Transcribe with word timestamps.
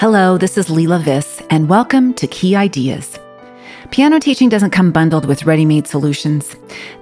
Hello, 0.00 0.38
this 0.38 0.56
is 0.56 0.70
Leila 0.70 1.00
Viss, 1.00 1.44
and 1.50 1.68
welcome 1.68 2.14
to 2.14 2.28
Key 2.28 2.54
Ideas. 2.54 3.18
Piano 3.90 4.20
teaching 4.20 4.48
doesn't 4.48 4.70
come 4.70 4.92
bundled 4.92 5.24
with 5.24 5.44
ready 5.44 5.64
made 5.64 5.88
solutions. 5.88 6.54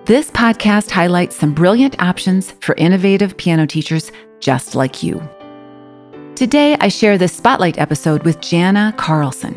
This 0.06 0.30
podcast 0.30 0.88
highlights 0.88 1.36
some 1.36 1.52
brilliant 1.52 2.00
options 2.02 2.52
for 2.62 2.74
innovative 2.76 3.36
piano 3.36 3.66
teachers 3.66 4.10
just 4.40 4.74
like 4.74 5.02
you. 5.02 5.20
Today, 6.36 6.74
I 6.80 6.88
share 6.88 7.18
this 7.18 7.34
spotlight 7.34 7.76
episode 7.76 8.22
with 8.22 8.40
Jana 8.40 8.94
Carlson. 8.96 9.54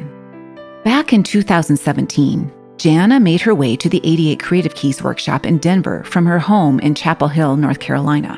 Back 0.84 1.14
in 1.14 1.24
2017, 1.24 2.52
Jana 2.76 3.22
made 3.22 3.40
her 3.40 3.56
way 3.56 3.78
to 3.78 3.88
the 3.88 4.02
88 4.04 4.42
Creative 4.42 4.76
Keys 4.76 5.02
workshop 5.02 5.46
in 5.46 5.60
Denver 5.60 6.04
from 6.04 6.26
her 6.26 6.40
home 6.40 6.82
in 6.82 6.94
Chapel 6.94 7.30
Hill, 7.30 7.56
North 7.56 7.80
Carolina. 7.80 8.38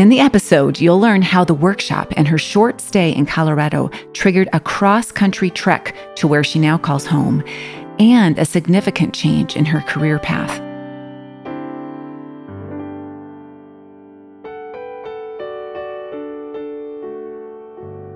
In 0.00 0.08
the 0.08 0.20
episode, 0.20 0.80
you'll 0.80 0.98
learn 0.98 1.20
how 1.20 1.44
the 1.44 1.52
workshop 1.52 2.14
and 2.16 2.26
her 2.26 2.38
short 2.38 2.80
stay 2.80 3.14
in 3.14 3.26
Colorado 3.26 3.90
triggered 4.14 4.48
a 4.54 4.58
cross 4.58 5.12
country 5.12 5.50
trek 5.50 5.94
to 6.16 6.26
where 6.26 6.42
she 6.42 6.58
now 6.58 6.78
calls 6.78 7.04
home 7.04 7.44
and 7.98 8.38
a 8.38 8.46
significant 8.46 9.12
change 9.12 9.56
in 9.56 9.66
her 9.66 9.82
career 9.82 10.18
path. 10.18 10.58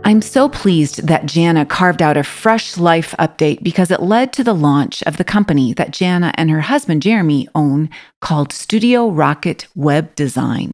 I'm 0.06 0.22
so 0.22 0.48
pleased 0.48 1.06
that 1.06 1.26
Jana 1.26 1.66
carved 1.66 2.00
out 2.00 2.16
a 2.16 2.24
fresh 2.24 2.78
life 2.78 3.14
update 3.18 3.62
because 3.62 3.90
it 3.90 4.00
led 4.00 4.32
to 4.32 4.42
the 4.42 4.54
launch 4.54 5.02
of 5.02 5.18
the 5.18 5.24
company 5.24 5.74
that 5.74 5.90
Jana 5.90 6.32
and 6.36 6.50
her 6.50 6.62
husband 6.62 7.02
Jeremy 7.02 7.46
own 7.54 7.90
called 8.22 8.54
Studio 8.54 9.10
Rocket 9.10 9.66
Web 9.74 10.14
Design. 10.14 10.70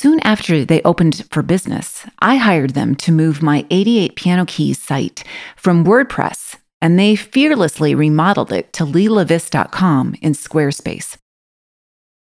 Soon 0.00 0.20
after 0.20 0.64
they 0.64 0.80
opened 0.82 1.26
for 1.28 1.42
business, 1.42 2.06
I 2.20 2.36
hired 2.36 2.74
them 2.74 2.94
to 3.02 3.10
move 3.10 3.42
my 3.42 3.66
88 3.68 4.14
Piano 4.14 4.44
Keys 4.46 4.80
site 4.80 5.24
from 5.56 5.84
WordPress, 5.84 6.54
and 6.80 6.96
they 6.96 7.16
fearlessly 7.16 7.96
remodeled 7.96 8.52
it 8.52 8.72
to 8.74 8.84
leilaviss.com 8.84 10.14
in 10.22 10.34
Squarespace. 10.34 11.16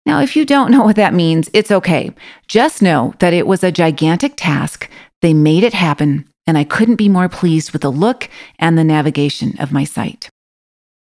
Now, 0.06 0.22
if 0.22 0.38
you 0.38 0.46
don't 0.46 0.72
know 0.72 0.86
what 0.86 0.96
that 0.96 1.14
means, 1.14 1.50
it's 1.52 1.70
okay. 1.70 2.12
Just 2.48 2.82
know 2.82 3.14
that 3.20 3.34
it 3.34 3.46
was 3.46 3.62
a 3.62 3.74
gigantic 3.74 4.36
task. 4.38 4.90
They 5.22 5.34
made 5.34 5.66
it 5.66 5.74
happen, 5.74 6.30
and 6.48 6.58
I 6.58 6.64
couldn't 6.64 6.96
be 6.96 7.10
more 7.10 7.28
pleased 7.28 7.74
with 7.74 7.82
the 7.82 7.92
look 7.92 8.30
and 8.58 8.78
the 8.78 8.86
navigation 8.86 9.54
of 9.60 9.74
my 9.74 9.84
site. 9.84 10.30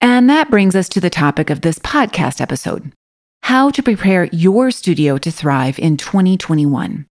And 0.00 0.28
that 0.30 0.50
brings 0.50 0.74
us 0.74 0.88
to 0.88 1.00
the 1.00 1.10
topic 1.10 1.48
of 1.48 1.60
this 1.60 1.78
podcast 1.78 2.40
episode 2.40 2.90
how 3.46 3.70
to 3.70 3.80
prepare 3.80 4.24
your 4.32 4.72
studio 4.72 5.16
to 5.16 5.30
thrive 5.30 5.78
in 5.78 5.96
2021. 5.96 7.06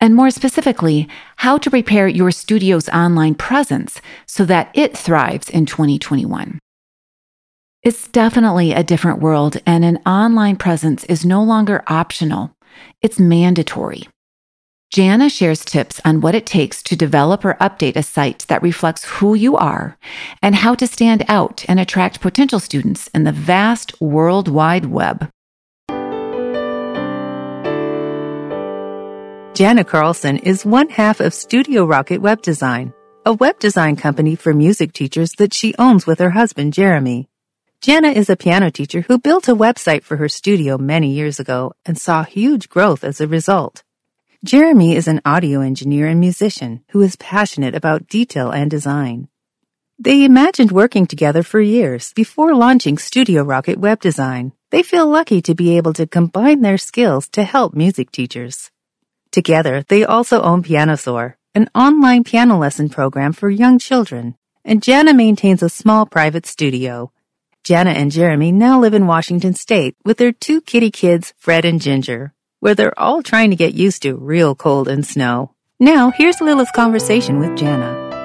And 0.00 0.14
more 0.14 0.30
specifically, 0.30 1.06
how 1.36 1.58
to 1.58 1.68
prepare 1.68 2.08
your 2.08 2.30
studio's 2.30 2.88
online 2.88 3.34
presence 3.34 4.00
so 4.24 4.46
that 4.46 4.70
it 4.72 4.96
thrives 4.96 5.50
in 5.50 5.66
2021. 5.66 6.58
It's 7.82 8.08
definitely 8.08 8.72
a 8.72 8.82
different 8.82 9.20
world, 9.20 9.60
and 9.66 9.84
an 9.84 9.98
online 10.06 10.56
presence 10.56 11.04
is 11.04 11.26
no 11.26 11.42
longer 11.42 11.84
optional, 11.88 12.56
it's 13.02 13.20
mandatory. 13.20 14.08
Jana 14.90 15.28
shares 15.28 15.62
tips 15.62 16.00
on 16.06 16.22
what 16.22 16.34
it 16.34 16.46
takes 16.46 16.82
to 16.84 16.96
develop 16.96 17.44
or 17.44 17.60
update 17.60 17.96
a 17.96 18.02
site 18.02 18.46
that 18.48 18.62
reflects 18.62 19.04
who 19.04 19.34
you 19.34 19.58
are 19.58 19.98
and 20.40 20.54
how 20.54 20.74
to 20.74 20.86
stand 20.86 21.22
out 21.28 21.66
and 21.68 21.78
attract 21.78 22.22
potential 22.22 22.60
students 22.60 23.08
in 23.08 23.24
the 23.24 23.30
vast 23.30 24.00
World 24.00 24.48
Wide 24.48 24.86
Web. 24.86 25.30
Jana 29.52 29.84
Carlson 29.84 30.38
is 30.38 30.64
one 30.64 30.88
half 30.88 31.18
of 31.20 31.34
Studio 31.34 31.84
Rocket 31.84 32.22
Web 32.22 32.40
Design, 32.40 32.94
a 33.26 33.34
web 33.34 33.58
design 33.58 33.96
company 33.96 34.36
for 34.36 34.54
music 34.54 34.92
teachers 34.92 35.32
that 35.32 35.52
she 35.52 35.74
owns 35.76 36.06
with 36.06 36.20
her 36.20 36.30
husband, 36.30 36.72
Jeremy. 36.72 37.28
Jana 37.80 38.08
is 38.10 38.30
a 38.30 38.36
piano 38.36 38.70
teacher 38.70 39.02
who 39.02 39.18
built 39.18 39.48
a 39.48 39.56
website 39.56 40.04
for 40.04 40.16
her 40.16 40.28
studio 40.28 40.78
many 40.78 41.10
years 41.10 41.40
ago 41.40 41.72
and 41.84 41.98
saw 41.98 42.22
huge 42.22 42.68
growth 42.68 43.02
as 43.02 43.20
a 43.20 43.26
result. 43.26 43.82
Jeremy 44.44 44.94
is 44.94 45.08
an 45.08 45.20
audio 45.24 45.60
engineer 45.60 46.06
and 46.06 46.20
musician 46.20 46.82
who 46.90 47.02
is 47.02 47.16
passionate 47.16 47.74
about 47.74 48.06
detail 48.06 48.52
and 48.52 48.70
design. 48.70 49.28
They 49.98 50.24
imagined 50.24 50.72
working 50.72 51.06
together 51.06 51.42
for 51.42 51.60
years 51.60 52.12
before 52.14 52.54
launching 52.54 52.98
Studio 52.98 53.42
Rocket 53.42 53.78
Web 53.78 54.00
Design. 54.00 54.52
They 54.70 54.82
feel 54.82 55.08
lucky 55.08 55.42
to 55.42 55.54
be 55.54 55.76
able 55.76 55.92
to 55.94 56.06
combine 56.06 56.62
their 56.62 56.78
skills 56.78 57.28
to 57.30 57.42
help 57.42 57.74
music 57.74 58.12
teachers. 58.12 58.70
Together, 59.32 59.84
they 59.88 60.04
also 60.04 60.42
own 60.42 60.62
Pianosaur, 60.62 61.34
an 61.54 61.70
online 61.74 62.24
piano 62.24 62.58
lesson 62.58 62.88
program 62.88 63.32
for 63.32 63.48
young 63.48 63.78
children, 63.78 64.34
and 64.64 64.82
Jana 64.82 65.14
maintains 65.14 65.62
a 65.62 65.68
small 65.68 66.04
private 66.04 66.46
studio. 66.46 67.12
Jana 67.62 67.90
and 67.90 68.10
Jeremy 68.10 68.50
now 68.50 68.80
live 68.80 68.94
in 68.94 69.06
Washington 69.06 69.54
State 69.54 69.94
with 70.04 70.16
their 70.18 70.32
two 70.32 70.60
kitty 70.60 70.90
kids, 70.90 71.32
Fred 71.38 71.64
and 71.64 71.80
Ginger, 71.80 72.32
where 72.58 72.74
they're 72.74 72.98
all 72.98 73.22
trying 73.22 73.50
to 73.50 73.56
get 73.56 73.74
used 73.74 74.02
to 74.02 74.16
real 74.16 74.54
cold 74.54 74.88
and 74.88 75.06
snow. 75.06 75.54
Now, 75.78 76.10
here's 76.10 76.40
Lilith's 76.40 76.72
conversation 76.72 77.38
with 77.38 77.56
Jana. 77.56 78.19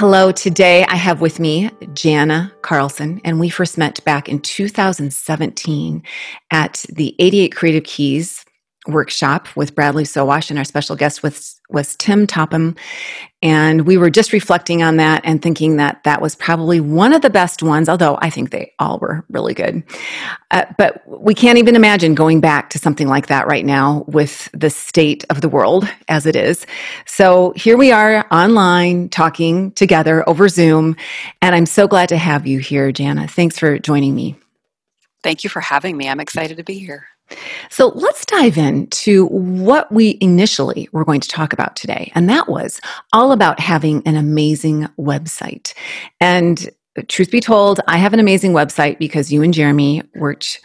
Hello, 0.00 0.32
today 0.32 0.86
I 0.86 0.96
have 0.96 1.20
with 1.20 1.38
me 1.38 1.70
Jana 1.92 2.50
Carlson, 2.62 3.20
and 3.22 3.38
we 3.38 3.50
first 3.50 3.76
met 3.76 4.02
back 4.02 4.30
in 4.30 4.40
2017 4.40 6.02
at 6.50 6.86
the 6.88 7.14
88 7.18 7.54
Creative 7.54 7.84
Keys 7.84 8.42
workshop 8.88 9.46
with 9.56 9.74
Bradley 9.74 10.04
Sowash, 10.04 10.48
and 10.48 10.58
our 10.58 10.64
special 10.64 10.96
guest 10.96 11.22
was 11.22 11.59
was 11.72 11.96
Tim 11.96 12.26
Topham, 12.26 12.76
and 13.42 13.86
we 13.86 13.96
were 13.96 14.10
just 14.10 14.32
reflecting 14.32 14.82
on 14.82 14.96
that 14.98 15.22
and 15.24 15.40
thinking 15.40 15.76
that 15.76 16.02
that 16.04 16.20
was 16.20 16.34
probably 16.34 16.80
one 16.80 17.12
of 17.12 17.22
the 17.22 17.30
best 17.30 17.62
ones. 17.62 17.88
Although 17.88 18.18
I 18.20 18.30
think 18.30 18.50
they 18.50 18.72
all 18.78 18.98
were 18.98 19.24
really 19.30 19.54
good, 19.54 19.82
uh, 20.50 20.66
but 20.78 21.02
we 21.06 21.34
can't 21.34 21.58
even 21.58 21.76
imagine 21.76 22.14
going 22.14 22.40
back 22.40 22.70
to 22.70 22.78
something 22.78 23.08
like 23.08 23.28
that 23.28 23.46
right 23.46 23.64
now 23.64 24.04
with 24.06 24.48
the 24.52 24.70
state 24.70 25.24
of 25.30 25.40
the 25.40 25.48
world 25.48 25.88
as 26.08 26.26
it 26.26 26.36
is. 26.36 26.66
So 27.06 27.52
here 27.56 27.76
we 27.76 27.92
are 27.92 28.26
online 28.32 29.08
talking 29.08 29.72
together 29.72 30.28
over 30.28 30.48
Zoom, 30.48 30.96
and 31.42 31.54
I'm 31.54 31.66
so 31.66 31.88
glad 31.88 32.08
to 32.10 32.18
have 32.18 32.46
you 32.46 32.58
here, 32.58 32.92
Jana. 32.92 33.28
Thanks 33.28 33.58
for 33.58 33.78
joining 33.78 34.14
me. 34.14 34.36
Thank 35.22 35.44
you 35.44 35.50
for 35.50 35.60
having 35.60 35.96
me. 35.96 36.08
I'm 36.08 36.20
excited 36.20 36.56
to 36.56 36.64
be 36.64 36.78
here. 36.78 37.06
So 37.68 37.88
let's 37.94 38.26
dive 38.26 38.58
into 38.58 39.26
what 39.26 39.90
we 39.92 40.18
initially 40.20 40.88
were 40.92 41.04
going 41.04 41.20
to 41.20 41.28
talk 41.28 41.52
about 41.52 41.76
today. 41.76 42.10
And 42.14 42.28
that 42.28 42.48
was 42.48 42.80
all 43.12 43.32
about 43.32 43.60
having 43.60 44.02
an 44.06 44.16
amazing 44.16 44.88
website. 44.98 45.74
And 46.20 46.70
truth 47.08 47.30
be 47.30 47.40
told, 47.40 47.80
I 47.86 47.98
have 47.98 48.12
an 48.12 48.20
amazing 48.20 48.52
website 48.52 48.98
because 48.98 49.32
you 49.32 49.42
and 49.42 49.54
Jeremy 49.54 50.02
worked 50.14 50.60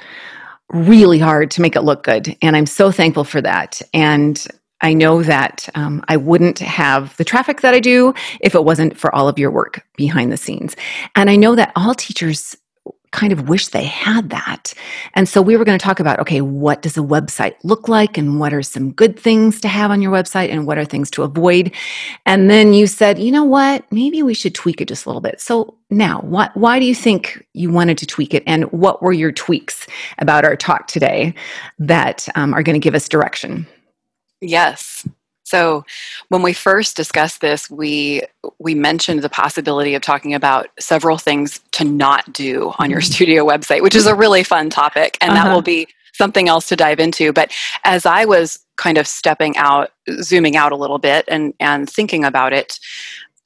really 0.70 1.20
hard 1.20 1.52
to 1.52 1.62
make 1.62 1.76
it 1.76 1.82
look 1.82 2.04
good. 2.04 2.36
And 2.42 2.56
I'm 2.56 2.66
so 2.66 2.92
thankful 2.92 3.24
for 3.24 3.42
that. 3.42 3.82
And 3.94 4.46
I 4.82 4.94
know 4.94 5.24
that 5.24 5.70
um, 5.76 6.04
I 6.08 6.18
wouldn't 6.18 6.60
have 6.60 7.16
the 7.18 7.24
traffic 7.24 7.62
that 7.62 7.74
I 7.74 7.80
do 7.80 8.14
if 8.42 8.56
it 8.56 8.66
wasn't 8.66 8.98
for 8.98 9.14
all 9.16 9.28
of 9.28 9.40
your 9.40 9.52
work 9.52 9.86
behind 9.96 10.32
the 10.32 10.38
scenes. 10.38 10.76
And 11.16 11.30
I 11.30 11.36
know 11.36 11.56
that 11.56 11.72
all 11.76 11.94
teachers 11.94 12.58
kind 13.16 13.32
of 13.32 13.48
wish 13.48 13.70
they 13.70 13.86
had 13.86 14.30
that. 14.30 14.74
And 15.14 15.28
so 15.28 15.42
we 15.42 15.56
were 15.56 15.64
going 15.64 15.80
to 15.80 15.84
talk 15.84 16.00
about 16.02 16.20
okay, 16.20 16.42
what 16.42 16.82
does 16.82 16.98
a 16.98 17.02
website 17.02 17.56
look 17.64 17.88
like 17.88 18.18
and 18.18 18.40
what 18.40 18.54
are 18.54 18.62
some 18.62 18.92
good 18.92 19.18
things 19.18 19.62
to 19.62 19.68
have 19.70 19.90
on 19.90 20.02
your 20.02 20.12
website 20.12 20.50
and 20.50 20.68
what 20.68 20.78
are 20.78 20.86
things 20.86 21.10
to 21.12 21.24
avoid? 21.24 21.74
And 22.26 22.50
then 22.50 22.74
you 22.74 22.88
said, 22.88 23.18
you 23.18 23.32
know 23.32 23.46
what, 23.46 23.90
maybe 23.92 24.22
we 24.22 24.34
should 24.34 24.54
tweak 24.54 24.82
it 24.82 24.90
just 24.90 25.06
a 25.06 25.10
little 25.10 25.22
bit. 25.22 25.40
So 25.40 25.78
now, 25.90 26.20
why, 26.22 26.50
why 26.56 26.80
do 26.80 26.86
you 26.86 26.96
think 26.96 27.46
you 27.54 27.72
wanted 27.72 27.98
to 28.00 28.06
tweak 28.06 28.34
it? 28.34 28.44
And 28.46 28.66
what 28.72 29.02
were 29.02 29.14
your 29.14 29.32
tweaks 29.32 29.88
about 30.18 30.44
our 30.44 30.58
talk 30.58 30.88
today 30.88 31.34
that 31.80 32.28
um, 32.36 32.54
are 32.54 32.64
going 32.64 32.74
to 32.74 32.84
give 32.84 32.96
us 32.96 33.08
direction? 33.08 33.66
Yes. 34.42 35.08
So 35.46 35.86
when 36.30 36.42
we 36.42 36.54
first 36.54 36.98
discussed 36.98 37.40
this, 37.40 37.70
we 37.70 38.24
we 38.60 38.76
mentioned 38.76 39.22
the 39.22 39.30
possibility 39.30 39.94
of 39.94 40.02
talking 40.02 40.34
about 40.34 40.68
several 40.80 41.18
things 41.18 41.60
to 41.74 41.84
not 41.84 42.34
do 42.34 42.74
on 42.80 42.90
your 42.90 43.00
mm-hmm. 43.00 43.14
studio 43.14 43.46
website, 43.46 43.82
which 43.82 43.96
is 43.96 44.08
a 44.08 44.16
really 44.16 44.44
fun 44.44 44.70
topic, 44.70 45.18
and 45.22 45.32
uh-huh. 45.32 45.44
that 45.44 45.54
will 45.54 45.62
be 45.62 45.88
something 46.14 46.50
else 46.50 46.68
to 46.70 46.76
dive 46.76 47.00
into. 47.00 47.32
But 47.32 47.52
as 47.84 48.06
I 48.06 48.26
was 48.26 48.60
kind 48.78 48.98
of 48.98 49.08
stepping 49.08 49.56
out, 49.56 49.92
zooming 50.22 50.56
out 50.56 50.72
a 50.72 50.76
little 50.76 50.98
bit, 50.98 51.26
and 51.28 51.54
and 51.60 51.88
thinking 51.88 52.26
about 52.26 52.52
it, 52.52 52.80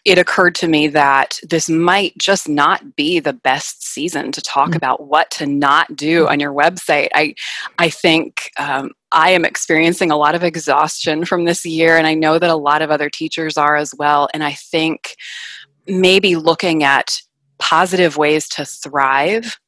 it 0.06 0.18
occurred 0.18 0.56
to 0.56 0.68
me 0.68 0.88
that 0.88 1.40
this 1.44 1.70
might 1.70 2.18
just 2.18 2.48
not 2.48 2.96
be 2.96 3.20
the 3.20 3.34
best 3.34 3.84
season 3.84 4.32
to 4.32 4.42
talk 4.42 4.70
mm-hmm. 4.70 4.78
about 4.78 5.08
what 5.08 5.30
to 5.32 5.46
not 5.46 5.96
do 5.96 6.26
mm. 6.26 6.30
on 6.30 6.40
your 6.40 6.54
website. 6.54 7.10
I, 7.14 7.36
I 7.78 7.90
think 7.90 8.52
um, 8.58 8.92
I 9.12 9.32
am 9.32 9.44
experiencing 9.44 10.10
a 10.10 10.18
lot 10.18 10.36
of 10.36 10.44
exhaustion 10.44 11.26
from 11.26 11.46
this 11.46 11.66
year, 11.66 11.98
and 11.98 12.08
I 12.08 12.14
know 12.14 12.40
that 12.40 12.50
a 12.50 12.56
lot 12.56 12.82
of 12.82 12.92
other 12.92 13.10
teachers 13.10 13.58
are 13.58 13.76
as 13.76 13.94
well. 13.98 14.30
And 14.34 14.44
I 14.44 14.54
think 14.54 15.16
maybe 15.88 16.36
looking 16.36 16.84
at 16.84 17.22
positive 17.58 18.16
ways 18.16 18.48
to 18.50 18.66
thrive 18.66 19.60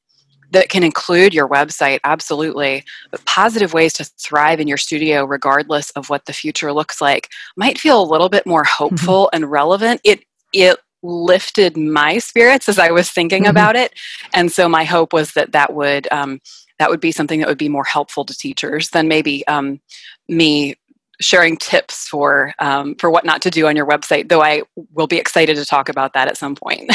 that 0.52 0.70
can 0.70 0.84
include 0.84 1.34
your 1.34 1.48
website, 1.48 2.00
absolutely. 2.04 2.84
But 3.10 3.24
positive 3.26 3.74
ways 3.74 3.94
to 3.94 4.04
thrive 4.04 4.60
in 4.60 4.68
your 4.68 4.78
studio, 4.78 5.26
regardless 5.26 5.90
of 5.92 6.10
what 6.10 6.26
the 6.26 6.34
future 6.34 6.72
looks 6.72 7.02
like, 7.02 7.30
might 7.56 7.80
feel 7.80 8.02
a 8.02 8.04
little 8.04 8.30
bit 8.30 8.46
more 8.46 8.64
mm-hmm. 8.64 8.84
hopeful 8.84 9.26
mm-hmm. 9.26 9.44
and 9.44 9.52
relevant. 9.52 10.02
It 10.04 10.24
it 10.54 10.78
lifted 11.04 11.78
my 11.78 12.20
spirits 12.20 12.70
as 12.70 12.78
I 12.78 12.92
was 12.92 13.10
thinking 13.10 13.44
mm-hmm. 13.44 13.52
about 13.52 13.76
it, 13.76 13.94
and 14.34 14.52
so 14.52 14.70
my 14.70 14.84
hope 14.84 15.14
was 15.14 15.34
that 15.34 15.54
that 15.54 15.74
would 15.74 16.08
um, 16.12 16.42
that 16.80 16.90
would 16.90 17.02
be 17.02 17.12
something 17.12 17.40
that 17.40 17.48
would 17.48 17.58
be 17.58 17.70
more 17.70 17.84
helpful 17.84 18.26
to 18.26 18.38
teachers 18.38 18.90
than 18.90 19.08
maybe 19.08 19.46
um, 19.48 19.80
me 20.28 20.76
sharing 21.22 21.56
tips 21.56 22.08
for 22.08 22.54
um, 22.60 22.96
for 22.96 23.10
what 23.10 23.24
not 23.24 23.42
to 23.44 23.50
do 23.50 23.68
on 23.68 23.76
your 23.76 23.86
website. 23.86 24.30
Though 24.30 24.44
I 24.44 24.64
will 24.94 25.08
be 25.08 25.18
excited 25.18 25.56
to 25.56 25.66
talk 25.66 25.88
about 25.88 26.14
that 26.14 26.28
at 26.28 26.38
some 26.38 26.56
point. 26.56 26.92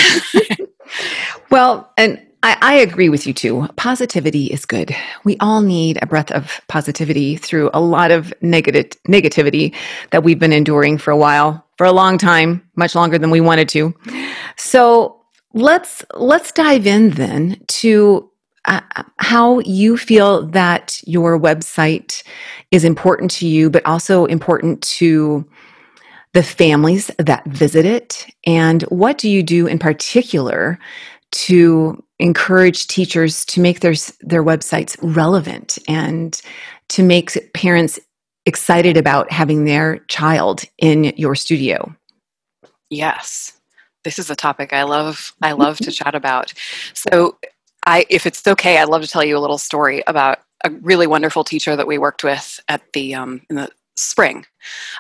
well, 1.51 1.93
and 1.97 2.21
I, 2.47 2.57
I, 2.63 2.75
agree 2.75 3.09
with 3.09 3.27
you 3.27 3.33
too. 3.33 3.67
Positivity 3.75 4.47
is 4.47 4.65
good. 4.65 4.95
We 5.25 5.37
all 5.41 5.63
need 5.63 5.99
a 6.01 6.07
breath 6.07 6.31
of 6.31 6.61
positivity 6.69 7.37
through 7.37 7.71
a 7.75 7.81
lot 7.81 8.13
of 8.13 8.33
negative 8.41 8.91
negativity 9.09 9.75
that 10.13 10.23
we've 10.23 10.39
been 10.39 10.53
enduring 10.53 10.99
for 10.99 11.11
a 11.11 11.17
while, 11.17 11.67
for 11.77 11.85
a 11.85 11.91
long 11.91 12.19
time, 12.19 12.63
much 12.77 12.95
longer 12.95 13.19
than 13.19 13.31
we 13.31 13.41
wanted 13.41 13.69
to. 13.71 13.93
So 14.57 15.21
let's 15.55 16.05
let's 16.15 16.53
dive 16.53 16.87
in 16.87 17.11
then 17.11 17.61
to 17.67 18.31
uh, 18.67 18.81
how 19.17 19.59
you 19.61 19.97
feel 19.97 20.47
that 20.47 21.03
your 21.05 21.41
website 21.41 22.23
is 22.71 22.85
important 22.85 23.33
to 23.33 23.49
you, 23.49 23.71
but 23.71 23.85
also 23.87 24.25
important 24.27 24.83
to 24.83 25.45
the 26.33 26.45
families 26.45 27.11
that 27.19 27.45
visit 27.47 27.85
it. 27.85 28.25
And 28.45 28.83
what 28.83 29.19
do 29.19 29.29
you 29.29 29.43
do 29.43 29.67
in 29.67 29.81
particular 29.81 30.79
to 31.33 32.05
encourage 32.19 32.87
teachers 32.87 33.45
to 33.47 33.61
make 33.61 33.81
their, 33.81 33.95
their 34.21 34.43
websites 34.43 34.97
relevant 35.03 35.79
and 35.89 36.41
to 36.89 37.03
make 37.03 37.53
parents 37.53 37.99
excited 38.47 38.97
about 38.97 39.31
having 39.31 39.65
their 39.65 39.99
child 40.09 40.65
in 40.79 41.05
your 41.17 41.35
studio? 41.35 41.95
Yes. 42.91 43.53
This 44.05 44.19
is 44.19 44.31
a 44.31 44.37
topic 44.37 44.73
I 44.73 44.85
love 44.85 45.35
I 45.43 45.51
love 45.53 45.79
to 45.79 45.91
chat 45.91 46.15
about. 46.15 46.53
So 46.95 47.39
I, 47.87 48.07
if 48.09 48.25
it's 48.25 48.47
okay, 48.47 48.79
I'd 48.79 48.89
love 48.89 49.03
to 49.03 49.09
tell 49.09 49.25
you 49.25 49.37
a 49.37 49.41
little 49.41 49.59
story 49.59 50.03
about 50.07 50.39
a 50.65 50.71
really 50.71 51.09
wonderful 51.09 51.43
teacher 51.43 51.75
that 51.75 51.89
we 51.89 51.99
worked 51.99 52.23
with 52.23 52.61
at 52.69 52.83
the 52.93 53.17
um, 53.17 53.43
in 53.51 53.57
the 53.57 53.69
spring. 53.97 54.45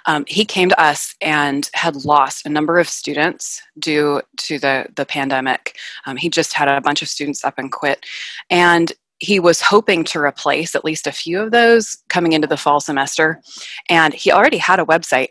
Um, 0.06 0.24
he 0.26 0.44
came 0.44 0.68
to 0.68 0.80
us 0.80 1.14
and 1.20 1.68
had 1.74 2.04
lost 2.04 2.46
a 2.46 2.50
number 2.50 2.78
of 2.78 2.88
students 2.88 3.60
due 3.78 4.22
to 4.38 4.58
the 4.58 4.86
the 4.96 5.06
pandemic. 5.06 5.76
Um, 6.06 6.16
he 6.16 6.28
just 6.28 6.52
had 6.52 6.68
a 6.68 6.80
bunch 6.80 7.02
of 7.02 7.08
students 7.08 7.44
up 7.44 7.54
and 7.58 7.70
quit, 7.70 8.04
and 8.50 8.92
he 9.18 9.40
was 9.40 9.60
hoping 9.60 10.04
to 10.04 10.20
replace 10.20 10.74
at 10.74 10.84
least 10.84 11.06
a 11.06 11.12
few 11.12 11.40
of 11.40 11.50
those 11.50 11.96
coming 12.08 12.32
into 12.32 12.46
the 12.46 12.56
fall 12.56 12.80
semester. 12.80 13.40
And 13.88 14.12
he 14.12 14.30
already 14.30 14.58
had 14.58 14.78
a 14.78 14.84
website, 14.84 15.28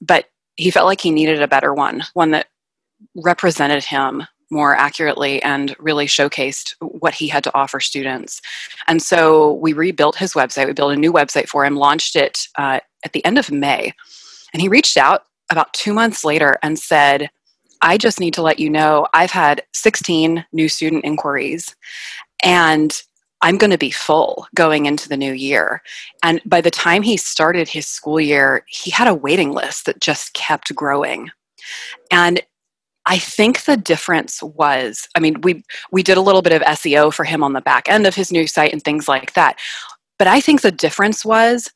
but 0.00 0.26
he 0.56 0.70
felt 0.70 0.86
like 0.86 1.00
he 1.00 1.10
needed 1.10 1.40
a 1.40 1.48
better 1.48 1.72
one, 1.72 2.02
one 2.12 2.32
that 2.32 2.48
represented 3.16 3.84
him 3.84 4.24
more 4.50 4.76
accurately 4.76 5.42
and 5.42 5.74
really 5.78 6.06
showcased 6.06 6.74
what 6.80 7.14
he 7.14 7.26
had 7.26 7.42
to 7.42 7.54
offer 7.54 7.80
students. 7.80 8.42
And 8.86 9.00
so 9.00 9.54
we 9.54 9.72
rebuilt 9.72 10.16
his 10.16 10.34
website. 10.34 10.66
We 10.66 10.74
built 10.74 10.92
a 10.92 10.96
new 10.96 11.12
website 11.12 11.48
for 11.48 11.64
him, 11.64 11.76
launched 11.76 12.16
it 12.16 12.40
uh, 12.58 12.80
at 13.04 13.12
the 13.12 13.24
end 13.24 13.38
of 13.38 13.50
May. 13.50 13.92
And 14.52 14.60
he 14.60 14.68
reached 14.68 14.96
out 14.96 15.24
about 15.50 15.72
two 15.72 15.92
months 15.92 16.24
later 16.24 16.58
and 16.62 16.78
said, 16.78 17.30
I 17.82 17.98
just 17.98 18.20
need 18.20 18.34
to 18.34 18.42
let 18.42 18.58
you 18.58 18.70
know 18.70 19.06
I've 19.12 19.30
had 19.30 19.62
16 19.72 20.44
new 20.52 20.68
student 20.68 21.04
inquiries 21.04 21.74
and 22.42 23.02
I'm 23.42 23.58
going 23.58 23.72
to 23.72 23.78
be 23.78 23.90
full 23.90 24.46
going 24.54 24.86
into 24.86 25.08
the 25.08 25.16
new 25.16 25.32
year. 25.32 25.82
And 26.22 26.40
by 26.46 26.60
the 26.60 26.70
time 26.70 27.02
he 27.02 27.16
started 27.16 27.68
his 27.68 27.88
school 27.88 28.20
year, 28.20 28.64
he 28.68 28.90
had 28.90 29.08
a 29.08 29.14
waiting 29.14 29.52
list 29.52 29.86
that 29.86 30.00
just 30.00 30.32
kept 30.32 30.74
growing. 30.74 31.30
And 32.12 32.40
I 33.06 33.18
think 33.18 33.64
the 33.64 33.76
difference 33.76 34.42
was, 34.44 35.08
I 35.16 35.20
mean, 35.20 35.40
we 35.40 35.64
we 35.90 36.04
did 36.04 36.16
a 36.16 36.20
little 36.20 36.42
bit 36.42 36.52
of 36.52 36.62
SEO 36.62 37.12
for 37.12 37.24
him 37.24 37.42
on 37.42 37.52
the 37.52 37.60
back 37.60 37.88
end 37.88 38.06
of 38.06 38.14
his 38.14 38.30
new 38.30 38.46
site 38.46 38.72
and 38.72 38.82
things 38.82 39.08
like 39.08 39.32
that. 39.34 39.58
But 40.18 40.28
I 40.28 40.40
think 40.40 40.60
the 40.60 40.70
difference 40.70 41.24
was 41.24 41.68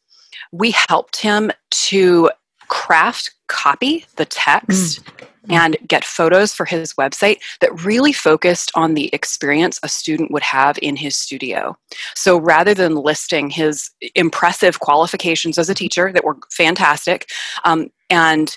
we 0.58 0.74
helped 0.88 1.16
him 1.20 1.50
to 1.70 2.30
craft 2.68 3.32
copy 3.48 4.04
the 4.16 4.24
text 4.24 5.04
mm. 5.04 5.26
and 5.48 5.76
get 5.86 6.04
photos 6.04 6.52
for 6.52 6.64
his 6.64 6.94
website 6.94 7.38
that 7.60 7.84
really 7.84 8.12
focused 8.12 8.72
on 8.74 8.94
the 8.94 9.08
experience 9.12 9.78
a 9.82 9.88
student 9.88 10.32
would 10.32 10.42
have 10.42 10.78
in 10.82 10.96
his 10.96 11.16
studio. 11.16 11.76
So 12.14 12.38
rather 12.38 12.74
than 12.74 12.96
listing 12.96 13.50
his 13.50 13.90
impressive 14.14 14.80
qualifications 14.80 15.58
as 15.58 15.70
a 15.70 15.74
teacher 15.74 16.12
that 16.12 16.24
were 16.24 16.36
fantastic 16.50 17.28
um, 17.64 17.90
and 18.10 18.56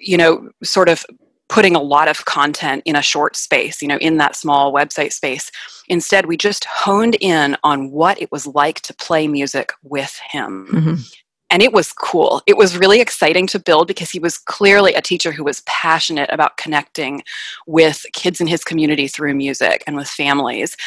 you 0.00 0.16
know 0.16 0.48
sort 0.62 0.88
of 0.88 1.04
putting 1.52 1.76
a 1.76 1.82
lot 1.82 2.08
of 2.08 2.24
content 2.24 2.82
in 2.86 2.96
a 2.96 3.02
short 3.02 3.36
space, 3.36 3.82
you 3.82 3.88
know, 3.88 3.98
in 3.98 4.16
that 4.16 4.34
small 4.34 4.72
website 4.72 5.12
space. 5.12 5.50
Instead, 5.86 6.24
we 6.24 6.34
just 6.34 6.64
honed 6.64 7.14
in 7.20 7.58
on 7.62 7.90
what 7.90 8.20
it 8.22 8.32
was 8.32 8.46
like 8.46 8.80
to 8.80 8.94
play 8.94 9.28
music 9.28 9.70
with 9.82 10.18
him. 10.30 10.66
Mm-hmm. 10.72 10.94
And 11.52 11.62
it 11.62 11.74
was 11.74 11.92
cool. 11.92 12.40
It 12.46 12.56
was 12.56 12.78
really 12.78 13.02
exciting 13.02 13.46
to 13.48 13.58
build 13.58 13.86
because 13.86 14.10
he 14.10 14.18
was 14.18 14.38
clearly 14.38 14.94
a 14.94 15.02
teacher 15.02 15.32
who 15.32 15.44
was 15.44 15.60
passionate 15.66 16.30
about 16.32 16.56
connecting 16.56 17.22
with 17.66 18.06
kids 18.14 18.40
in 18.40 18.46
his 18.46 18.64
community 18.64 19.06
through 19.06 19.34
music 19.34 19.84
and 19.86 19.94
with 19.94 20.08
families. 20.08 20.78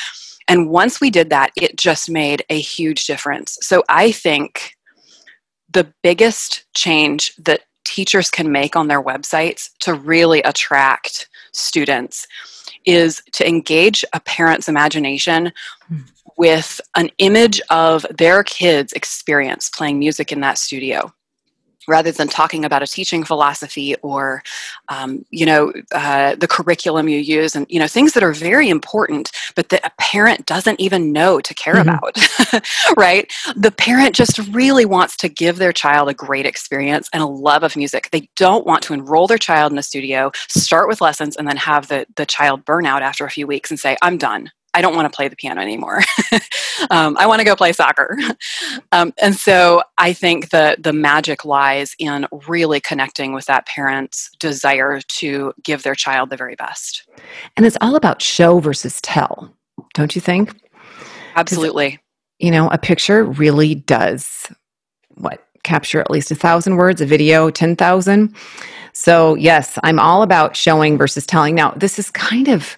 And 0.48 0.72
once 0.72 1.00
we 1.00 1.12
did 1.12 1.30
that, 1.30 1.52
it 1.56 1.78
just 1.78 2.10
made 2.10 2.44
a 2.50 2.60
huge 2.60 3.06
difference. 3.06 3.60
So 3.62 3.84
I 3.90 4.12
think 4.12 4.76
the 5.70 5.88
biggest 6.02 6.66
change 6.74 7.36
that 7.36 7.62
teachers 7.84 8.32
can 8.32 8.52
make 8.52 8.76
on 8.76 8.88
their 8.88 9.04
websites 9.04 9.70
to 9.82 9.94
really 9.94 10.42
attract 10.42 11.30
students 11.52 12.28
is 12.86 13.22
to 13.34 13.48
engage 13.48 14.04
a 14.14 14.20
parent's 14.20 14.68
imagination 14.68 15.52
hmm. 15.88 15.98
With 16.38 16.82
an 16.96 17.10
image 17.18 17.62
of 17.70 18.06
their 18.18 18.44
kids' 18.44 18.94
experience 18.94 19.70
playing 19.70 20.00
music 20.00 20.32
in 20.32 20.42
that 20.42 20.58
studio 20.58 21.14
rather 21.88 22.12
than 22.12 22.28
talking 22.28 22.66
about 22.66 22.82
a 22.82 22.88
teaching 22.88 23.24
philosophy 23.24 23.96
or 24.02 24.42
um, 24.90 25.26
you 25.30 25.46
know 25.46 25.72
uh, 25.92 26.36
the 26.36 26.48
curriculum 26.48 27.08
you 27.08 27.18
use 27.18 27.56
and 27.56 27.66
you 27.70 27.80
know 27.80 27.88
things 27.88 28.14
that 28.14 28.24
are 28.24 28.34
very 28.34 28.70
important 28.70 29.32
but 29.56 29.70
that 29.70 29.86
a 29.86 29.92
parent 30.00 30.46
doesn't 30.46 30.80
even 30.80 31.12
know 31.12 31.40
to 31.40 31.54
care 31.54 31.76
mm-hmm. 31.76 31.90
about 31.90 32.66
right? 32.98 33.32
The 33.56 33.72
parent 33.72 34.16
just 34.16 34.38
really 34.50 34.86
wants 34.86 35.16
to 35.18 35.30
give 35.30 35.58
their 35.58 35.74
child 35.74 36.10
a 36.10 36.14
great 36.14 36.46
experience 36.46 37.10
and 37.14 37.22
a 37.22 37.28
love 37.28 37.64
of 37.64 37.76
music. 37.76 38.10
They 38.12 38.30
don't 38.36 38.66
want 38.66 38.84
to 38.84 38.94
enroll 38.94 39.28
their 39.28 39.38
child 39.38 39.72
in 39.72 39.78
a 39.78 39.84
studio 39.84 40.32
start 40.50 40.88
with 40.88 41.02
lessons 41.02 41.36
and 41.36 41.48
then 41.48 41.58
have 41.58 41.88
the, 41.88 42.06
the 42.16 42.26
child 42.26 42.66
burn 42.66 42.86
out 42.86 43.02
after 43.02 43.26
a 43.26 43.30
few 43.30 43.48
weeks 43.48 43.70
and 43.70 43.80
say 43.80 43.96
i'm 44.02 44.18
done 44.18 44.52
I 44.76 44.82
don't 44.82 44.94
want 44.94 45.12
to 45.12 45.16
play 45.16 45.30
the 45.30 45.38
piano 45.38 45.62
anymore. 45.62 46.02
um, 46.92 47.16
I 47.18 47.26
want 47.26 47.40
to 47.40 47.46
go 47.46 47.56
play 47.56 47.74
soccer. 47.74 48.18
Um, 48.92 49.14
and 49.22 49.36
so 49.36 49.82
I 49.98 50.14
think 50.14 50.50
the 50.50 50.78
the 50.80 50.94
magic 50.94 51.44
lies 51.44 51.96
in 52.00 52.28
really 52.48 52.80
connecting 52.80 53.34
with 53.34 53.46
that 53.46 53.66
parent's 53.66 54.30
desire 54.40 55.02
to 55.18 55.54
give 55.64 55.84
their 55.84 55.96
child 55.96 56.30
the 56.30 56.38
very 56.38 56.56
best. 56.56 57.08
And 57.58 57.66
it's 57.66 57.78
all 57.82 57.96
about 57.96 58.22
show 58.22 58.60
versus 58.60 59.02
tell, 59.02 59.54
don't 59.94 60.16
you 60.16 60.22
think? 60.22 60.56
Absolutely. 61.36 62.00
You 62.40 62.52
know, 62.52 62.70
a 62.70 62.78
picture 62.78 63.24
really 63.24 63.76
does 63.76 64.48
what 65.16 65.44
capture 65.64 66.00
at 66.00 66.12
least 66.12 66.32
a 66.32 66.36
thousand 66.36 66.78
words, 66.78 67.02
a 67.02 67.06
video, 67.06 67.50
10,000. 67.50 68.36
So, 68.94 69.36
yes, 69.36 69.78
I'm 69.84 70.00
all 70.00 70.22
about 70.22 70.56
showing 70.56 70.98
versus 70.98 71.26
telling. 71.26 71.56
Now, 71.56 71.72
this 71.72 72.00
is 72.00 72.12
kind 72.12 72.48
of 72.48 72.78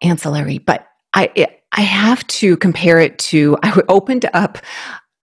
ancillary, 0.00 0.58
but 0.58 0.86
I 1.14 1.48
I 1.72 1.80
have 1.80 2.26
to 2.28 2.56
compare 2.58 3.00
it 3.00 3.18
to 3.18 3.56
I 3.62 3.80
opened 3.88 4.28
up 4.34 4.58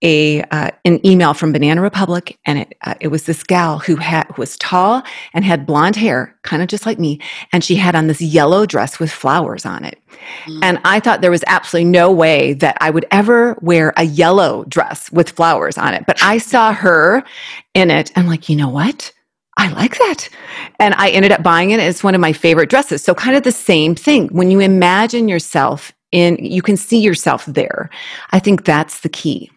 a 0.02 0.42
uh, 0.42 0.70
an 0.84 1.04
email 1.06 1.32
from 1.32 1.52
Banana 1.52 1.80
Republic, 1.80 2.38
and 2.44 2.58
it 2.58 2.76
uh, 2.82 2.94
it 3.00 3.08
was 3.08 3.24
this 3.24 3.42
gal 3.44 3.78
who 3.78 3.96
had 3.96 4.26
who 4.28 4.42
was 4.42 4.56
tall 4.58 5.02
and 5.32 5.44
had 5.44 5.64
blonde 5.64 5.96
hair, 5.96 6.36
kind 6.42 6.60
of 6.60 6.68
just 6.68 6.86
like 6.86 6.98
me, 6.98 7.20
and 7.52 7.62
she 7.62 7.76
had 7.76 7.94
on 7.94 8.08
this 8.08 8.20
yellow 8.20 8.66
dress 8.66 8.98
with 8.98 9.12
flowers 9.12 9.64
on 9.64 9.84
it. 9.84 9.98
Mm. 10.44 10.58
And 10.62 10.80
I 10.84 11.00
thought 11.00 11.20
there 11.20 11.30
was 11.30 11.44
absolutely 11.46 11.90
no 11.90 12.10
way 12.10 12.52
that 12.54 12.76
I 12.80 12.90
would 12.90 13.06
ever 13.10 13.56
wear 13.62 13.92
a 13.96 14.04
yellow 14.04 14.64
dress 14.64 15.10
with 15.12 15.30
flowers 15.30 15.78
on 15.78 15.94
it. 15.94 16.04
But 16.06 16.22
I 16.22 16.38
saw 16.38 16.72
her 16.72 17.22
in 17.74 17.90
it. 17.90 18.10
I'm 18.16 18.26
like, 18.26 18.48
you 18.48 18.56
know 18.56 18.68
what? 18.68 19.12
I 19.58 19.68
like 19.72 19.98
that. 19.98 20.28
And 20.80 20.94
I 20.94 21.10
ended 21.10 21.32
up 21.32 21.42
buying 21.42 21.70
it. 21.70 21.80
It's 21.80 22.02
one 22.02 22.14
of 22.14 22.20
my 22.20 22.32
favorite 22.32 22.70
dresses. 22.70 23.02
So, 23.02 23.14
kind 23.14 23.36
of 23.36 23.42
the 23.42 23.52
same 23.52 23.94
thing. 23.94 24.28
When 24.28 24.50
you 24.50 24.60
imagine 24.60 25.28
yourself 25.28 25.92
in, 26.10 26.36
you 26.38 26.62
can 26.62 26.76
see 26.76 27.00
yourself 27.00 27.44
there. 27.46 27.90
I 28.30 28.38
think 28.38 28.64
that's 28.64 29.00
the 29.00 29.08
key. 29.08 29.50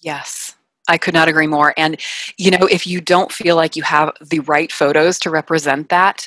Yes. 0.00 0.54
I 0.88 0.98
could 0.98 1.14
not 1.14 1.28
agree 1.28 1.46
more. 1.46 1.72
And, 1.76 2.00
you 2.38 2.50
know, 2.50 2.66
if 2.66 2.86
you 2.86 3.00
don't 3.00 3.30
feel 3.30 3.54
like 3.54 3.76
you 3.76 3.82
have 3.84 4.12
the 4.20 4.40
right 4.40 4.72
photos 4.72 5.18
to 5.20 5.30
represent 5.30 5.90
that, 5.90 6.26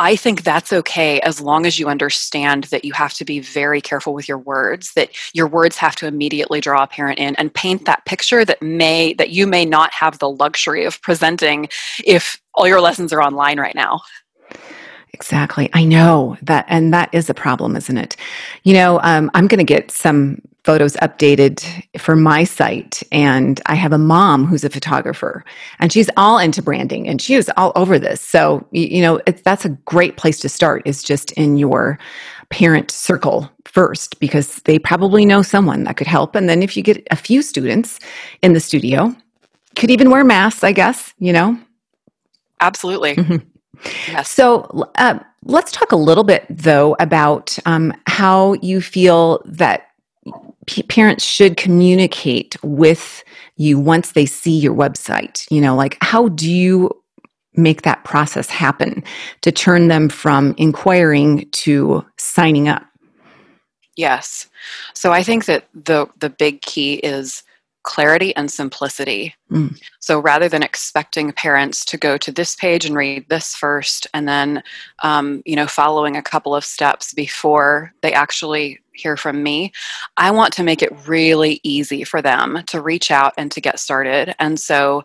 I 0.00 0.14
think 0.14 0.44
that's 0.44 0.72
okay 0.72 1.18
as 1.20 1.40
long 1.40 1.66
as 1.66 1.78
you 1.78 1.88
understand 1.88 2.64
that 2.64 2.84
you 2.84 2.92
have 2.92 3.14
to 3.14 3.24
be 3.24 3.40
very 3.40 3.80
careful 3.80 4.14
with 4.14 4.28
your 4.28 4.38
words, 4.38 4.92
that 4.94 5.10
your 5.34 5.48
words 5.48 5.76
have 5.76 5.96
to 5.96 6.06
immediately 6.06 6.60
draw 6.60 6.84
a 6.84 6.86
parent 6.86 7.18
in 7.18 7.34
and 7.34 7.52
paint 7.52 7.84
that 7.86 8.04
picture 8.04 8.44
that 8.44 8.62
may 8.62 9.12
that 9.14 9.30
you 9.30 9.44
may 9.44 9.64
not 9.64 9.92
have 9.92 10.20
the 10.20 10.30
luxury 10.30 10.84
of 10.84 11.02
presenting 11.02 11.68
if 12.04 12.40
all 12.54 12.68
your 12.68 12.80
lessons 12.80 13.12
are 13.12 13.20
online 13.20 13.58
right 13.58 13.74
now. 13.74 14.00
Exactly. 15.14 15.70
I 15.72 15.84
know 15.84 16.36
that, 16.42 16.64
and 16.68 16.92
that 16.92 17.08
is 17.12 17.28
a 17.30 17.34
problem, 17.34 17.76
isn't 17.76 17.96
it? 17.96 18.16
You 18.62 18.74
know, 18.74 19.00
um, 19.02 19.30
I'm 19.34 19.46
going 19.46 19.58
to 19.58 19.64
get 19.64 19.90
some 19.90 20.40
photos 20.64 20.94
updated 20.96 21.64
for 21.98 22.14
my 22.14 22.44
site, 22.44 23.02
and 23.10 23.60
I 23.66 23.74
have 23.74 23.92
a 23.92 23.98
mom 23.98 24.44
who's 24.44 24.64
a 24.64 24.70
photographer, 24.70 25.44
and 25.78 25.92
she's 25.92 26.10
all 26.16 26.38
into 26.38 26.62
branding, 26.62 27.08
and 27.08 27.22
she 27.22 27.34
is 27.34 27.50
all 27.56 27.72
over 27.74 27.98
this. 27.98 28.20
So, 28.20 28.66
you 28.70 29.00
know, 29.00 29.20
that's 29.44 29.64
a 29.64 29.70
great 29.70 30.16
place 30.18 30.40
to 30.40 30.48
start. 30.48 30.82
Is 30.84 31.02
just 31.02 31.32
in 31.32 31.56
your 31.56 31.98
parent 32.50 32.90
circle 32.90 33.50
first, 33.64 34.20
because 34.20 34.56
they 34.66 34.78
probably 34.78 35.24
know 35.24 35.42
someone 35.42 35.84
that 35.84 35.96
could 35.96 36.06
help, 36.06 36.34
and 36.34 36.48
then 36.48 36.62
if 36.62 36.76
you 36.76 36.82
get 36.82 37.06
a 37.10 37.16
few 37.16 37.40
students 37.40 37.98
in 38.42 38.52
the 38.52 38.60
studio, 38.60 39.14
could 39.74 39.90
even 39.90 40.10
wear 40.10 40.22
masks, 40.22 40.62
I 40.62 40.72
guess. 40.72 41.14
You 41.18 41.32
know. 41.32 41.58
Absolutely. 42.60 43.16
Mm-hmm. 43.16 43.36
Yes. 44.08 44.30
So 44.30 44.88
uh, 44.96 45.18
let's 45.44 45.72
talk 45.72 45.92
a 45.92 45.96
little 45.96 46.24
bit, 46.24 46.46
though, 46.50 46.96
about 47.00 47.58
um, 47.66 47.92
how 48.06 48.54
you 48.54 48.80
feel 48.80 49.42
that 49.44 49.88
p- 50.66 50.82
parents 50.82 51.24
should 51.24 51.56
communicate 51.56 52.56
with 52.62 53.24
you 53.56 53.78
once 53.78 54.12
they 54.12 54.26
see 54.26 54.56
your 54.56 54.74
website. 54.74 55.50
You 55.50 55.60
know, 55.60 55.74
like 55.74 55.96
how 56.00 56.28
do 56.28 56.50
you 56.50 56.90
make 57.54 57.82
that 57.82 58.04
process 58.04 58.48
happen 58.48 59.02
to 59.40 59.50
turn 59.50 59.88
them 59.88 60.08
from 60.08 60.54
inquiring 60.58 61.48
to 61.50 62.04
signing 62.16 62.68
up? 62.68 62.84
Yes. 63.96 64.48
So 64.94 65.12
I 65.12 65.24
think 65.24 65.46
that 65.46 65.68
the 65.74 66.06
the 66.20 66.30
big 66.30 66.62
key 66.62 66.94
is 66.94 67.42
clarity 67.82 68.34
and 68.36 68.50
simplicity. 68.50 69.34
Mm. 69.50 69.80
So 70.00 70.20
rather 70.20 70.48
than 70.48 70.62
expecting 70.62 71.32
parents 71.32 71.84
to 71.86 71.96
go 71.96 72.18
to 72.18 72.30
this 72.30 72.54
page 72.56 72.84
and 72.84 72.94
read 72.94 73.28
this 73.28 73.54
first, 73.54 74.06
and 74.12 74.28
then, 74.28 74.62
um, 75.02 75.42
you 75.46 75.56
know, 75.56 75.66
following 75.66 76.16
a 76.16 76.22
couple 76.22 76.54
of 76.54 76.64
steps 76.64 77.14
before 77.14 77.92
they 78.02 78.12
actually 78.12 78.80
hear 78.92 79.16
from 79.16 79.42
me, 79.42 79.72
I 80.16 80.30
want 80.30 80.52
to 80.54 80.62
make 80.62 80.82
it 80.82 81.06
really 81.06 81.60
easy 81.62 82.04
for 82.04 82.20
them 82.20 82.62
to 82.66 82.80
reach 82.80 83.10
out 83.10 83.32
and 83.38 83.50
to 83.52 83.60
get 83.60 83.78
started. 83.78 84.34
And 84.38 84.58
so, 84.58 85.04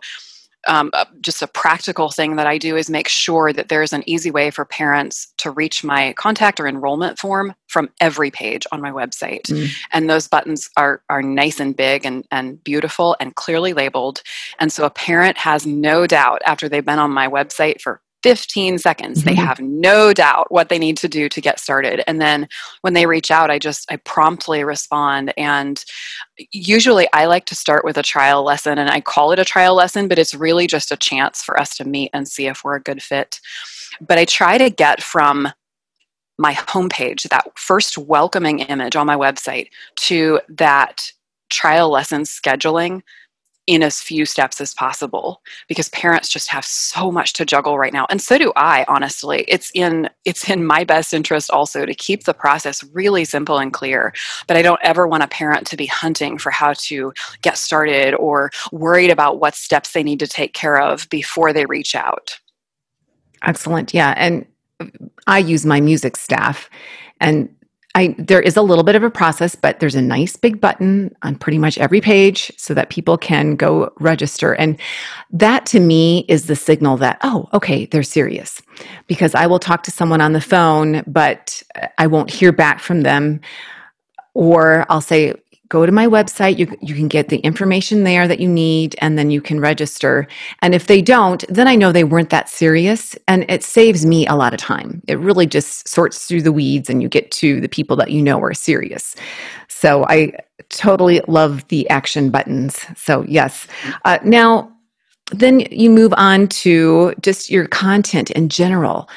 um, 0.66 0.90
uh, 0.92 1.04
just 1.20 1.42
a 1.42 1.46
practical 1.46 2.10
thing 2.10 2.36
that 2.36 2.46
I 2.46 2.58
do 2.58 2.76
is 2.76 2.90
make 2.90 3.08
sure 3.08 3.52
that 3.52 3.68
there's 3.68 3.92
an 3.92 4.02
easy 4.06 4.30
way 4.30 4.50
for 4.50 4.64
parents 4.64 5.32
to 5.38 5.50
reach 5.50 5.84
my 5.84 6.12
contact 6.14 6.60
or 6.60 6.66
enrollment 6.66 7.18
form 7.18 7.54
from 7.68 7.90
every 8.00 8.30
page 8.30 8.66
on 8.72 8.80
my 8.80 8.90
website. 8.90 9.42
Mm. 9.42 9.70
And 9.92 10.10
those 10.10 10.28
buttons 10.28 10.70
are, 10.76 11.02
are 11.10 11.22
nice 11.22 11.60
and 11.60 11.76
big 11.76 12.04
and, 12.06 12.24
and 12.30 12.62
beautiful 12.62 13.16
and 13.20 13.34
clearly 13.34 13.72
labeled. 13.72 14.22
And 14.58 14.72
so 14.72 14.84
a 14.84 14.90
parent 14.90 15.36
has 15.38 15.66
no 15.66 16.06
doubt 16.06 16.42
after 16.46 16.68
they've 16.68 16.84
been 16.84 16.98
on 16.98 17.10
my 17.10 17.28
website 17.28 17.80
for 17.80 18.00
15 18.24 18.78
seconds. 18.78 19.18
Mm-hmm. 19.18 19.28
they 19.28 19.34
have 19.34 19.60
no 19.60 20.14
doubt 20.14 20.50
what 20.50 20.70
they 20.70 20.78
need 20.78 20.96
to 20.96 21.08
do 21.08 21.28
to 21.28 21.42
get 21.42 21.60
started. 21.60 22.02
And 22.06 22.22
then 22.22 22.48
when 22.80 22.94
they 22.94 23.04
reach 23.04 23.30
out 23.30 23.50
i 23.50 23.58
just 23.58 23.84
i 23.92 23.96
promptly 23.96 24.64
respond. 24.64 25.34
And 25.36 25.84
usually 26.52 27.06
i 27.12 27.26
like 27.26 27.44
to 27.46 27.54
start 27.54 27.84
with 27.84 27.98
a 27.98 28.02
trial 28.02 28.42
lesson 28.42 28.78
and 28.78 28.88
i 28.88 29.00
call 29.02 29.30
it 29.32 29.38
a 29.38 29.44
trial 29.44 29.74
lesson 29.74 30.08
but 30.08 30.18
it's 30.18 30.34
really 30.34 30.66
just 30.66 30.90
a 30.90 30.96
chance 30.96 31.42
for 31.42 31.60
us 31.60 31.76
to 31.76 31.84
meet 31.84 32.10
and 32.14 32.26
see 32.26 32.46
if 32.46 32.64
we're 32.64 32.76
a 32.76 32.80
good 32.80 33.02
fit. 33.02 33.40
But 34.00 34.16
i 34.16 34.24
try 34.24 34.56
to 34.56 34.70
get 34.70 35.02
from 35.02 35.48
my 36.38 36.54
homepage 36.54 37.28
that 37.28 37.46
first 37.58 37.98
welcoming 37.98 38.60
image 38.60 38.96
on 38.96 39.06
my 39.06 39.16
website 39.16 39.68
to 39.96 40.40
that 40.48 41.12
trial 41.50 41.90
lesson 41.90 42.22
scheduling 42.22 43.02
in 43.66 43.82
as 43.82 44.00
few 44.00 44.26
steps 44.26 44.60
as 44.60 44.74
possible 44.74 45.40
because 45.68 45.88
parents 45.90 46.28
just 46.28 46.48
have 46.48 46.64
so 46.64 47.10
much 47.10 47.32
to 47.34 47.44
juggle 47.44 47.78
right 47.78 47.92
now. 47.92 48.06
And 48.10 48.20
so 48.20 48.38
do 48.38 48.52
i 48.56 48.84
honestly. 48.88 49.44
It's 49.48 49.70
in 49.74 50.08
it's 50.24 50.48
in 50.48 50.64
my 50.64 50.84
best 50.84 51.14
interest 51.14 51.50
also 51.50 51.86
to 51.86 51.94
keep 51.94 52.24
the 52.24 52.34
process 52.34 52.84
really 52.92 53.24
simple 53.24 53.58
and 53.58 53.72
clear. 53.72 54.12
But 54.46 54.56
i 54.56 54.62
don't 54.62 54.80
ever 54.82 55.06
want 55.06 55.22
a 55.22 55.28
parent 55.28 55.66
to 55.68 55.76
be 55.76 55.86
hunting 55.86 56.38
for 56.38 56.50
how 56.50 56.74
to 56.74 57.12
get 57.42 57.56
started 57.56 58.14
or 58.14 58.50
worried 58.72 59.10
about 59.10 59.40
what 59.40 59.54
steps 59.54 59.92
they 59.92 60.02
need 60.02 60.20
to 60.20 60.26
take 60.26 60.52
care 60.52 60.80
of 60.80 61.08
before 61.08 61.52
they 61.52 61.66
reach 61.66 61.94
out. 61.94 62.38
Excellent. 63.42 63.94
Yeah. 63.94 64.14
And 64.16 64.46
i 65.26 65.38
use 65.38 65.64
my 65.64 65.80
music 65.80 66.16
staff 66.16 66.68
and 67.20 67.48
I 67.94 68.14
there 68.18 68.40
is 68.40 68.56
a 68.56 68.62
little 68.62 68.84
bit 68.84 68.96
of 68.96 69.02
a 69.02 69.10
process, 69.10 69.54
but 69.54 69.78
there's 69.78 69.94
a 69.94 70.02
nice 70.02 70.36
big 70.36 70.60
button 70.60 71.14
on 71.22 71.36
pretty 71.36 71.58
much 71.58 71.78
every 71.78 72.00
page 72.00 72.52
so 72.56 72.74
that 72.74 72.90
people 72.90 73.16
can 73.16 73.56
go 73.56 73.92
register. 74.00 74.52
And 74.54 74.78
that 75.30 75.64
to 75.66 75.80
me 75.80 76.24
is 76.28 76.46
the 76.46 76.56
signal 76.56 76.96
that, 76.98 77.18
oh, 77.22 77.48
okay, 77.52 77.86
they're 77.86 78.02
serious. 78.02 78.60
Because 79.06 79.34
I 79.34 79.46
will 79.46 79.60
talk 79.60 79.84
to 79.84 79.90
someone 79.90 80.20
on 80.20 80.32
the 80.32 80.40
phone, 80.40 81.04
but 81.06 81.62
I 81.98 82.06
won't 82.06 82.30
hear 82.30 82.52
back 82.52 82.80
from 82.80 83.02
them. 83.02 83.40
Or 84.34 84.84
I'll 84.88 85.00
say, 85.00 85.34
go 85.74 85.84
to 85.84 85.90
my 85.90 86.06
website. 86.06 86.56
You, 86.56 86.68
you 86.80 86.94
can 86.94 87.08
get 87.08 87.30
the 87.30 87.38
information 87.38 88.04
there 88.04 88.28
that 88.28 88.38
you 88.38 88.48
need, 88.48 88.94
and 89.00 89.18
then 89.18 89.32
you 89.32 89.40
can 89.40 89.58
register. 89.58 90.28
And 90.62 90.72
if 90.72 90.86
they 90.86 91.02
don't, 91.02 91.44
then 91.48 91.66
I 91.66 91.74
know 91.74 91.90
they 91.90 92.04
weren't 92.04 92.30
that 92.30 92.48
serious. 92.48 93.16
And 93.26 93.44
it 93.48 93.64
saves 93.64 94.06
me 94.06 94.24
a 94.28 94.36
lot 94.36 94.54
of 94.54 94.60
time. 94.60 95.02
It 95.08 95.18
really 95.18 95.46
just 95.46 95.88
sorts 95.88 96.26
through 96.26 96.42
the 96.42 96.52
weeds, 96.52 96.88
and 96.88 97.02
you 97.02 97.08
get 97.08 97.32
to 97.42 97.60
the 97.60 97.68
people 97.68 97.96
that 97.96 98.12
you 98.12 98.22
know 98.22 98.40
are 98.40 98.54
serious. 98.54 99.16
So 99.66 100.04
I 100.04 100.32
totally 100.68 101.20
love 101.26 101.66
the 101.68 101.90
action 101.90 102.30
buttons. 102.30 102.86
So, 102.96 103.24
yes. 103.26 103.66
Uh, 104.04 104.18
now, 104.22 104.70
then 105.32 105.60
you 105.72 105.90
move 105.90 106.14
on 106.16 106.46
to 106.62 107.14
just 107.20 107.50
your 107.50 107.66
content 107.66 108.30
in 108.30 108.48
general 108.48 109.08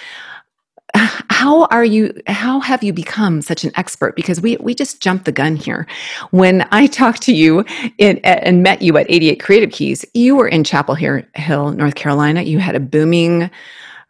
how 0.97 1.65
are 1.65 1.85
you 1.85 2.13
how 2.27 2.59
have 2.59 2.83
you 2.83 2.93
become 2.93 3.41
such 3.41 3.63
an 3.63 3.71
expert? 3.75 4.15
Because 4.15 4.41
we 4.41 4.57
we 4.57 4.73
just 4.73 5.01
jumped 5.01 5.25
the 5.25 5.31
gun 5.31 5.55
here. 5.55 5.87
When 6.31 6.67
i 6.71 6.87
talked 6.87 7.21
to 7.23 7.33
you 7.33 7.65
in, 7.97 8.17
and 8.19 8.63
met 8.63 8.81
you 8.81 8.97
at 8.97 9.05
88 9.09 9.39
creative 9.39 9.71
keys 9.71 10.05
you 10.13 10.35
were 10.35 10.47
in 10.47 10.63
chapel 10.63 10.95
hill 10.95 11.71
north 11.71 11.95
carolina. 11.95 12.41
You 12.41 12.59
had 12.59 12.75
a 12.75 12.79
booming 12.79 13.49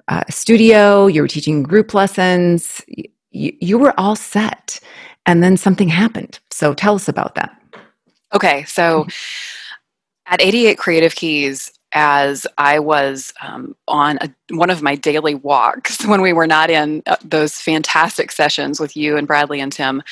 uh, 0.08 0.24
studio. 0.29 1.08
You 1.08 1.22
were 1.22 1.27
teaching 1.27 1.63
group 1.63 1.94
lessons. 1.94 2.82
You, 2.88 3.53
you 3.60 3.77
were 3.77 3.94
all 4.00 4.15
set. 4.15 4.79
And 5.25 5.44
then 5.44 5.58
something 5.58 5.89
happened. 5.89 6.39
So 6.51 6.74
tell 6.74 6.96
us 6.96 7.10
about 7.10 7.36
that. 7.36 7.53
Okay. 8.34 8.63
So 8.63 9.08
at 10.25 10.41
88 10.41 10.77
creative 10.77 11.15
keys 11.15 11.77
as 11.94 12.46
I 12.58 12.79
was 12.79 13.34
um, 13.41 13.75
on 13.88 14.17
a, 14.22 14.29
one 14.56 14.70
of 14.70 14.82
my 14.82 14.96
daily 14.96 15.36
walks 15.36 16.06
when 16.06 16.22
we 16.22 16.34
were 16.34 16.48
not 16.48 16.70
in 16.70 17.03
uh, 17.06 17.15
those 17.24 17.56
fantastic 17.56 18.32
sessions 18.32 18.79
with 18.79 18.96
you 18.96 19.17
and 19.17 19.27
Bradley 19.27 19.60
and 19.60 19.72
Tim. 19.72 20.03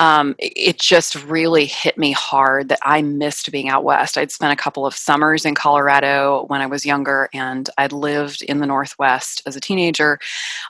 Um, 0.00 0.36
it 0.38 0.78
just 0.78 1.16
really 1.24 1.66
hit 1.66 1.98
me 1.98 2.12
hard 2.12 2.68
that 2.68 2.78
I 2.84 3.02
missed 3.02 3.50
being 3.50 3.68
out 3.68 3.82
west. 3.82 4.16
I'd 4.16 4.30
spent 4.30 4.52
a 4.52 4.62
couple 4.62 4.86
of 4.86 4.94
summers 4.94 5.44
in 5.44 5.56
Colorado 5.56 6.44
when 6.46 6.60
I 6.60 6.66
was 6.66 6.86
younger, 6.86 7.28
and 7.34 7.68
I'd 7.78 7.92
lived 7.92 8.42
in 8.42 8.60
the 8.60 8.66
Northwest 8.66 9.42
as 9.44 9.56
a 9.56 9.60
teenager. 9.60 10.20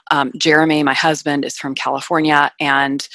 Um, 0.09 0.31
Jeremy, 0.35 0.81
my 0.81 0.95
husband, 0.95 1.45
is 1.45 1.57
from 1.59 1.75
California, 1.75 2.51
and 2.59 3.07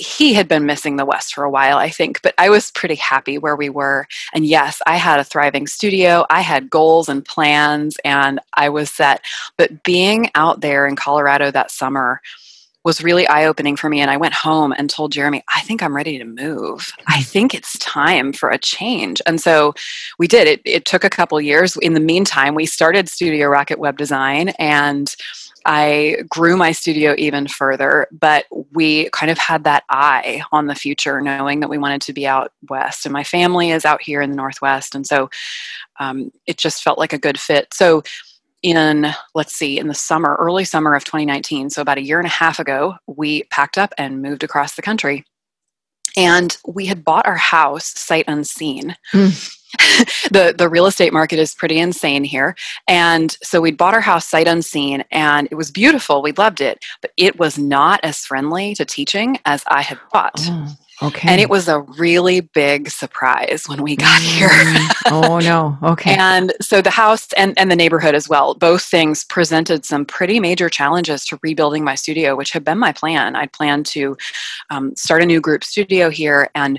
he 0.00 0.32
had 0.34 0.48
been 0.48 0.66
missing 0.66 0.96
the 0.96 1.04
West 1.04 1.34
for 1.34 1.44
a 1.44 1.50
while, 1.50 1.76
I 1.76 1.90
think, 1.90 2.22
but 2.22 2.34
I 2.38 2.48
was 2.50 2.70
pretty 2.70 2.94
happy 2.94 3.38
where 3.38 3.56
we 3.56 3.68
were. 3.68 4.06
And 4.34 4.46
yes, 4.46 4.80
I 4.86 4.96
had 4.96 5.20
a 5.20 5.24
thriving 5.24 5.66
studio, 5.66 6.24
I 6.30 6.40
had 6.40 6.70
goals 6.70 7.08
and 7.08 7.24
plans, 7.24 7.96
and 8.04 8.40
I 8.54 8.68
was 8.68 8.90
set. 8.90 9.24
But 9.56 9.82
being 9.82 10.30
out 10.34 10.60
there 10.60 10.86
in 10.86 10.96
Colorado 10.96 11.50
that 11.50 11.70
summer, 11.70 12.20
was 12.82 13.02
really 13.02 13.28
eye 13.28 13.44
opening 13.44 13.76
for 13.76 13.90
me. 13.90 14.00
And 14.00 14.10
I 14.10 14.16
went 14.16 14.32
home 14.32 14.72
and 14.72 14.88
told 14.88 15.12
Jeremy, 15.12 15.42
I 15.54 15.60
think 15.60 15.82
I'm 15.82 15.94
ready 15.94 16.16
to 16.18 16.24
move. 16.24 16.90
I 17.06 17.18
mm-hmm. 17.18 17.22
think 17.24 17.54
it's 17.54 17.78
time 17.78 18.32
for 18.32 18.48
a 18.48 18.58
change. 18.58 19.20
And 19.26 19.40
so 19.40 19.74
we 20.18 20.26
did. 20.26 20.48
It, 20.48 20.62
it 20.64 20.84
took 20.86 21.04
a 21.04 21.10
couple 21.10 21.38
years. 21.40 21.76
In 21.76 21.92
the 21.92 22.00
meantime, 22.00 22.54
we 22.54 22.64
started 22.64 23.08
Studio 23.08 23.48
Rocket 23.48 23.78
Web 23.78 23.98
Design 23.98 24.50
and 24.58 25.14
I 25.66 26.18
grew 26.28 26.56
my 26.56 26.72
studio 26.72 27.14
even 27.18 27.46
further, 27.46 28.06
but 28.10 28.46
we 28.72 29.10
kind 29.10 29.30
of 29.30 29.38
had 29.38 29.64
that 29.64 29.84
eye 29.90 30.42
on 30.52 30.66
the 30.66 30.74
future, 30.74 31.20
knowing 31.20 31.60
that 31.60 31.68
we 31.68 31.78
wanted 31.78 32.00
to 32.02 32.12
be 32.12 32.26
out 32.26 32.52
west. 32.68 33.04
And 33.04 33.12
my 33.12 33.24
family 33.24 33.70
is 33.70 33.84
out 33.84 34.02
here 34.02 34.22
in 34.22 34.30
the 34.30 34.36
Northwest. 34.36 34.94
And 34.94 35.06
so 35.06 35.28
um, 35.98 36.30
it 36.46 36.56
just 36.56 36.82
felt 36.82 36.98
like 36.98 37.12
a 37.12 37.18
good 37.18 37.38
fit. 37.38 37.72
So, 37.72 38.02
in 38.62 39.06
let's 39.34 39.56
see, 39.56 39.78
in 39.78 39.88
the 39.88 39.94
summer, 39.94 40.36
early 40.38 40.64
summer 40.64 40.94
of 40.94 41.02
2019, 41.04 41.70
so 41.70 41.80
about 41.80 41.96
a 41.96 42.02
year 42.02 42.18
and 42.18 42.26
a 42.26 42.30
half 42.30 42.58
ago, 42.58 42.94
we 43.06 43.44
packed 43.44 43.78
up 43.78 43.94
and 43.96 44.20
moved 44.20 44.44
across 44.44 44.74
the 44.74 44.82
country. 44.82 45.24
And 46.16 46.56
we 46.66 46.86
had 46.86 47.04
bought 47.04 47.26
our 47.26 47.36
house 47.36 47.98
sight 47.98 48.24
unseen. 48.28 48.96
Mm. 49.12 49.56
the 50.32 50.52
the 50.56 50.68
real 50.68 50.86
estate 50.86 51.12
market 51.12 51.38
is 51.38 51.54
pretty 51.54 51.78
insane 51.78 52.24
here 52.24 52.56
and 52.88 53.36
so 53.40 53.60
we'd 53.60 53.76
bought 53.76 53.94
our 53.94 54.00
house 54.00 54.26
sight 54.26 54.48
unseen 54.48 55.04
and 55.12 55.46
it 55.52 55.54
was 55.54 55.70
beautiful 55.70 56.22
we 56.22 56.32
loved 56.32 56.60
it 56.60 56.82
but 57.00 57.12
it 57.16 57.38
was 57.38 57.56
not 57.56 58.00
as 58.02 58.18
friendly 58.18 58.74
to 58.74 58.84
teaching 58.84 59.38
as 59.44 59.62
i 59.68 59.80
had 59.80 59.96
thought 60.12 60.34
oh. 60.40 60.74
Okay. 61.02 61.28
And 61.28 61.40
it 61.40 61.48
was 61.48 61.66
a 61.66 61.80
really 61.80 62.40
big 62.40 62.90
surprise 62.90 63.64
when 63.66 63.82
we 63.82 63.96
got 63.96 64.20
here. 64.20 64.48
Mm. 64.48 64.88
oh 65.10 65.38
no. 65.38 65.78
Okay. 65.82 66.14
and 66.14 66.52
so 66.60 66.82
the 66.82 66.90
house 66.90 67.32
and, 67.38 67.58
and 67.58 67.70
the 67.70 67.76
neighborhood 67.76 68.14
as 68.14 68.28
well, 68.28 68.54
both 68.54 68.82
things 68.82 69.24
presented 69.24 69.84
some 69.84 70.04
pretty 70.04 70.40
major 70.40 70.68
challenges 70.68 71.24
to 71.26 71.38
rebuilding 71.42 71.84
my 71.84 71.94
studio, 71.94 72.36
which 72.36 72.50
had 72.50 72.64
been 72.64 72.78
my 72.78 72.92
plan. 72.92 73.34
I'd 73.34 73.52
planned 73.52 73.86
to 73.86 74.16
um, 74.68 74.94
start 74.94 75.22
a 75.22 75.26
new 75.26 75.40
group 75.40 75.64
studio 75.64 76.10
here. 76.10 76.50
And 76.54 76.78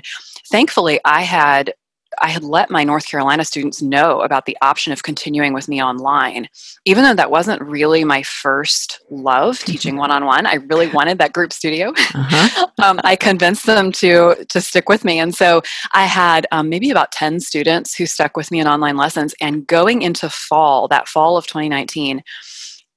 thankfully, 0.50 1.00
I 1.04 1.22
had 1.22 1.74
I 2.20 2.28
had 2.28 2.44
let 2.44 2.70
my 2.70 2.84
North 2.84 3.06
Carolina 3.06 3.44
students 3.44 3.82
know 3.82 4.20
about 4.20 4.46
the 4.46 4.56
option 4.62 4.92
of 4.92 5.02
continuing 5.02 5.52
with 5.52 5.68
me 5.68 5.82
online. 5.82 6.48
Even 6.84 7.04
though 7.04 7.14
that 7.14 7.30
wasn't 7.30 7.62
really 7.62 8.04
my 8.04 8.22
first 8.22 9.00
love, 9.10 9.58
teaching 9.60 9.96
one 9.96 10.10
on 10.10 10.24
one, 10.24 10.46
I 10.46 10.54
really 10.54 10.88
wanted 10.88 11.18
that 11.18 11.32
group 11.32 11.52
studio. 11.52 11.90
Uh-huh. 11.90 12.66
um, 12.82 13.00
I 13.04 13.16
convinced 13.16 13.66
them 13.66 13.92
to 13.92 14.44
to 14.48 14.60
stick 14.60 14.88
with 14.88 15.04
me, 15.04 15.18
and 15.18 15.34
so 15.34 15.62
I 15.92 16.04
had 16.04 16.46
um, 16.52 16.68
maybe 16.68 16.90
about 16.90 17.12
ten 17.12 17.40
students 17.40 17.94
who 17.94 18.06
stuck 18.06 18.36
with 18.36 18.50
me 18.50 18.60
in 18.60 18.66
online 18.66 18.96
lessons. 18.96 19.34
And 19.40 19.66
going 19.66 20.02
into 20.02 20.28
fall, 20.28 20.88
that 20.88 21.08
fall 21.08 21.36
of 21.36 21.46
2019 21.46 22.22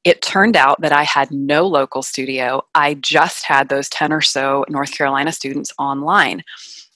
it 0.05 0.21
turned 0.21 0.55
out 0.55 0.79
that 0.81 0.93
I 0.93 1.01
had 1.01 1.31
no 1.31 1.65
local 1.65 2.03
studio. 2.03 2.61
I 2.75 2.93
just 2.93 3.43
had 3.43 3.69
those 3.69 3.89
10 3.89 4.13
or 4.13 4.21
so 4.21 4.63
North 4.69 4.95
Carolina 4.95 5.31
students 5.31 5.73
online 5.79 6.43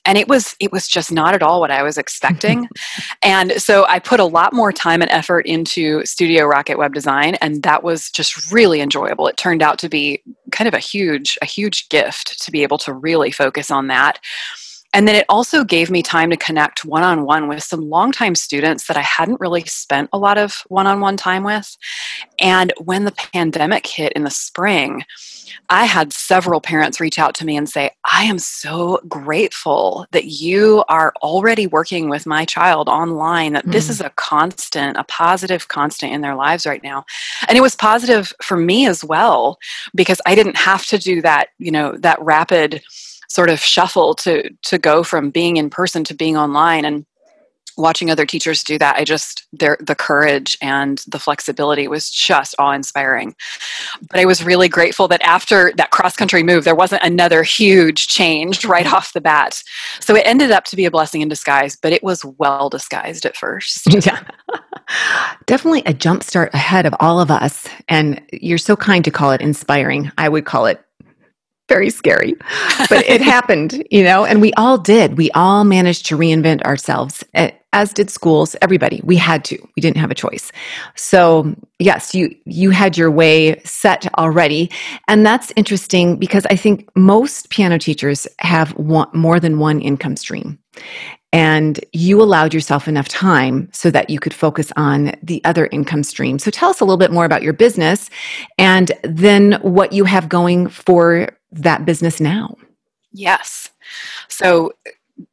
and 0.09 0.17
it 0.17 0.27
was 0.27 0.55
it 0.59 0.71
was 0.71 0.87
just 0.87 1.11
not 1.11 1.35
at 1.35 1.43
all 1.43 1.59
what 1.61 1.69
i 1.69 1.83
was 1.83 1.97
expecting. 1.97 2.67
And 3.21 3.51
so 3.61 3.85
i 3.87 3.99
put 3.99 4.19
a 4.19 4.25
lot 4.25 4.53
more 4.53 4.71
time 4.71 5.01
and 5.01 5.11
effort 5.11 5.45
into 5.45 6.03
studio 6.05 6.45
rocket 6.45 6.77
web 6.77 6.93
design 6.93 7.35
and 7.35 7.61
that 7.63 7.83
was 7.83 8.09
just 8.09 8.51
really 8.51 8.81
enjoyable. 8.81 9.27
It 9.27 9.37
turned 9.37 9.61
out 9.61 9.77
to 9.79 9.89
be 9.89 10.23
kind 10.51 10.67
of 10.67 10.73
a 10.73 10.79
huge 10.79 11.37
a 11.41 11.45
huge 11.45 11.89
gift 11.89 12.41
to 12.43 12.51
be 12.51 12.63
able 12.63 12.79
to 12.79 12.93
really 12.93 13.31
focus 13.31 13.69
on 13.69 13.87
that 13.87 14.19
and 14.93 15.07
then 15.07 15.15
it 15.15 15.25
also 15.29 15.63
gave 15.63 15.91
me 15.91 16.01
time 16.01 16.29
to 16.31 16.37
connect 16.37 16.83
one 16.83 17.03
on 17.03 17.23
one 17.23 17.47
with 17.47 17.63
some 17.63 17.89
longtime 17.89 18.35
students 18.35 18.87
that 18.87 18.97
I 18.97 19.01
hadn't 19.01 19.39
really 19.39 19.63
spent 19.65 20.09
a 20.11 20.17
lot 20.17 20.37
of 20.37 20.63
one 20.67 20.87
on 20.87 20.99
one 20.99 21.17
time 21.17 21.43
with. 21.43 21.77
And 22.39 22.73
when 22.79 23.05
the 23.05 23.11
pandemic 23.11 23.85
hit 23.85 24.13
in 24.13 24.23
the 24.23 24.31
spring, 24.31 25.03
I 25.69 25.85
had 25.85 26.13
several 26.13 26.61
parents 26.61 26.99
reach 26.99 27.19
out 27.19 27.35
to 27.35 27.45
me 27.45 27.55
and 27.55 27.69
say, 27.69 27.91
I 28.11 28.23
am 28.23 28.39
so 28.39 28.99
grateful 29.07 30.07
that 30.11 30.25
you 30.25 30.83
are 30.89 31.13
already 31.21 31.67
working 31.67 32.09
with 32.09 32.25
my 32.25 32.45
child 32.45 32.89
online, 32.89 33.53
that 33.53 33.65
mm. 33.65 33.71
this 33.71 33.89
is 33.89 34.01
a 34.01 34.11
constant, 34.11 34.97
a 34.97 35.03
positive 35.03 35.67
constant 35.67 36.13
in 36.13 36.21
their 36.21 36.35
lives 36.35 36.65
right 36.65 36.83
now. 36.83 37.05
And 37.47 37.57
it 37.57 37.61
was 37.61 37.75
positive 37.75 38.33
for 38.41 38.57
me 38.57 38.87
as 38.87 39.03
well, 39.03 39.59
because 39.93 40.21
I 40.25 40.33
didn't 40.33 40.57
have 40.57 40.85
to 40.87 40.97
do 40.97 41.21
that, 41.21 41.49
you 41.59 41.71
know, 41.71 41.95
that 41.97 42.21
rapid 42.21 42.81
sort 43.29 43.49
of 43.49 43.59
shuffle 43.59 44.13
to 44.15 44.49
to 44.63 44.77
go 44.77 45.03
from 45.03 45.29
being 45.29 45.57
in 45.57 45.69
person 45.69 46.03
to 46.03 46.13
being 46.13 46.37
online 46.37 46.85
and 46.85 47.05
watching 47.77 48.11
other 48.11 48.25
teachers 48.25 48.61
do 48.61 48.77
that 48.77 48.97
i 48.97 49.03
just 49.03 49.47
their 49.53 49.77
the 49.79 49.95
courage 49.95 50.57
and 50.61 51.03
the 51.07 51.19
flexibility 51.19 51.87
was 51.87 52.09
just 52.09 52.53
awe-inspiring. 52.59 53.33
But 54.09 54.19
i 54.19 54.25
was 54.25 54.43
really 54.43 54.67
grateful 54.67 55.07
that 55.07 55.21
after 55.21 55.71
that 55.77 55.91
cross 55.91 56.15
country 56.15 56.43
move 56.43 56.65
there 56.65 56.75
wasn't 56.75 57.03
another 57.03 57.43
huge 57.43 58.07
change 58.07 58.65
right 58.65 58.85
mm-hmm. 58.85 58.95
off 58.95 59.13
the 59.13 59.21
bat. 59.21 59.61
So 60.01 60.15
it 60.15 60.23
ended 60.25 60.51
up 60.51 60.65
to 60.65 60.75
be 60.75 60.85
a 60.85 60.91
blessing 60.91 61.21
in 61.21 61.29
disguise 61.29 61.77
but 61.81 61.93
it 61.93 62.03
was 62.03 62.25
well 62.25 62.69
disguised 62.69 63.25
at 63.25 63.37
first. 63.37 63.87
Yeah. 64.05 64.23
Definitely 65.45 65.83
a 65.85 65.93
jump 65.93 66.23
start 66.23 66.51
ahead 66.55 66.87
of 66.87 66.95
all 66.99 67.19
of 67.19 67.29
us 67.29 67.67
and 67.87 68.19
you're 68.33 68.57
so 68.57 68.75
kind 68.75 69.05
to 69.05 69.11
call 69.11 69.31
it 69.31 69.41
inspiring. 69.41 70.11
I 70.17 70.29
would 70.29 70.45
call 70.45 70.65
it 70.65 70.83
very 71.69 71.89
scary. 71.89 72.33
But 72.89 73.07
it 73.07 73.21
happened, 73.35 73.83
you 73.89 74.03
know, 74.03 74.25
and 74.25 74.41
we 74.41 74.51
all 74.53 74.77
did. 74.77 75.17
We 75.17 75.31
all 75.31 75.63
managed 75.63 76.07
to 76.07 76.17
reinvent 76.17 76.63
ourselves, 76.63 77.23
eh, 77.35 77.51
as 77.71 77.93
did 77.93 78.09
schools, 78.09 78.55
everybody. 78.61 78.99
We 79.03 79.15
had 79.15 79.45
to. 79.45 79.57
We 79.75 79.81
didn't 79.81 79.97
have 79.97 80.11
a 80.11 80.15
choice. 80.15 80.51
So, 80.95 81.55
yes, 81.77 82.13
you 82.13 82.35
you 82.45 82.71
had 82.71 82.97
your 82.97 83.11
way 83.11 83.61
set 83.63 84.11
already, 84.17 84.71
and 85.07 85.25
that's 85.25 85.53
interesting 85.55 86.17
because 86.17 86.45
I 86.47 86.55
think 86.55 86.89
most 86.95 87.49
piano 87.51 87.77
teachers 87.77 88.27
have 88.39 88.71
one, 88.71 89.07
more 89.13 89.39
than 89.39 89.59
one 89.59 89.79
income 89.79 90.17
stream. 90.17 90.59
And 91.31 91.79
you 91.93 92.23
allowed 92.23 92.55
yourself 92.55 92.87
enough 92.87 93.07
time 93.07 93.69
so 93.71 93.91
that 93.91 94.09
you 94.09 94.19
could 94.19 94.33
focus 94.33 94.71
on 94.75 95.13
the 95.21 95.41
other 95.45 95.67
income 95.67 96.01
stream. 96.01 96.39
So 96.39 96.49
tell 96.49 96.71
us 96.71 96.81
a 96.81 96.85
little 96.85 96.97
bit 96.97 97.11
more 97.11 97.25
about 97.25 97.43
your 97.43 97.53
business 97.53 98.09
and 98.57 98.91
then 99.03 99.59
what 99.61 99.93
you 99.93 100.05
have 100.05 100.27
going 100.27 100.69
for 100.69 101.29
that 101.51 101.85
business 101.85 102.19
now? 102.19 102.55
Yes. 103.11 103.69
So, 104.27 104.73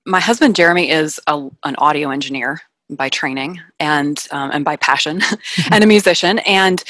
my 0.04 0.20
husband 0.20 0.56
Jeremy 0.56 0.90
is 0.90 1.20
a, 1.26 1.48
an 1.64 1.76
audio 1.78 2.10
engineer 2.10 2.60
by 2.90 3.08
training 3.08 3.60
and 3.80 4.26
um, 4.30 4.50
and 4.52 4.64
by 4.64 4.76
passion 4.76 5.20
and 5.72 5.82
a 5.82 5.86
musician 5.86 6.38
and 6.40 6.84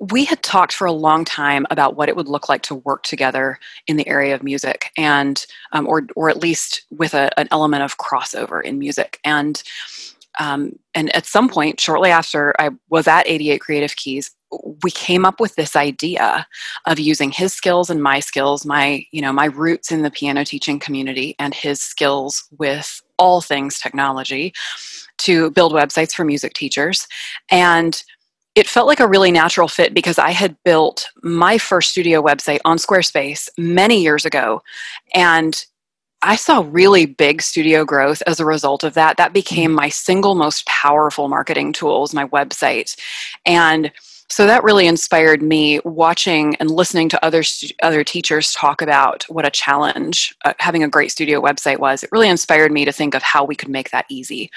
we 0.00 0.24
had 0.24 0.42
talked 0.42 0.72
for 0.72 0.86
a 0.86 0.92
long 0.92 1.24
time 1.24 1.66
about 1.70 1.94
what 1.94 2.08
it 2.08 2.16
would 2.16 2.28
look 2.28 2.48
like 2.48 2.62
to 2.62 2.74
work 2.74 3.04
together 3.04 3.58
in 3.86 3.96
the 3.96 4.06
area 4.08 4.34
of 4.34 4.42
music 4.42 4.90
and 4.96 5.46
um, 5.72 5.86
or 5.86 6.06
or 6.16 6.28
at 6.28 6.38
least 6.38 6.82
with 6.90 7.14
a, 7.14 7.38
an 7.38 7.46
element 7.52 7.82
of 7.82 7.96
crossover 7.98 8.62
in 8.62 8.78
music 8.78 9.20
and 9.24 9.62
um, 10.40 10.76
and 10.94 11.14
at 11.14 11.26
some 11.26 11.48
point 11.48 11.78
shortly 11.78 12.10
after 12.10 12.52
i 12.58 12.70
was 12.90 13.06
at 13.06 13.26
88 13.28 13.60
creative 13.60 13.94
keys 13.94 14.32
we 14.82 14.90
came 14.90 15.24
up 15.24 15.40
with 15.40 15.54
this 15.54 15.76
idea 15.76 16.46
of 16.86 16.98
using 16.98 17.30
his 17.30 17.52
skills 17.52 17.90
and 17.90 18.02
my 18.02 18.20
skills 18.20 18.64
my 18.64 19.04
you 19.12 19.20
know 19.20 19.32
my 19.32 19.46
roots 19.46 19.90
in 19.90 20.02
the 20.02 20.10
piano 20.10 20.44
teaching 20.44 20.78
community 20.78 21.34
and 21.38 21.54
his 21.54 21.80
skills 21.80 22.44
with 22.58 23.02
all 23.18 23.40
things 23.40 23.78
technology 23.78 24.52
to 25.18 25.50
build 25.52 25.72
websites 25.72 26.12
for 26.12 26.24
music 26.24 26.52
teachers 26.54 27.06
and 27.50 28.04
it 28.56 28.66
felt 28.66 28.86
like 28.86 29.00
a 29.00 29.06
really 29.06 29.30
natural 29.30 29.68
fit 29.68 29.92
because 29.92 30.18
I 30.18 30.30
had 30.30 30.56
built 30.64 31.08
my 31.22 31.58
first 31.58 31.90
studio 31.90 32.22
website 32.22 32.60
on 32.64 32.78
Squarespace 32.78 33.50
many 33.58 34.02
years 34.02 34.24
ago. 34.24 34.62
And 35.14 35.62
I 36.22 36.36
saw 36.36 36.64
really 36.66 37.04
big 37.04 37.42
studio 37.42 37.84
growth 37.84 38.22
as 38.26 38.40
a 38.40 38.46
result 38.46 38.82
of 38.82 38.94
that. 38.94 39.18
That 39.18 39.34
became 39.34 39.70
mm-hmm. 39.70 39.76
my 39.76 39.88
single 39.90 40.34
most 40.34 40.66
powerful 40.66 41.28
marketing 41.28 41.74
tools, 41.74 42.14
my 42.14 42.26
website. 42.28 42.98
And 43.44 43.92
so 44.28 44.46
that 44.46 44.64
really 44.64 44.86
inspired 44.86 45.42
me 45.42 45.80
watching 45.84 46.56
and 46.56 46.70
listening 46.70 47.08
to 47.10 47.24
other 47.24 47.42
other 47.82 48.02
teachers 48.02 48.52
talk 48.52 48.82
about 48.82 49.24
what 49.28 49.46
a 49.46 49.50
challenge 49.50 50.34
uh, 50.44 50.54
having 50.58 50.82
a 50.82 50.88
great 50.88 51.12
studio 51.12 51.40
website 51.40 51.78
was. 51.78 52.02
It 52.02 52.10
really 52.12 52.28
inspired 52.28 52.72
me 52.72 52.84
to 52.84 52.92
think 52.92 53.14
of 53.14 53.22
how 53.22 53.44
we 53.44 53.54
could 53.54 53.68
make 53.68 53.90
that 53.90 54.06
easy. 54.08 54.50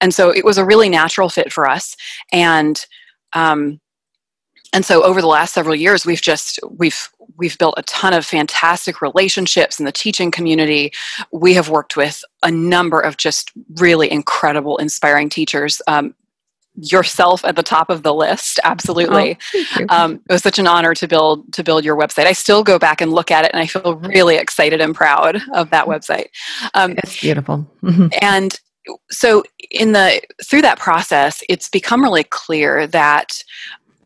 And 0.00 0.14
so 0.14 0.30
it 0.30 0.44
was 0.44 0.58
a 0.58 0.64
really 0.64 0.88
natural 0.88 1.28
fit 1.28 1.52
for 1.52 1.68
us. 1.68 1.96
And 2.32 2.84
um, 3.32 3.80
and 4.72 4.84
so 4.84 5.02
over 5.02 5.20
the 5.20 5.26
last 5.26 5.54
several 5.54 5.74
years, 5.74 6.04
we've 6.04 6.20
just 6.20 6.60
we've 6.70 7.08
we've 7.36 7.56
built 7.58 7.74
a 7.76 7.82
ton 7.84 8.12
of 8.12 8.26
fantastic 8.26 9.00
relationships 9.00 9.78
in 9.78 9.86
the 9.86 9.92
teaching 9.92 10.30
community. 10.30 10.92
We 11.32 11.54
have 11.54 11.70
worked 11.70 11.96
with 11.96 12.22
a 12.42 12.50
number 12.50 13.00
of 13.00 13.16
just 13.16 13.50
really 13.76 14.10
incredible, 14.10 14.76
inspiring 14.76 15.30
teachers. 15.30 15.80
Um, 15.86 16.14
yourself 16.80 17.44
at 17.44 17.56
the 17.56 17.62
top 17.62 17.90
of 17.90 18.02
the 18.02 18.14
list. 18.14 18.60
Absolutely. 18.64 19.38
Oh, 19.54 19.86
um, 19.88 20.14
it 20.28 20.32
was 20.32 20.42
such 20.42 20.58
an 20.58 20.66
honor 20.66 20.94
to 20.94 21.08
build 21.08 21.52
to 21.54 21.64
build 21.64 21.84
your 21.84 21.96
website. 21.96 22.26
I 22.26 22.32
still 22.32 22.62
go 22.62 22.78
back 22.78 23.00
and 23.00 23.12
look 23.12 23.30
at 23.30 23.44
it 23.44 23.50
and 23.52 23.60
i 23.60 23.66
feel 23.66 23.96
really 23.96 24.36
excited 24.36 24.80
and 24.80 24.94
proud 24.94 25.40
of 25.54 25.70
that 25.70 25.86
website. 25.86 26.26
Um, 26.74 26.94
it's 26.98 27.20
beautiful. 27.20 27.66
And 28.22 28.58
so 29.10 29.42
in 29.70 29.92
the 29.92 30.20
through 30.42 30.62
that 30.62 30.78
process 30.78 31.42
it's 31.48 31.68
become 31.68 32.02
really 32.02 32.24
clear 32.24 32.86
that 32.86 33.42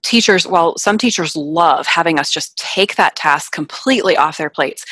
teachers, 0.02 0.46
well, 0.46 0.76
some 0.78 0.98
teachers 0.98 1.36
love 1.36 1.86
having 1.86 2.18
us 2.18 2.30
just 2.30 2.56
take 2.58 2.96
that 2.96 3.16
task 3.16 3.52
completely 3.52 4.16
off 4.16 4.36
their 4.36 4.50
plates, 4.50 4.84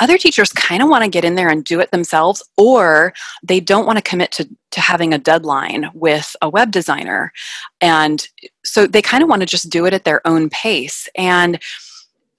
other 0.00 0.16
teachers 0.16 0.52
kind 0.52 0.82
of 0.82 0.88
want 0.88 1.04
to 1.04 1.10
get 1.10 1.24
in 1.24 1.34
there 1.34 1.48
and 1.48 1.64
do 1.64 1.80
it 1.80 1.90
themselves, 1.90 2.42
or 2.56 3.12
they 3.42 3.60
don't 3.60 3.86
want 3.86 3.98
to 3.98 4.02
commit 4.02 4.32
to, 4.32 4.48
to 4.70 4.80
having 4.80 5.12
a 5.12 5.18
deadline 5.18 5.90
with 5.94 6.34
a 6.42 6.48
web 6.48 6.70
designer. 6.70 7.32
And 7.80 8.26
so 8.64 8.86
they 8.86 9.02
kind 9.02 9.22
of 9.22 9.28
want 9.28 9.40
to 9.40 9.46
just 9.46 9.70
do 9.70 9.86
it 9.86 9.94
at 9.94 10.04
their 10.04 10.26
own 10.26 10.48
pace. 10.50 11.08
And 11.16 11.60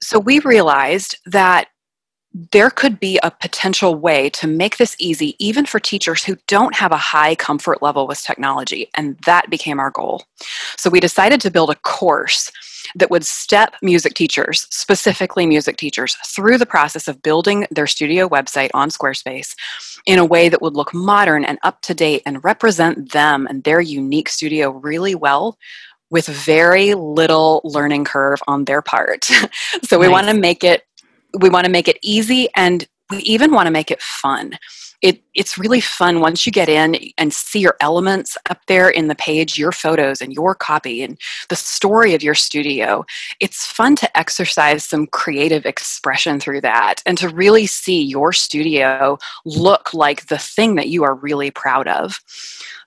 so 0.01 0.19
we 0.19 0.39
realized 0.39 1.17
that 1.25 1.67
there 2.33 2.69
could 2.69 2.99
be 2.99 3.19
a 3.21 3.29
potential 3.29 3.93
way 3.93 4.29
to 4.31 4.47
make 4.47 4.77
this 4.77 4.95
easy 4.99 5.35
even 5.37 5.65
for 5.65 5.79
teachers 5.79 6.23
who 6.23 6.35
don't 6.47 6.75
have 6.75 6.91
a 6.91 6.97
high 6.97 7.35
comfort 7.35 7.81
level 7.81 8.07
with 8.07 8.21
technology 8.21 8.89
and 8.95 9.17
that 9.25 9.49
became 9.49 9.79
our 9.79 9.91
goal 9.91 10.23
so 10.77 10.89
we 10.89 10.99
decided 10.99 11.39
to 11.41 11.51
build 11.51 11.69
a 11.69 11.75
course 11.75 12.51
that 12.95 13.09
would 13.09 13.25
step 13.25 13.75
music 13.81 14.13
teachers, 14.13 14.67
specifically 14.69 15.45
music 15.45 15.77
teachers, 15.77 16.15
through 16.25 16.57
the 16.57 16.65
process 16.65 17.07
of 17.07 17.21
building 17.21 17.65
their 17.71 17.87
studio 17.87 18.27
website 18.27 18.69
on 18.73 18.89
Squarespace 18.89 19.55
in 20.05 20.19
a 20.19 20.25
way 20.25 20.49
that 20.49 20.61
would 20.61 20.73
look 20.73 20.93
modern 20.93 21.45
and 21.45 21.59
up 21.63 21.81
to 21.81 21.93
date 21.93 22.21
and 22.25 22.43
represent 22.43 23.11
them 23.11 23.47
and 23.47 23.63
their 23.63 23.81
unique 23.81 24.29
studio 24.29 24.71
really 24.71 25.15
well 25.15 25.57
with 26.09 26.27
very 26.27 26.93
little 26.93 27.61
learning 27.63 28.05
curve 28.05 28.41
on 28.47 28.65
their 28.65 28.81
part. 28.81 29.23
so 29.83 29.97
we 29.97 30.05
nice. 30.05 30.11
want 30.11 30.27
to 30.27 30.33
make 30.33 30.63
it 30.63 30.83
we 31.39 31.49
want 31.49 31.65
to 31.65 31.71
make 31.71 31.87
it 31.87 31.97
easy 32.01 32.49
and 32.55 32.87
we 33.09 33.17
even 33.19 33.51
want 33.51 33.67
to 33.67 33.71
make 33.71 33.91
it 33.91 34.01
fun 34.01 34.57
it, 35.03 35.21
it's 35.35 35.57
really 35.57 35.81
fun 35.81 36.21
once 36.21 36.45
you 36.45 36.51
get 36.51 36.69
in 36.69 36.95
and 37.17 37.33
see 37.33 37.59
your 37.59 37.75
elements 37.81 38.37
up 38.49 38.61
there 38.67 38.89
in 38.89 39.09
the 39.09 39.15
page, 39.15 39.57
your 39.57 39.73
photos 39.73 40.21
and 40.21 40.31
your 40.31 40.55
copy 40.55 41.03
and 41.03 41.19
the 41.49 41.57
story 41.57 42.15
of 42.15 42.23
your 42.23 42.33
studio. 42.33 43.05
It's 43.41 43.67
fun 43.67 43.97
to 43.97 44.17
exercise 44.17 44.85
some 44.85 45.07
creative 45.07 45.65
expression 45.65 46.39
through 46.39 46.61
that 46.61 47.03
and 47.05 47.17
to 47.17 47.27
really 47.27 47.65
see 47.65 48.01
your 48.01 48.31
studio 48.31 49.17
look 49.43 49.93
like 49.93 50.27
the 50.27 50.37
thing 50.37 50.75
that 50.75 50.87
you 50.87 51.03
are 51.03 51.15
really 51.15 51.51
proud 51.51 51.89
of. 51.89 52.17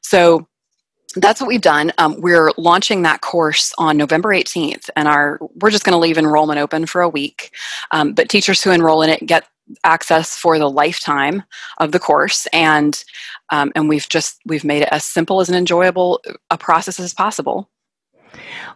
So, 0.01 0.49
that's 1.15 1.41
what 1.41 1.49
we've 1.49 1.61
done. 1.61 1.93
Um, 1.99 2.21
we're 2.21 2.51
launching 2.57 3.03
that 3.03 3.21
course 3.21 3.73
on 3.79 3.97
November 3.97 4.31
18th, 4.31 4.91
and 4.97 5.09
our 5.09 5.39
we're 5.61 5.71
just 5.71 5.85
going 5.85 5.93
to 5.93 5.99
leave 5.99 6.19
enrollment 6.19 6.59
open 6.59 6.87
for 6.87 7.01
a 7.01 7.09
week. 7.09 7.53
Um, 7.93 8.13
but 8.13 8.29
teachers 8.29 8.63
who 8.63 8.71
enroll 8.71 9.03
in 9.03 9.11
it 9.11 9.25
get 9.25 9.47
access 9.85 10.37
for 10.37 10.59
the 10.59 10.71
lifetime 10.71 11.43
of 11.79 11.93
the 11.93 11.99
course 11.99 12.47
and 12.53 13.05
um, 13.51 13.73
and 13.75 13.89
we've 13.89 14.09
just 14.09 14.39
we've 14.47 14.65
made 14.65 14.83
it 14.83 14.89
as 14.93 15.05
simple 15.05 15.41
as 15.41 15.49
an 15.49 15.55
enjoyable 15.55 16.21
a 16.51 16.59
process 16.59 17.01
as 17.01 17.13
possible 17.13 17.69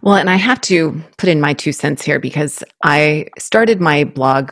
well 0.02 0.16
and 0.16 0.28
i 0.28 0.34
have 0.34 0.60
to 0.60 1.00
put 1.16 1.28
in 1.28 1.40
my 1.40 1.54
two 1.54 1.70
cents 1.70 2.02
here 2.02 2.18
because 2.18 2.64
i 2.82 3.24
started 3.38 3.80
my 3.80 4.02
blog 4.02 4.50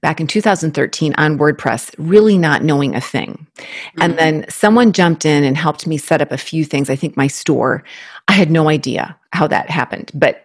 back 0.00 0.20
in 0.20 0.26
2013 0.26 1.14
on 1.18 1.38
wordpress 1.38 1.94
really 1.98 2.38
not 2.38 2.62
knowing 2.62 2.94
a 2.94 3.00
thing 3.00 3.46
mm-hmm. 3.56 4.02
and 4.02 4.18
then 4.18 4.44
someone 4.48 4.92
jumped 4.92 5.24
in 5.24 5.44
and 5.44 5.56
helped 5.56 5.86
me 5.86 5.96
set 5.96 6.22
up 6.22 6.32
a 6.32 6.38
few 6.38 6.64
things 6.64 6.90
i 6.90 6.96
think 6.96 7.16
my 7.16 7.26
store 7.26 7.82
i 8.28 8.32
had 8.32 8.50
no 8.50 8.68
idea 8.68 9.16
how 9.32 9.46
that 9.46 9.70
happened 9.70 10.10
but 10.14 10.44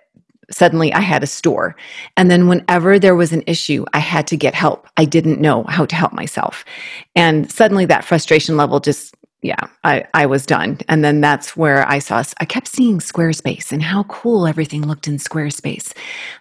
suddenly 0.51 0.93
I 0.93 0.99
had 0.99 1.23
a 1.23 1.27
store. 1.27 1.75
And 2.17 2.29
then 2.29 2.47
whenever 2.47 2.99
there 2.99 3.15
was 3.15 3.33
an 3.33 3.43
issue, 3.47 3.85
I 3.93 3.99
had 3.99 4.27
to 4.27 4.37
get 4.37 4.53
help. 4.53 4.87
I 4.97 5.05
didn't 5.05 5.41
know 5.41 5.63
how 5.63 5.85
to 5.85 5.95
help 5.95 6.13
myself. 6.13 6.65
And 7.15 7.51
suddenly 7.51 7.85
that 7.85 8.05
frustration 8.05 8.55
level 8.57 8.79
just 8.79 9.15
yeah, 9.43 9.67
I, 9.83 10.05
I 10.13 10.25
was 10.25 10.45
done. 10.45 10.79
And 10.87 11.03
then 11.03 11.19
that's 11.19 11.57
where 11.57 11.85
I 11.87 11.99
saw, 11.99 12.23
I 12.39 12.45
kept 12.45 12.65
seeing 12.67 12.99
Squarespace 12.99 13.73
and 13.73 13.83
how 13.83 14.03
cool 14.03 14.47
everything 14.47 14.87
looked 14.87 15.05
in 15.05 15.17
Squarespace. 15.17 15.93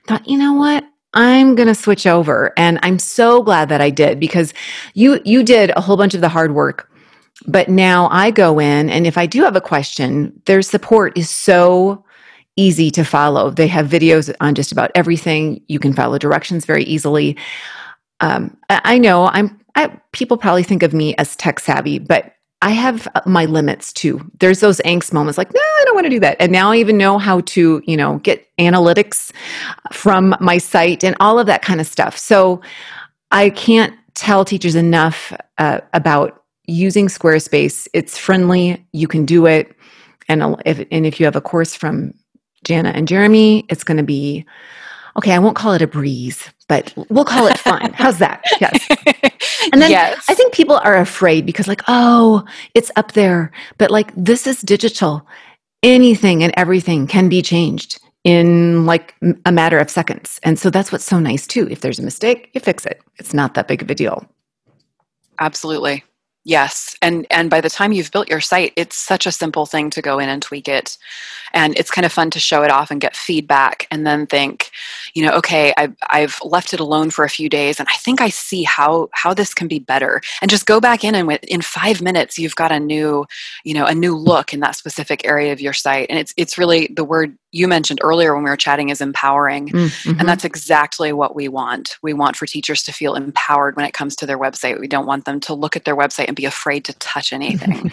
Thought, 0.07 0.27
you 0.29 0.39
know 0.39 0.53
what? 0.53 0.85
I'm 1.15 1.55
going 1.55 1.69
to 1.69 1.75
switch 1.75 2.07
over. 2.07 2.53
And 2.57 2.79
I'm 2.83 2.99
so 2.99 3.43
glad 3.43 3.69
that 3.69 3.81
I 3.81 3.91
did 3.91 4.19
because 4.19 4.55
you, 4.95 5.21
you 5.25 5.43
did 5.43 5.71
a 5.77 5.81
whole 5.81 5.97
bunch 5.97 6.15
of 6.15 6.21
the 6.21 6.29
hard 6.29 6.55
work. 6.55 6.91
But 7.47 7.69
now 7.69 8.09
I 8.11 8.31
go 8.31 8.59
in 8.59 8.89
and 8.89 9.07
if 9.07 9.19
I 9.19 9.27
do 9.27 9.43
have 9.43 9.57
a 9.57 9.61
question, 9.61 10.41
their 10.47 10.63
support 10.63 11.17
is 11.19 11.29
so 11.29 12.05
easy 12.57 12.91
to 12.91 13.05
follow. 13.05 13.51
They 13.51 13.67
have 13.67 13.89
videos 13.89 14.35
on 14.41 14.55
just 14.55 14.73
about 14.73 14.91
everything. 14.95 15.63
You 15.69 15.79
can 15.79 15.93
follow 15.93 16.19
directions 16.19 16.65
very 16.65 16.85
easily. 16.85 17.37
Um, 18.21 18.57
I, 18.69 18.99
know 18.99 19.27
I'm. 19.27 19.59
I, 19.75 19.89
people 20.13 20.37
probably 20.37 20.63
think 20.63 20.83
of 20.85 20.93
me 20.93 21.15
as 21.17 21.35
tech 21.35 21.59
savvy, 21.59 21.99
but 21.99 22.35
I 22.63 22.71
have 22.71 23.07
my 23.27 23.45
limits 23.45 23.93
too. 23.93 24.25
There's 24.41 24.61
those 24.61 24.81
angst 24.87 25.13
moments 25.13 25.37
like, 25.37 25.53
no, 25.53 25.61
I 25.61 25.85
don't 25.85 25.95
want 25.95 26.07
to 26.07 26.11
do 26.11 26.21
that. 26.21 26.37
And 26.41 26.51
now 26.51 26.73
I 26.73 26.77
even 26.77 26.97
know 26.97 27.19
how 27.19 27.41
to, 27.41 27.83
you 27.87 27.97
know, 27.97 28.19
get 28.19 28.49
analytics 28.57 29.33
from 29.93 30.35
my 30.41 30.57
site 30.57 31.05
and 31.05 31.15
all 31.21 31.39
of 31.39 31.47
that 31.47 31.63
kind 31.63 31.81
of 31.81 31.87
stuff. 31.87 32.17
So 32.17 32.63
I 33.31 33.51
can't 33.51 33.95
tell 34.15 34.45
teachers 34.45 34.75
enough 34.75 35.33
uh, 35.59 35.81
about 35.93 36.45
using 36.67 37.09
Squarespace. 37.09 37.87
It's 37.93 38.17
friendly. 38.17 38.87
You 38.93 39.09
can 39.09 39.27
do 39.27 39.47
it. 39.47 39.77
And 40.29 40.57
if, 40.65 40.87
and 40.91 41.05
if 41.05 41.21
you 41.21 41.27
have 41.27 41.37
a 41.37 41.41
course 41.41 41.75
from 41.75 42.15
Jana 42.65 42.91
and 42.91 43.09
Jeremy. 43.09 43.65
It's 43.69 43.85
going 43.85 43.97
to 43.97 44.03
be, 44.03 44.45
okay, 45.17 45.33
I 45.33 45.39
won't 45.39 45.57
call 45.57 45.73
it 45.73 45.83
a 45.83 45.87
breeze, 45.87 46.49
but 46.69 46.93
we'll 47.09 47.25
call 47.25 47.47
it 47.47 47.59
fun. 47.59 47.93
How's 47.95 48.19
that? 48.19 48.43
Yes. 48.61 48.87
And 49.73 49.81
then 49.81 49.91
yes. 49.91 50.25
I 50.29 50.35
think 50.35 50.53
people 50.53 50.77
are 50.77 50.97
afraid 50.97 51.47
because, 51.47 51.69
like, 51.69 51.83
oh, 51.89 52.45
it's 52.75 52.91
up 52.97 53.13
there. 53.13 53.53
But, 53.79 53.91
like, 53.91 54.13
this 54.17 54.47
is 54.47 54.61
digital. 54.61 55.27
Anything 55.83 56.43
and 56.43 56.53
everything 56.57 57.07
can 57.07 57.29
be 57.29 57.43
changed 57.43 58.01
in 58.25 58.87
like 58.87 59.15
a 59.47 59.53
matter 59.53 59.79
of 59.79 59.91
seconds. 59.91 60.39
And 60.43 60.59
so 60.59 60.71
that's 60.71 60.93
what's 60.93 61.05
so 61.05 61.19
nice, 61.19 61.47
too. 61.47 61.69
If 61.71 61.81
there's 61.81 61.99
a 61.99 62.03
mistake, 62.03 62.51
you 62.55 62.61
fix 62.61 62.87
it. 62.87 63.01
It's 63.19 63.35
not 63.35 63.55
that 63.55 63.69
big 63.69 63.83
of 63.83 63.91
a 63.91 63.95
deal. 63.95 64.27
Absolutely. 65.41 66.05
Yes, 66.45 66.97
and 67.01 67.25
and 67.31 67.49
by 67.49 67.61
the 67.61 67.71
time 67.71 67.93
you've 67.93 68.11
built 68.11 68.29
your 68.29 68.41
site, 68.41 68.73
it's 68.75 68.97
such 68.97 69.27
a 69.27 69.33
simple 69.33 69.65
thing 69.65 69.91
to 69.91 70.03
go 70.03 70.19
in 70.19 70.29
and 70.29 70.43
tweak 70.43 70.67
it, 70.67 70.99
and 71.53 71.79
it's 71.79 71.91
kind 71.91 72.05
of 72.05 72.13
fun 72.13 72.31
to 72.31 72.41
show 72.41 72.65
it 72.65 72.71
off 72.71 72.91
and 72.91 73.01
get 73.01 73.15
feedback, 73.15 73.87
and 73.93 74.05
then 74.05 74.27
think, 74.27 74.73
you 75.15 75.25
know, 75.25 75.33
okay, 75.37 75.73
I've 75.77 75.95
I've 76.11 76.41
left 76.43 76.75
it 76.75 76.81
alone 76.81 77.11
for 77.11 77.25
a 77.25 77.29
few 77.29 77.49
days, 77.49 77.79
and 77.79 77.89
I 77.89 77.95
think 77.99 78.21
I 78.21 78.29
see 78.29 78.65
how 78.65 79.09
how 79.13 79.33
this 79.35 79.55
can 79.55 79.69
be 79.69 79.79
better, 79.79 80.21
and 80.41 80.51
just 80.51 80.67
go 80.67 80.81
back 80.81 81.05
in 81.05 81.15
and 81.15 81.31
in 81.47 81.63
five 81.63 82.03
minutes 82.03 82.39
you've 82.41 82.57
got 82.57 82.73
a 82.73 82.81
new, 82.81 83.25
you 83.63 83.75
know, 83.75 83.87
a 83.87 83.95
new 83.95 84.17
look 84.17 84.53
in 84.53 84.59
that 84.61 84.75
specific 84.75 85.25
area 85.25 85.53
of 85.53 85.61
your 85.61 85.73
site, 85.73 86.09
and 86.11 86.19
it's 86.19 86.35
it's 86.37 86.59
really 86.59 86.89
the 86.97 87.05
word 87.05 87.37
you 87.53 87.69
mentioned 87.69 88.01
earlier 88.03 88.35
when 88.35 88.43
we 88.43 88.51
were 88.51 88.57
chatting 88.57 88.89
is 88.89 89.03
empowering. 89.03 89.69
Mm-hmm. 89.69 90.19
And 90.19 90.29
that's 90.29 90.45
exactly 90.45 91.13
what 91.13 91.37
we 91.37 91.49
want. 91.49 91.97
We 92.03 92.15
want 92.15 92.35
for 92.35 92.47
teachers 92.47 92.83
to 92.85 92.93
feel 92.93 93.15
empowered 93.15 93.77
when 93.77 93.85
it 93.85 93.93
comes 93.93 94.17
to 94.17 94.27
their 94.27 94.39
website. 94.39 94.81
We 94.81 94.89
don't 94.89 95.07
want 95.07 95.27
them 95.27 95.39
to 95.41 95.55
look 95.55 95.77
at 95.77 95.85
their 95.85 95.97
website 95.97 96.27
and 96.29 96.37
be 96.37 96.47
afraid 96.47 96.85
to 96.87 96.95
touch 96.95 97.33
anything. 97.33 97.93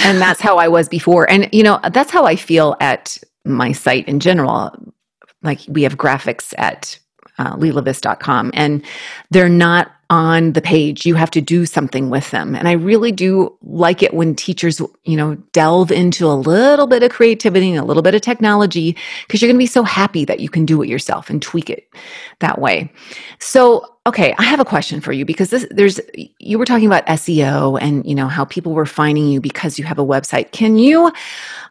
and 0.00 0.20
that's 0.20 0.40
how 0.40 0.56
I 0.56 0.68
was 0.68 0.88
before. 0.88 1.30
And, 1.30 1.48
you 1.52 1.62
know, 1.62 1.80
that's 1.92 2.10
how 2.10 2.24
I 2.24 2.34
feel 2.36 2.76
at 2.80 3.16
my 3.44 3.72
site 3.72 4.06
in 4.08 4.18
general. 4.20 4.72
Like 5.42 5.60
we 5.68 5.84
have 5.84 5.96
graphics 5.96 6.52
at 6.58 6.98
uh, 7.38 7.56
and 8.54 8.84
they're 9.30 9.48
not 9.48 9.92
on 10.10 10.52
the 10.54 10.62
page. 10.62 11.04
You 11.04 11.14
have 11.16 11.30
to 11.32 11.40
do 11.40 11.66
something 11.66 12.08
with 12.08 12.30
them. 12.30 12.54
And 12.54 12.66
I 12.66 12.72
really 12.72 13.12
do 13.12 13.54
like 13.62 14.02
it 14.02 14.14
when 14.14 14.34
teachers, 14.34 14.80
you 15.04 15.16
know, 15.16 15.34
delve 15.52 15.92
into 15.92 16.26
a 16.26 16.32
little 16.32 16.86
bit 16.86 17.02
of 17.02 17.10
creativity 17.10 17.70
and 17.70 17.78
a 17.78 17.84
little 17.84 18.02
bit 18.02 18.14
of 18.14 18.22
technology 18.22 18.96
because 19.26 19.42
you're 19.42 19.48
going 19.48 19.58
to 19.58 19.62
be 19.62 19.66
so 19.66 19.82
happy 19.82 20.24
that 20.24 20.40
you 20.40 20.48
can 20.48 20.64
do 20.64 20.82
it 20.82 20.88
yourself 20.88 21.28
and 21.28 21.42
tweak 21.42 21.68
it 21.68 21.88
that 22.38 22.58
way. 22.58 22.90
So, 23.38 23.84
okay, 24.08 24.34
I 24.38 24.42
have 24.44 24.58
a 24.58 24.64
question 24.64 25.00
for 25.00 25.12
you 25.12 25.24
because 25.24 25.50
this 25.50 25.66
there's 25.70 26.00
you 26.38 26.58
were 26.58 26.64
talking 26.64 26.86
about 26.86 27.06
SEO 27.06 27.78
and, 27.80 28.04
you 28.06 28.14
know, 28.14 28.26
how 28.26 28.44
people 28.46 28.72
were 28.72 28.86
finding 28.86 29.28
you 29.28 29.40
because 29.40 29.78
you 29.78 29.84
have 29.84 29.98
a 29.98 30.04
website. 30.04 30.50
Can 30.52 30.78
you 30.78 31.12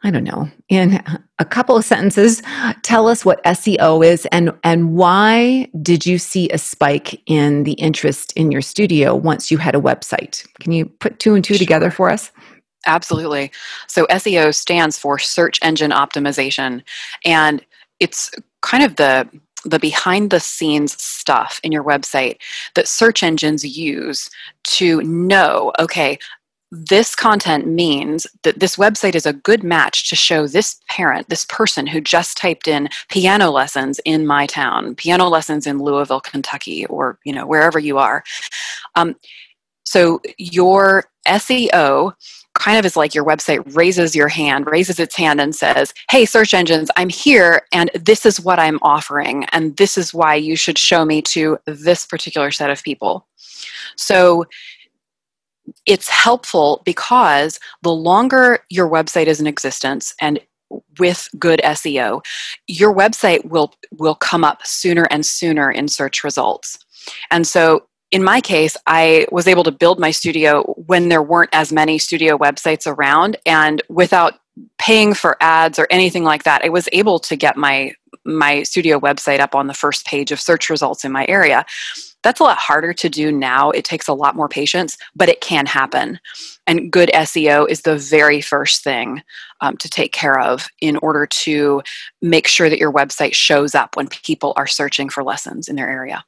I 0.04 0.12
don't 0.12 0.23
know, 0.23 0.50
in 0.69 1.04
a 1.39 1.45
couple 1.45 1.76
of 1.76 1.84
sentences, 1.84 2.43
tell 2.84 3.08
us 3.08 3.26
what 3.26 3.43
SEO 3.43 4.06
is 4.06 4.28
and, 4.28 4.52
and 4.63 4.93
why 4.93 5.67
did 5.82 6.06
you 6.06 6.19
see 6.19 6.50
a 6.50 6.58
spike 6.58 7.19
in 7.26 7.63
the 7.63 7.73
interest 7.73 8.32
in 8.34 8.52
your 8.52 8.62
studio 8.62 9.15
once 9.15 9.50
you 9.50 9.58
had 9.58 9.73
a 9.73 9.82
website? 9.82 10.47
Can 10.60 10.71
you 10.71 10.86
put 10.86 11.19
two 11.19 11.34
and 11.34 11.43
two 11.43 11.56
sure. 11.56 11.60
together 11.60 11.89
for 11.89 12.12
us? 12.12 12.32
Absolutely. 12.86 13.52
So 13.88 14.06
SEO 14.06 14.54
stands 14.54 15.00
for 15.00 15.17
search 15.17 15.60
engine 15.63 15.91
optimization 15.91 16.84
and 17.26 17.65
it's 18.00 18.32
kind 18.62 18.84
of 18.84 18.97
the 18.97 19.28
the 19.65 19.80
behind 19.80 20.30
the 20.30 20.39
scenes 20.39 21.02
stuff 21.02 21.60
in 21.63 21.72
your 21.72 21.84
website 21.84 22.38
that 22.76 22.88
search 22.88 23.24
engines 23.24 23.65
use 23.65 24.30
to 24.63 25.02
know 25.02 25.72
okay 25.80 26.17
this 26.72 27.15
content 27.15 27.65
means 27.65 28.28
that 28.43 28.60
this 28.60 28.76
website 28.76 29.15
is 29.15 29.26
a 29.26 29.34
good 29.34 29.63
match 29.63 30.10
to 30.10 30.15
show 30.15 30.48
this 30.48 30.80
parent, 30.89 31.30
this 31.30 31.46
person 31.46 31.88
who 31.88 32.02
just 32.02 32.38
typed 32.38 32.67
in 32.67 32.89
piano 33.10 33.50
lessons 33.50 34.02
in 34.04 34.28
my 34.28 34.46
town, 34.46 34.93
piano 34.96 35.30
lessons 35.30 35.65
in 35.65 35.80
Louisville, 35.80 36.20
Kentucky, 36.20 36.86
or 36.88 37.20
you 37.24 37.32
know 37.32 37.48
wherever 37.48 37.80
you 37.80 37.98
are. 37.98 38.24
Um, 38.96 39.15
so 39.86 40.20
your 40.38 41.06
SEO 41.26 42.12
kind 42.58 42.78
of 42.78 42.86
is 42.86 42.98
like 42.98 43.15
your 43.15 43.26
website 43.26 43.76
raises 43.76 44.15
your 44.15 44.28
hand, 44.28 44.67
raises 44.67 45.00
its 45.00 45.15
hand 45.15 45.39
and 45.39 45.56
says, 45.56 45.93
Hey, 46.10 46.26
search 46.26 46.54
engines, 46.54 46.89
I'm 46.96 47.10
here 47.10 47.62
and 47.72 47.89
this 47.96 48.26
is 48.26 48.39
what 48.39 48.60
I'm 48.60 48.80
offering, 48.82 49.46
and 49.46 49.76
this 49.78 49.98
is 49.98 50.13
why 50.13 50.36
you 50.36 50.56
should 50.56 50.78
show 50.78 51.06
me 51.06 51.22
to 51.24 51.58
this 51.65 52.06
particular 52.06 52.52
set 52.52 52.70
of 52.70 52.84
people. 52.84 53.28
So 53.96 54.46
it's 55.86 56.10
helpful 56.10 56.82
because 56.86 57.60
the 57.82 57.91
longer 57.91 58.60
your 58.70 58.89
website 58.89 59.28
is 59.28 59.39
in 59.39 59.48
existence 59.48 60.13
and 60.22 60.39
with 61.00 61.30
good 61.39 61.62
SEO, 61.63 62.22
your 62.67 62.93
website 62.93 63.46
will 63.46 63.74
will 63.98 64.15
come 64.15 64.43
up 64.43 64.65
sooner 64.65 65.08
and 65.12 65.26
sooner 65.26 65.72
in 65.72 65.88
search 65.88 66.24
results. 66.24 66.78
And 67.32 67.48
so 67.48 67.88
in 68.12 68.24
my 68.24 68.39
case, 68.39 68.78
I 68.88 69.28
was 69.32 69.48
able 69.48 69.63
to 69.65 69.72
build 69.72 70.00
my 70.00 70.12
studio 70.12 70.63
when 70.88 71.10
there 71.10 71.22
weren't 71.22 71.50
as 71.54 71.74
many 71.74 71.98
studio 71.98 72.38
websites 72.38 72.88
around 72.88 73.38
and 73.46 73.82
without 73.89 74.36
paying 74.78 75.13
for 75.13 75.38
ads 75.41 75.78
or 75.78 75.88
anything 75.89 76.24
like 76.24 76.43
that. 76.43 76.63
I 76.63 76.70
was 76.70 76.88
able 76.91 77.20
to 77.20 77.36
get 77.36 77.58
my 77.58 77.93
my 78.24 78.63
studio 78.63 79.00
website 79.00 79.39
up 79.39 79.56
on 79.56 79.67
the 79.67 79.74
first 79.74 80.06
page 80.06 80.32
of 80.32 80.41
search 80.41 80.70
results 80.70 81.06
in 81.06 81.12
my 81.13 81.26
area. 81.28 81.65
That's 82.24 82.41
a 82.41 82.43
lot 82.43 82.58
harder 82.58 82.91
to 82.93 83.10
do 83.10 83.32
now. 83.32 83.70
It 83.72 83.86
takes 83.86 84.08
a 84.08 84.13
lot 84.13 84.36
more 84.36 84.50
patience, 84.50 84.98
but 85.15 85.30
it 85.30 85.39
can 85.39 85.65
happen. 85.65 86.20
And 86.65 86.91
good 86.91 87.10
SEO 87.13 87.70
is 87.70 87.82
the 87.82 87.98
very 87.98 88.41
first 88.41 88.84
thing 88.84 89.24
um, 89.62 89.78
to 89.78 89.89
take 89.89 90.12
care 90.12 90.39
of 90.39 90.67
in 90.82 90.98
order 90.98 91.26
to 91.26 91.82
make 92.22 92.48
sure 92.48 92.70
that 92.70 92.80
your 92.80 92.91
website 92.91 93.34
shows 93.34 93.74
up 93.74 93.96
when 93.96 94.08
people 94.10 94.52
are 94.58 94.67
searching 94.67 95.08
for 95.08 95.24
lessons 95.24 95.70
in 95.70 95.78
their 95.78 95.89
area. 95.89 96.26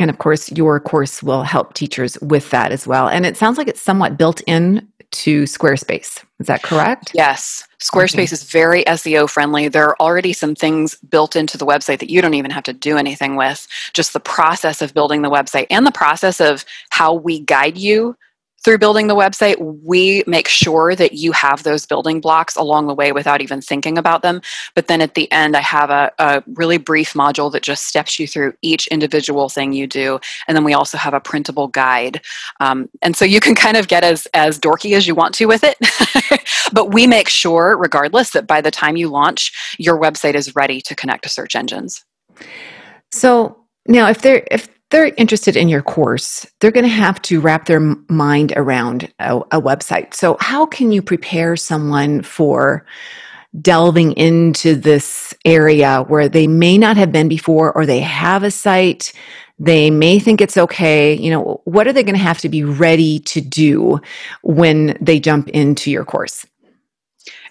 And 0.00 0.10
of 0.10 0.18
course, 0.18 0.50
your 0.50 0.80
course 0.80 1.22
will 1.22 1.42
help 1.42 1.74
teachers 1.74 2.18
with 2.22 2.48
that 2.50 2.72
as 2.72 2.86
well. 2.86 3.06
And 3.08 3.26
it 3.26 3.36
sounds 3.36 3.58
like 3.58 3.68
it's 3.68 3.82
somewhat 3.82 4.16
built 4.16 4.40
in 4.46 4.88
to 5.10 5.42
Squarespace. 5.42 6.24
Is 6.38 6.46
that 6.46 6.62
correct? 6.62 7.10
Yes. 7.14 7.66
Squarespace 7.80 8.14
okay. 8.14 8.32
is 8.32 8.44
very 8.44 8.82
SEO 8.84 9.28
friendly. 9.28 9.68
There 9.68 9.84
are 9.84 9.96
already 10.00 10.32
some 10.32 10.54
things 10.54 10.94
built 10.96 11.36
into 11.36 11.58
the 11.58 11.66
website 11.66 11.98
that 11.98 12.08
you 12.08 12.22
don't 12.22 12.34
even 12.34 12.50
have 12.50 12.64
to 12.64 12.72
do 12.72 12.96
anything 12.96 13.36
with. 13.36 13.68
Just 13.92 14.14
the 14.14 14.20
process 14.20 14.80
of 14.80 14.94
building 14.94 15.20
the 15.20 15.30
website 15.30 15.66
and 15.68 15.86
the 15.86 15.92
process 15.92 16.40
of 16.40 16.64
how 16.88 17.12
we 17.12 17.40
guide 17.40 17.76
you 17.76 18.16
through 18.64 18.78
building 18.78 19.06
the 19.06 19.14
website, 19.14 19.56
we 19.82 20.22
make 20.26 20.48
sure 20.48 20.94
that 20.94 21.14
you 21.14 21.32
have 21.32 21.62
those 21.62 21.86
building 21.86 22.20
blocks 22.20 22.56
along 22.56 22.86
the 22.86 22.94
way 22.94 23.12
without 23.12 23.40
even 23.40 23.60
thinking 23.60 23.96
about 23.96 24.22
them. 24.22 24.42
But 24.74 24.86
then 24.86 25.00
at 25.00 25.14
the 25.14 25.30
end, 25.32 25.56
I 25.56 25.60
have 25.60 25.90
a, 25.90 26.12
a, 26.18 26.42
really 26.54 26.76
brief 26.76 27.14
module 27.14 27.50
that 27.52 27.62
just 27.62 27.86
steps 27.86 28.18
you 28.18 28.26
through 28.26 28.52
each 28.60 28.86
individual 28.88 29.48
thing 29.48 29.72
you 29.72 29.86
do. 29.86 30.20
And 30.46 30.56
then 30.56 30.64
we 30.64 30.74
also 30.74 30.98
have 30.98 31.14
a 31.14 31.20
printable 31.20 31.68
guide. 31.68 32.20
Um, 32.60 32.88
and 33.02 33.16
so 33.16 33.24
you 33.24 33.40
can 33.40 33.54
kind 33.54 33.76
of 33.76 33.88
get 33.88 34.04
as, 34.04 34.26
as 34.34 34.58
dorky 34.58 34.96
as 34.96 35.06
you 35.06 35.14
want 35.14 35.34
to 35.36 35.46
with 35.46 35.62
it. 35.64 35.78
but 36.72 36.92
we 36.92 37.06
make 37.06 37.28
sure, 37.28 37.76
regardless, 37.78 38.30
that 38.30 38.46
by 38.46 38.60
the 38.60 38.70
time 38.70 38.96
you 38.96 39.08
launch, 39.08 39.52
your 39.78 39.98
website 39.98 40.34
is 40.34 40.54
ready 40.54 40.80
to 40.82 40.94
connect 40.94 41.22
to 41.22 41.28
search 41.28 41.56
engines. 41.56 42.04
So 43.12 43.64
now, 43.86 44.08
if 44.08 44.22
there, 44.22 44.46
if 44.50 44.68
they're 44.90 45.12
interested 45.16 45.56
in 45.56 45.68
your 45.68 45.82
course, 45.82 46.46
they're 46.58 46.70
going 46.70 46.84
to 46.84 46.88
have 46.88 47.22
to 47.22 47.40
wrap 47.40 47.66
their 47.66 47.80
mind 47.80 48.52
around 48.56 49.12
a, 49.20 49.38
a, 49.52 49.60
website. 49.60 50.14
So, 50.14 50.36
how 50.40 50.66
can 50.66 50.92
you 50.92 51.00
prepare 51.00 51.56
someone 51.56 52.22
for 52.22 52.84
delving 53.60 54.12
into 54.12 54.74
this 54.74 55.34
area 55.44 56.04
where 56.08 56.28
they 56.28 56.46
may 56.46 56.76
not 56.76 56.96
have 56.96 57.12
been 57.12 57.28
before, 57.28 57.72
or 57.72 57.86
they 57.86 58.00
have 58.00 58.42
a 58.42 58.50
site, 58.50 59.12
they 59.58 59.90
may 59.90 60.18
think 60.18 60.40
it's 60.40 60.56
okay? 60.56 61.14
You 61.14 61.30
know, 61.30 61.60
what 61.64 61.86
are 61.86 61.92
they 61.92 62.02
going 62.02 62.16
to 62.16 62.22
have 62.22 62.38
to 62.38 62.48
be 62.48 62.64
ready 62.64 63.20
to 63.20 63.40
do 63.40 64.00
when 64.42 64.98
they 65.00 65.20
jump 65.20 65.48
into 65.48 65.90
your 65.90 66.04
course? 66.04 66.46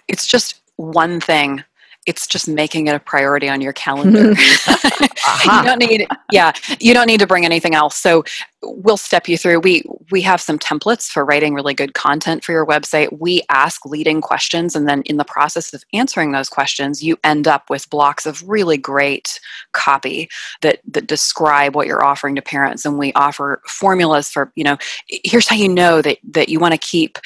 It's 0.08 0.26
just 0.26 0.60
one 0.76 1.20
thing 1.20 1.64
it's 2.10 2.26
just 2.26 2.48
making 2.48 2.88
it 2.88 2.94
a 2.94 2.98
priority 2.98 3.48
on 3.48 3.60
your 3.60 3.72
calendar. 3.72 4.32
uh-huh. 4.32 5.56
you 5.62 5.68
don't 5.68 5.78
need 5.78 6.06
yeah, 6.32 6.52
you 6.80 6.92
don't 6.92 7.06
need 7.06 7.20
to 7.20 7.26
bring 7.26 7.44
anything 7.44 7.74
else. 7.74 7.96
So 7.96 8.24
we'll 8.62 8.96
step 8.96 9.28
you 9.28 9.38
through. 9.38 9.60
We 9.60 9.82
we 10.10 10.20
have 10.22 10.40
some 10.40 10.58
templates 10.58 11.08
for 11.08 11.24
writing 11.24 11.54
really 11.54 11.74
good 11.74 11.94
content 11.94 12.44
for 12.44 12.52
your 12.52 12.66
website. 12.66 13.18
We 13.18 13.42
ask 13.48 13.86
leading 13.86 14.20
questions 14.20 14.76
and 14.76 14.88
then 14.88 15.02
in 15.02 15.16
the 15.16 15.24
process 15.24 15.72
of 15.72 15.82
answering 15.92 16.32
those 16.32 16.48
questions, 16.48 17.02
you 17.02 17.16
end 17.24 17.48
up 17.48 17.70
with 17.70 17.88
blocks 17.90 18.26
of 18.26 18.46
really 18.48 18.76
great 18.76 19.40
copy 19.72 20.28
that 20.60 20.80
that 20.88 21.06
describe 21.06 21.74
what 21.74 21.86
you're 21.86 22.04
offering 22.04 22.34
to 22.36 22.42
parents 22.42 22.84
and 22.84 22.98
we 22.98 23.12
offer 23.14 23.62
formulas 23.66 24.30
for, 24.30 24.52
you 24.56 24.64
know, 24.64 24.76
here's 25.06 25.48
how 25.48 25.56
you 25.56 25.68
know 25.68 26.02
that 26.02 26.18
that 26.32 26.48
you 26.48 26.60
want 26.60 26.72
to 26.72 26.78
keep 26.78 27.18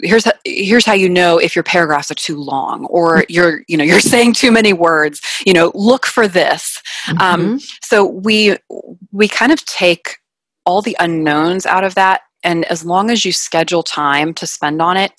here's 0.00 0.24
how, 0.24 0.32
here's 0.44 0.84
how 0.84 0.92
you 0.92 1.08
know 1.08 1.38
if 1.38 1.54
your 1.54 1.62
paragraphs 1.62 2.10
are 2.10 2.14
too 2.14 2.36
long 2.36 2.84
or 2.86 3.24
you're 3.28 3.62
you 3.68 3.76
know 3.76 3.84
you're 3.84 4.00
saying 4.14 4.32
too 4.32 4.52
many 4.52 4.72
words 4.72 5.20
you 5.46 5.52
know 5.52 5.72
look 5.74 6.06
for 6.06 6.28
this 6.28 6.82
um, 7.10 7.16
mm-hmm. 7.16 7.52
um, 7.52 7.60
so 7.82 8.04
we 8.04 8.56
we 9.12 9.28
kind 9.28 9.52
of 9.52 9.64
take 9.66 10.18
all 10.68 10.82
the 10.82 10.96
unknowns 11.00 11.64
out 11.64 11.82
of 11.82 11.94
that. 11.94 12.20
And 12.44 12.66
as 12.66 12.84
long 12.84 13.10
as 13.10 13.24
you 13.24 13.32
schedule 13.32 13.82
time 13.82 14.34
to 14.34 14.46
spend 14.46 14.82
on 14.82 14.98
it 14.98 15.12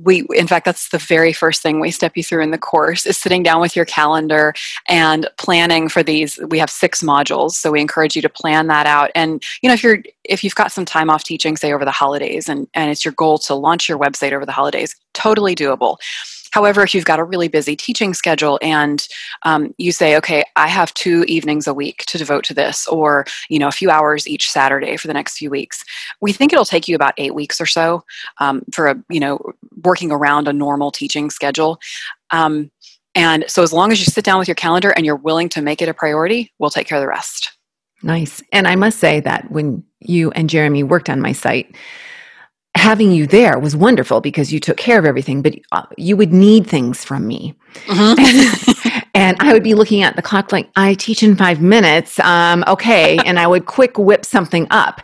we 0.00 0.24
in 0.34 0.46
fact 0.46 0.64
that's 0.64 0.90
the 0.90 0.98
very 0.98 1.32
first 1.32 1.60
thing 1.60 1.80
we 1.80 1.90
step 1.90 2.16
you 2.16 2.22
through 2.22 2.42
in 2.42 2.52
the 2.52 2.58
course 2.58 3.04
is 3.04 3.16
sitting 3.16 3.42
down 3.42 3.60
with 3.60 3.74
your 3.74 3.84
calendar 3.84 4.54
and 4.88 5.28
planning 5.38 5.88
for 5.88 6.02
these. 6.02 6.38
We 6.48 6.58
have 6.60 6.70
six 6.70 7.02
modules 7.02 7.52
so 7.52 7.72
we 7.72 7.80
encourage 7.80 8.14
you 8.14 8.22
to 8.22 8.28
plan 8.28 8.68
that 8.68 8.86
out. 8.86 9.10
And 9.14 9.42
you 9.60 9.68
know 9.68 9.74
if 9.74 9.82
you're 9.82 9.98
if 10.24 10.44
you've 10.44 10.54
got 10.54 10.70
some 10.70 10.84
time 10.84 11.10
off 11.10 11.24
teaching 11.24 11.56
say 11.56 11.72
over 11.72 11.84
the 11.84 11.90
holidays 11.90 12.48
and 12.48 12.68
and 12.74 12.90
it's 12.90 13.04
your 13.04 13.14
goal 13.14 13.38
to 13.38 13.54
launch 13.54 13.88
your 13.88 13.98
website 13.98 14.32
over 14.32 14.46
the 14.46 14.52
holidays 14.52 14.94
totally 15.14 15.54
doable 15.54 15.96
However, 16.52 16.82
if 16.82 16.94
you've 16.94 17.04
got 17.04 17.18
a 17.18 17.24
really 17.24 17.48
busy 17.48 17.76
teaching 17.76 18.14
schedule 18.14 18.58
and 18.62 19.06
um, 19.42 19.74
you 19.78 19.92
say, 19.92 20.16
okay, 20.16 20.44
I 20.56 20.68
have 20.68 20.92
two 20.94 21.24
evenings 21.24 21.66
a 21.66 21.74
week 21.74 22.04
to 22.06 22.18
devote 22.18 22.44
to 22.44 22.54
this, 22.54 22.86
or 22.88 23.26
you 23.48 23.58
know, 23.58 23.68
a 23.68 23.72
few 23.72 23.90
hours 23.90 24.26
each 24.26 24.50
Saturday 24.50 24.96
for 24.96 25.06
the 25.06 25.14
next 25.14 25.38
few 25.38 25.50
weeks, 25.50 25.84
we 26.20 26.32
think 26.32 26.52
it'll 26.52 26.64
take 26.64 26.88
you 26.88 26.96
about 26.96 27.14
eight 27.16 27.34
weeks 27.34 27.60
or 27.60 27.66
so 27.66 28.04
um, 28.38 28.62
for 28.72 28.88
a 28.88 29.02
you 29.10 29.20
know 29.20 29.40
working 29.84 30.10
around 30.10 30.48
a 30.48 30.52
normal 30.52 30.90
teaching 30.90 31.30
schedule. 31.30 31.78
Um, 32.30 32.70
and 33.14 33.44
so, 33.48 33.62
as 33.62 33.72
long 33.72 33.90
as 33.90 33.98
you 33.98 34.06
sit 34.06 34.24
down 34.24 34.38
with 34.38 34.48
your 34.48 34.54
calendar 34.54 34.90
and 34.90 35.04
you're 35.04 35.16
willing 35.16 35.48
to 35.50 35.62
make 35.62 35.82
it 35.82 35.88
a 35.88 35.94
priority, 35.94 36.52
we'll 36.58 36.70
take 36.70 36.86
care 36.86 36.98
of 36.98 37.02
the 37.02 37.08
rest. 37.08 37.52
Nice. 38.02 38.42
And 38.52 38.68
I 38.68 38.76
must 38.76 38.98
say 38.98 39.20
that 39.20 39.50
when 39.50 39.82
you 40.00 40.30
and 40.32 40.48
Jeremy 40.48 40.82
worked 40.84 41.10
on 41.10 41.20
my 41.20 41.32
site, 41.32 41.74
having 42.74 43.12
you 43.12 43.26
there 43.26 43.58
was 43.58 43.74
wonderful 43.74 44.20
because 44.20 44.52
you 44.52 44.60
took 44.60 44.76
care 44.76 44.98
of 44.98 45.04
everything, 45.04 45.42
but 45.42 45.56
uh, 45.72 45.82
you 45.96 46.16
would 46.16 46.32
need 46.32 46.66
things 46.66 47.04
from 47.04 47.26
me. 47.26 47.54
Mm-hmm. 47.86 48.87
and 49.18 49.36
I 49.40 49.52
would 49.52 49.64
be 49.64 49.74
looking 49.74 50.02
at 50.02 50.16
the 50.16 50.22
clock 50.22 50.52
like, 50.52 50.70
I 50.76 50.94
teach 50.94 51.22
in 51.22 51.36
five 51.36 51.60
minutes. 51.60 52.20
Um, 52.20 52.62
okay. 52.66 53.18
and 53.26 53.38
I 53.38 53.46
would 53.46 53.66
quick 53.66 53.98
whip 53.98 54.24
something 54.24 54.66
up. 54.70 55.00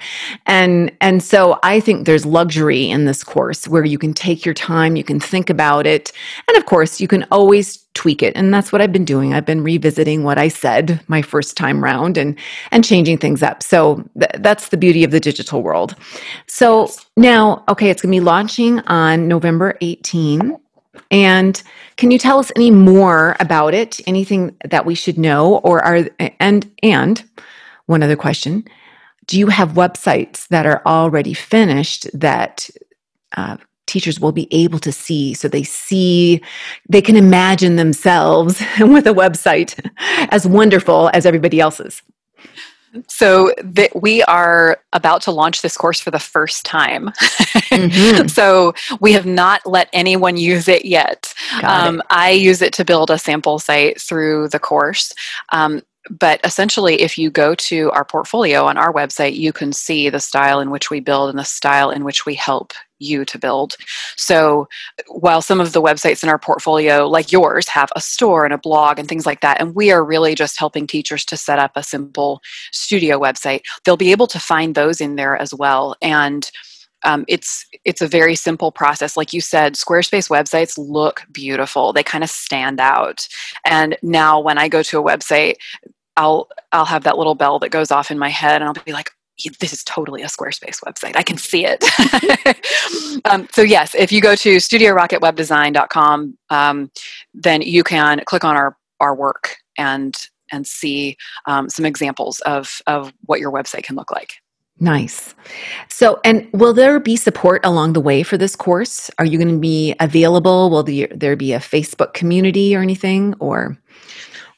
And, 0.46 0.92
and 1.00 1.22
so 1.22 1.59
I 1.62 1.81
think 1.81 2.07
there's 2.07 2.24
luxury 2.24 2.88
in 2.88 3.05
this 3.05 3.24
course 3.24 3.66
where 3.66 3.85
you 3.85 3.98
can 3.98 4.14
take 4.14 4.44
your 4.44 4.55
time, 4.55 4.96
you 4.96 5.05
can 5.05 5.18
think 5.18 5.50
about 5.50 5.87
it. 5.87 6.12
And 6.48 6.57
of 6.57 6.66
course, 6.66 7.00
you 7.00 7.09
can 7.09 7.27
always 7.31 7.85
tweak 7.94 8.22
it. 8.22 8.37
And 8.37 8.53
that's 8.53 8.72
what 8.72 8.81
I've 8.81 8.92
been 8.92 9.05
doing. 9.05 9.35
I've 9.35 9.46
been 9.46 9.62
revisiting 9.62 10.24
what 10.24 10.37
I 10.38 10.48
said 10.48 11.00
my 11.09 11.22
first 11.22 11.57
time 11.57 11.83
round 11.83 12.18
and, 12.18 12.37
and 12.70 12.85
changing 12.85 13.18
things 13.18 13.42
up. 13.42 13.62
So 13.62 14.05
th- 14.18 14.31
that's 14.40 14.68
the 14.68 14.77
beauty 14.77 15.05
of 15.05 15.11
the 15.11 15.20
digital 15.20 15.62
world. 15.62 15.94
So 16.46 16.90
now, 17.16 17.64
okay, 17.68 17.90
it's 17.90 18.03
going 18.03 18.12
to 18.12 18.20
be 18.20 18.24
launching 18.24 18.81
on 18.81 19.29
November 19.29 19.77
18. 19.81 20.57
And 21.11 21.63
can 21.97 22.11
you 22.11 22.19
tell 22.19 22.39
us 22.39 22.51
any 22.57 22.71
more 22.71 23.37
about 23.41 23.75
it? 23.75 24.01
Anything 24.07 24.57
that 24.65 24.87
we 24.87 24.95
should 24.95 25.19
know? 25.19 25.59
Or 25.59 25.83
are 25.85 26.09
and 26.41 26.71
and 26.83 27.25
one 27.87 28.03
other 28.03 28.17
question, 28.17 28.65
do 29.27 29.39
you 29.39 29.49
have 29.49 29.71
websites 29.71 30.49
that 30.49 30.67
are 30.67 30.83
already 30.87 31.35
finished 31.35 32.09
that 32.19 32.69
uh, 33.37 33.57
teachers 33.87 34.19
will 34.19 34.33
be 34.33 34.49
able 34.51 34.79
to 34.79 34.93
see 34.93 35.35
so 35.35 35.49
they 35.49 35.63
see 35.63 36.43
they 36.89 37.03
can 37.03 37.17
imagine 37.17 37.77
themselves 37.77 38.61
with 38.81 39.07
a 39.07 39.13
website 39.13 39.79
as 40.31 40.47
wonderful 40.47 41.11
as 41.13 41.27
everybody 41.27 41.61
else's 41.61 42.03
so 43.09 43.53
that 43.63 43.91
we 44.03 44.23
are 44.25 44.79
about 44.93 45.23
to 45.23 45.31
launch 45.31 45.63
this 45.63 45.77
course 45.77 46.01
for 46.01 46.11
the 46.11 46.19
first 46.19 46.65
time 46.65 47.07
mm-hmm. 47.71 48.27
so 48.29 48.73
we 49.01 49.13
have 49.13 49.27
not 49.27 49.61
let 49.67 49.89
anyone 49.93 50.37
use 50.37 50.69
it 50.69 50.85
yet 50.85 51.33
um, 51.63 52.01
it. 52.01 52.07
i 52.11 52.31
use 52.31 52.63
it 52.63 52.73
to 52.73 52.85
build 52.85 53.11
a 53.11 53.19
sample 53.19 53.59
site 53.59 54.01
through 54.01 54.49
the 54.49 54.59
course 54.59 55.13
um, 55.53 55.81
but 56.11 56.40
essentially, 56.45 57.01
if 57.01 57.17
you 57.17 57.31
go 57.31 57.55
to 57.55 57.90
our 57.93 58.05
portfolio 58.05 58.64
on 58.64 58.77
our 58.77 58.93
website, 58.93 59.37
you 59.37 59.53
can 59.53 59.73
see 59.73 60.11
the 60.11 60.21
style 60.21 60.61
in 60.61 60.71
which 60.71 60.90
we 60.90 61.01
build 61.01 61.31
and 61.31 61.38
the 61.38 61.45
style 61.45 61.90
in 61.90 62.05
which 62.05 62.27
we 62.27 62.35
help 62.35 62.73
you 62.99 63.25
to 63.25 63.38
build. 63.38 63.77
So, 64.17 64.69
while 65.09 65.40
some 65.40 65.61
of 65.61 65.73
the 65.73 65.83
websites 65.83 66.23
in 66.23 66.29
our 66.29 66.38
portfolio, 66.38 67.09
like 67.09 67.33
yours, 67.33 67.69
have 67.69 67.90
a 67.97 68.01
store 68.01 68.45
and 68.45 68.53
a 68.53 68.59
blog 68.59 68.99
and 68.99 69.09
things 69.09 69.25
like 69.25 69.40
that, 69.40 69.61
and 69.61 69.75
we 69.75 69.90
are 69.93 70.05
really 70.05 70.35
just 70.35 70.59
helping 70.59 70.87
teachers 70.87 71.25
to 71.27 71.37
set 71.37 71.59
up 71.59 71.73
a 71.75 71.83
simple 71.83 72.40
studio 72.71 73.19
website, 73.19 73.62
they'll 73.85 73.97
be 73.97 74.12
able 74.12 74.27
to 74.27 74.38
find 74.38 74.75
those 74.75 75.01
in 75.01 75.17
there 75.17 75.37
as 75.37 75.55
well. 75.55 75.97
And 76.03 76.51
um, 77.05 77.25
it's 77.29 77.67
it's 77.85 78.01
a 78.01 78.09
very 78.09 78.35
simple 78.35 78.73
process 78.73 79.17
like 79.17 79.33
you 79.33 79.40
said 79.40 79.75
squarespace 79.75 80.29
websites 80.29 80.79
look 80.79 81.23
beautiful 81.31 81.93
they 81.93 82.03
kind 82.03 82.25
of 82.25 82.31
stand 82.31 82.81
out 82.81 83.29
and 83.64 83.97
now 84.03 84.40
when 84.40 84.59
i 84.59 84.69
go 84.69 84.83
to 84.83 84.99
a 84.99 85.03
website 85.03 85.57
i'll 86.16 86.48
i'll 86.72 86.85
have 86.85 87.05
that 87.05 87.18
little 87.18 87.35
bell 87.35 87.59
that 87.59 87.70
goes 87.70 87.90
off 87.90 88.11
in 88.11 88.18
my 88.18 88.29
head 88.29 88.61
and 88.61 88.64
i'll 88.64 88.85
be 88.85 88.92
like 88.92 89.11
this 89.59 89.72
is 89.72 89.83
totally 89.83 90.22
a 90.22 90.27
Squarespace 90.27 90.81
website. 90.85 91.16
I 91.16 91.24
can 91.24 91.37
see 91.37 91.66
it. 91.66 91.83
um, 93.24 93.48
so 93.50 93.62
yes, 93.62 93.92
if 93.96 94.12
you 94.12 94.20
go 94.20 94.37
to 94.37 94.57
studiorocketwebdesign.com, 94.59 96.38
um, 96.50 96.90
then 97.35 97.61
you 97.61 97.83
can 97.83 98.22
click 98.27 98.44
on 98.44 98.55
our, 98.55 98.77
our 99.00 99.14
work 99.14 99.57
and 99.77 100.14
and 100.53 100.66
see 100.66 101.16
um, 101.46 101.68
some 101.68 101.85
examples 101.85 102.40
of, 102.40 102.81
of 102.87 103.12
what 103.24 103.40
your 103.40 103.50
website 103.50 103.83
can 103.83 103.96
look 103.96 104.11
like. 104.12 104.35
Nice. 104.81 105.35
So, 105.88 106.20
and 106.24 106.48
will 106.53 106.74
there 106.74 106.98
be 106.98 107.16
support 107.16 107.64
along 107.64 107.92
the 107.92 108.00
way 108.00 108.22
for 108.22 108.37
this 108.37 108.57
course? 108.57 109.11
Are 109.18 109.24
you 109.24 109.38
going 109.38 109.53
to 109.55 109.61
be 109.61 109.94
available? 110.00 110.68
Will 110.70 110.83
there 110.83 111.37
be 111.37 111.53
a 111.53 111.59
Facebook 111.59 112.12
community 112.12 112.74
or 112.74 112.83
anything? 112.83 113.35
Or 113.38 113.79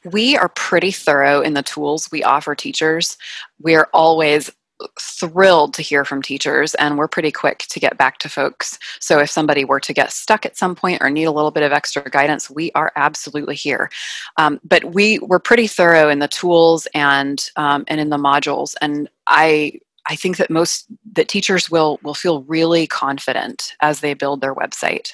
We 0.05 0.37
are 0.37 0.49
pretty 0.49 0.91
thorough 0.91 1.41
in 1.41 1.53
the 1.53 1.63
tools 1.63 2.09
we 2.11 2.23
offer 2.23 2.55
teachers. 2.55 3.17
We're 3.59 3.87
always 3.93 4.51
thrilled 4.99 5.73
to 5.73 5.81
hear 5.81 6.05
from 6.05 6.21
teachers 6.21 6.75
and 6.75 6.97
we're 6.97 7.07
pretty 7.07 7.31
quick 7.31 7.59
to 7.69 7.79
get 7.79 7.97
back 7.97 8.19
to 8.19 8.29
folks. 8.29 8.77
So 8.99 9.19
if 9.19 9.29
somebody 9.29 9.65
were 9.65 9.79
to 9.79 9.93
get 9.93 10.11
stuck 10.11 10.45
at 10.45 10.57
some 10.57 10.75
point 10.75 11.01
or 11.01 11.09
need 11.09 11.25
a 11.25 11.31
little 11.31 11.51
bit 11.51 11.63
of 11.63 11.71
extra 11.71 12.07
guidance 12.09 12.49
we 12.49 12.71
are 12.75 12.91
absolutely 12.95 13.55
here. 13.55 13.89
Um, 14.37 14.59
but 14.63 14.93
we 14.93 15.19
we're 15.19 15.39
pretty 15.39 15.67
thorough 15.67 16.09
in 16.09 16.19
the 16.19 16.27
tools 16.27 16.87
and 16.93 17.43
um, 17.55 17.85
and 17.87 17.99
in 17.99 18.09
the 18.09 18.17
modules 18.17 18.75
and 18.81 19.09
i 19.27 19.73
i 20.07 20.15
think 20.15 20.37
that 20.37 20.49
most 20.49 20.85
that 21.13 21.27
teachers 21.27 21.69
will 21.69 21.99
will 22.03 22.13
feel 22.13 22.43
really 22.43 22.87
confident 22.87 23.73
as 23.81 24.01
they 24.01 24.13
build 24.13 24.41
their 24.41 24.53
website. 24.53 25.11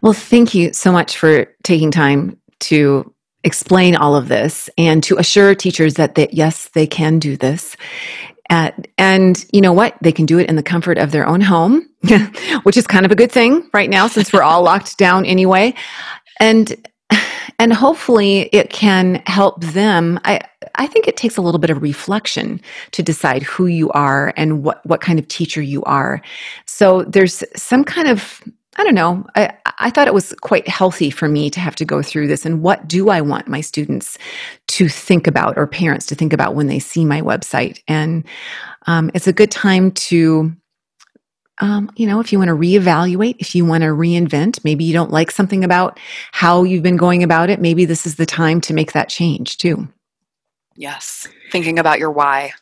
Well 0.00 0.14
thank 0.14 0.54
you 0.54 0.72
so 0.72 0.90
much 0.90 1.16
for 1.16 1.46
taking 1.62 1.90
time 1.90 2.38
to 2.60 3.11
explain 3.44 3.96
all 3.96 4.14
of 4.14 4.28
this 4.28 4.70
and 4.78 5.02
to 5.04 5.18
assure 5.18 5.54
teachers 5.54 5.94
that 5.94 6.14
they, 6.14 6.28
yes, 6.32 6.68
they 6.74 6.86
can 6.86 7.18
do 7.18 7.36
this. 7.36 7.76
And 8.98 9.44
you 9.50 9.60
know 9.60 9.72
what? 9.72 9.96
They 10.02 10.12
can 10.12 10.26
do 10.26 10.38
it 10.38 10.48
in 10.48 10.56
the 10.56 10.62
comfort 10.62 10.98
of 10.98 11.10
their 11.10 11.26
own 11.26 11.40
home, 11.40 11.88
which 12.64 12.76
is 12.76 12.86
kind 12.86 13.06
of 13.06 13.12
a 13.12 13.16
good 13.16 13.32
thing 13.32 13.68
right 13.72 13.88
now 13.88 14.06
since 14.08 14.32
we're 14.32 14.42
all 14.42 14.62
locked 14.62 14.98
down 14.98 15.24
anyway. 15.24 15.74
And 16.38 16.76
and 17.58 17.72
hopefully 17.72 18.50
it 18.52 18.70
can 18.70 19.22
help 19.26 19.62
them. 19.62 20.20
I 20.24 20.40
I 20.74 20.86
think 20.86 21.06
it 21.08 21.16
takes 21.16 21.36
a 21.36 21.42
little 21.42 21.58
bit 21.58 21.70
of 21.70 21.82
reflection 21.82 22.60
to 22.92 23.02
decide 23.02 23.42
who 23.42 23.66
you 23.66 23.90
are 23.90 24.34
and 24.36 24.62
what 24.62 24.84
what 24.86 25.00
kind 25.00 25.18
of 25.18 25.28
teacher 25.28 25.62
you 25.62 25.82
are. 25.84 26.20
So 26.66 27.04
there's 27.04 27.42
some 27.56 27.84
kind 27.84 28.08
of 28.08 28.42
I 28.76 28.84
don't 28.84 28.94
know. 28.94 29.26
I, 29.36 29.54
I 29.78 29.90
thought 29.90 30.08
it 30.08 30.14
was 30.14 30.32
quite 30.40 30.66
healthy 30.66 31.10
for 31.10 31.28
me 31.28 31.50
to 31.50 31.60
have 31.60 31.76
to 31.76 31.84
go 31.84 32.02
through 32.02 32.28
this. 32.28 32.46
And 32.46 32.62
what 32.62 32.88
do 32.88 33.10
I 33.10 33.20
want 33.20 33.46
my 33.46 33.60
students 33.60 34.16
to 34.68 34.88
think 34.88 35.26
about 35.26 35.58
or 35.58 35.66
parents 35.66 36.06
to 36.06 36.14
think 36.14 36.32
about 36.32 36.54
when 36.54 36.68
they 36.68 36.78
see 36.78 37.04
my 37.04 37.20
website? 37.20 37.80
And 37.86 38.24
um, 38.86 39.10
it's 39.12 39.26
a 39.26 39.32
good 39.32 39.50
time 39.50 39.90
to, 39.92 40.52
um, 41.60 41.90
you 41.96 42.06
know, 42.06 42.18
if 42.20 42.32
you 42.32 42.38
want 42.38 42.48
to 42.48 42.56
reevaluate, 42.56 43.36
if 43.40 43.54
you 43.54 43.66
want 43.66 43.82
to 43.82 43.88
reinvent, 43.88 44.64
maybe 44.64 44.84
you 44.84 44.94
don't 44.94 45.10
like 45.10 45.30
something 45.30 45.64
about 45.64 46.00
how 46.32 46.62
you've 46.62 46.82
been 46.82 46.96
going 46.96 47.22
about 47.22 47.50
it, 47.50 47.60
maybe 47.60 47.84
this 47.84 48.06
is 48.06 48.16
the 48.16 48.26
time 48.26 48.60
to 48.62 48.74
make 48.74 48.92
that 48.92 49.10
change 49.10 49.58
too. 49.58 49.86
Yes. 50.76 51.28
Thinking 51.50 51.78
about 51.78 51.98
your 51.98 52.10
why. 52.10 52.54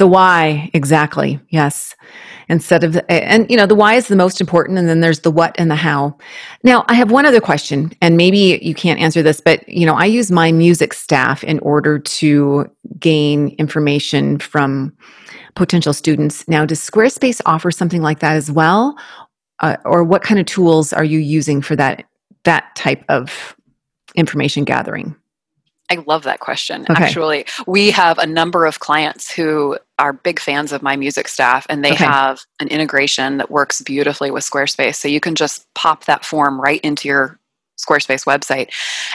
The 0.00 0.06
why, 0.06 0.70
exactly. 0.72 1.38
Yes 1.50 1.94
instead 2.50 2.82
of 2.82 2.94
the, 2.94 3.10
and 3.10 3.48
you 3.48 3.56
know 3.56 3.64
the 3.64 3.76
why 3.76 3.94
is 3.94 4.08
the 4.08 4.16
most 4.16 4.40
important 4.40 4.76
and 4.76 4.88
then 4.88 5.00
there's 5.00 5.20
the 5.20 5.30
what 5.30 5.54
and 5.56 5.70
the 5.70 5.76
how 5.76 6.16
now 6.64 6.84
i 6.88 6.94
have 6.94 7.10
one 7.10 7.24
other 7.24 7.40
question 7.40 7.92
and 8.02 8.16
maybe 8.16 8.58
you 8.60 8.74
can't 8.74 9.00
answer 9.00 9.22
this 9.22 9.40
but 9.40 9.66
you 9.68 9.86
know 9.86 9.94
i 9.94 10.04
use 10.04 10.30
my 10.30 10.50
music 10.50 10.92
staff 10.92 11.44
in 11.44 11.60
order 11.60 11.98
to 11.98 12.68
gain 12.98 13.48
information 13.50 14.36
from 14.38 14.92
potential 15.54 15.92
students 15.92 16.46
now 16.48 16.66
does 16.66 16.80
squarespace 16.80 17.40
offer 17.46 17.70
something 17.70 18.02
like 18.02 18.18
that 18.18 18.36
as 18.36 18.50
well 18.50 18.98
uh, 19.60 19.76
or 19.84 20.02
what 20.02 20.22
kind 20.22 20.40
of 20.40 20.46
tools 20.46 20.92
are 20.92 21.04
you 21.04 21.20
using 21.20 21.62
for 21.62 21.76
that 21.76 22.04
that 22.42 22.74
type 22.74 23.04
of 23.08 23.56
information 24.16 24.64
gathering 24.64 25.14
I 25.90 25.96
love 26.06 26.22
that 26.22 26.38
question. 26.38 26.86
Okay. 26.88 27.02
Actually, 27.02 27.46
we 27.66 27.90
have 27.90 28.18
a 28.18 28.26
number 28.26 28.64
of 28.64 28.78
clients 28.78 29.30
who 29.30 29.76
are 30.00 30.12
big 30.12 30.40
fans 30.40 30.72
of 30.72 30.82
my 30.82 30.96
music 30.96 31.28
staff 31.28 31.66
and 31.68 31.84
they 31.84 31.92
okay. 31.92 32.04
have 32.04 32.40
an 32.58 32.68
integration 32.68 33.36
that 33.36 33.50
works 33.50 33.80
beautifully 33.82 34.30
with 34.30 34.44
Squarespace. 34.44 34.96
So 34.96 35.08
you 35.08 35.20
can 35.20 35.34
just 35.34 35.66
pop 35.74 36.06
that 36.06 36.24
form 36.24 36.60
right 36.60 36.80
into 36.80 37.06
your 37.06 37.38
Squarespace 37.78 38.24
website. 38.24 38.68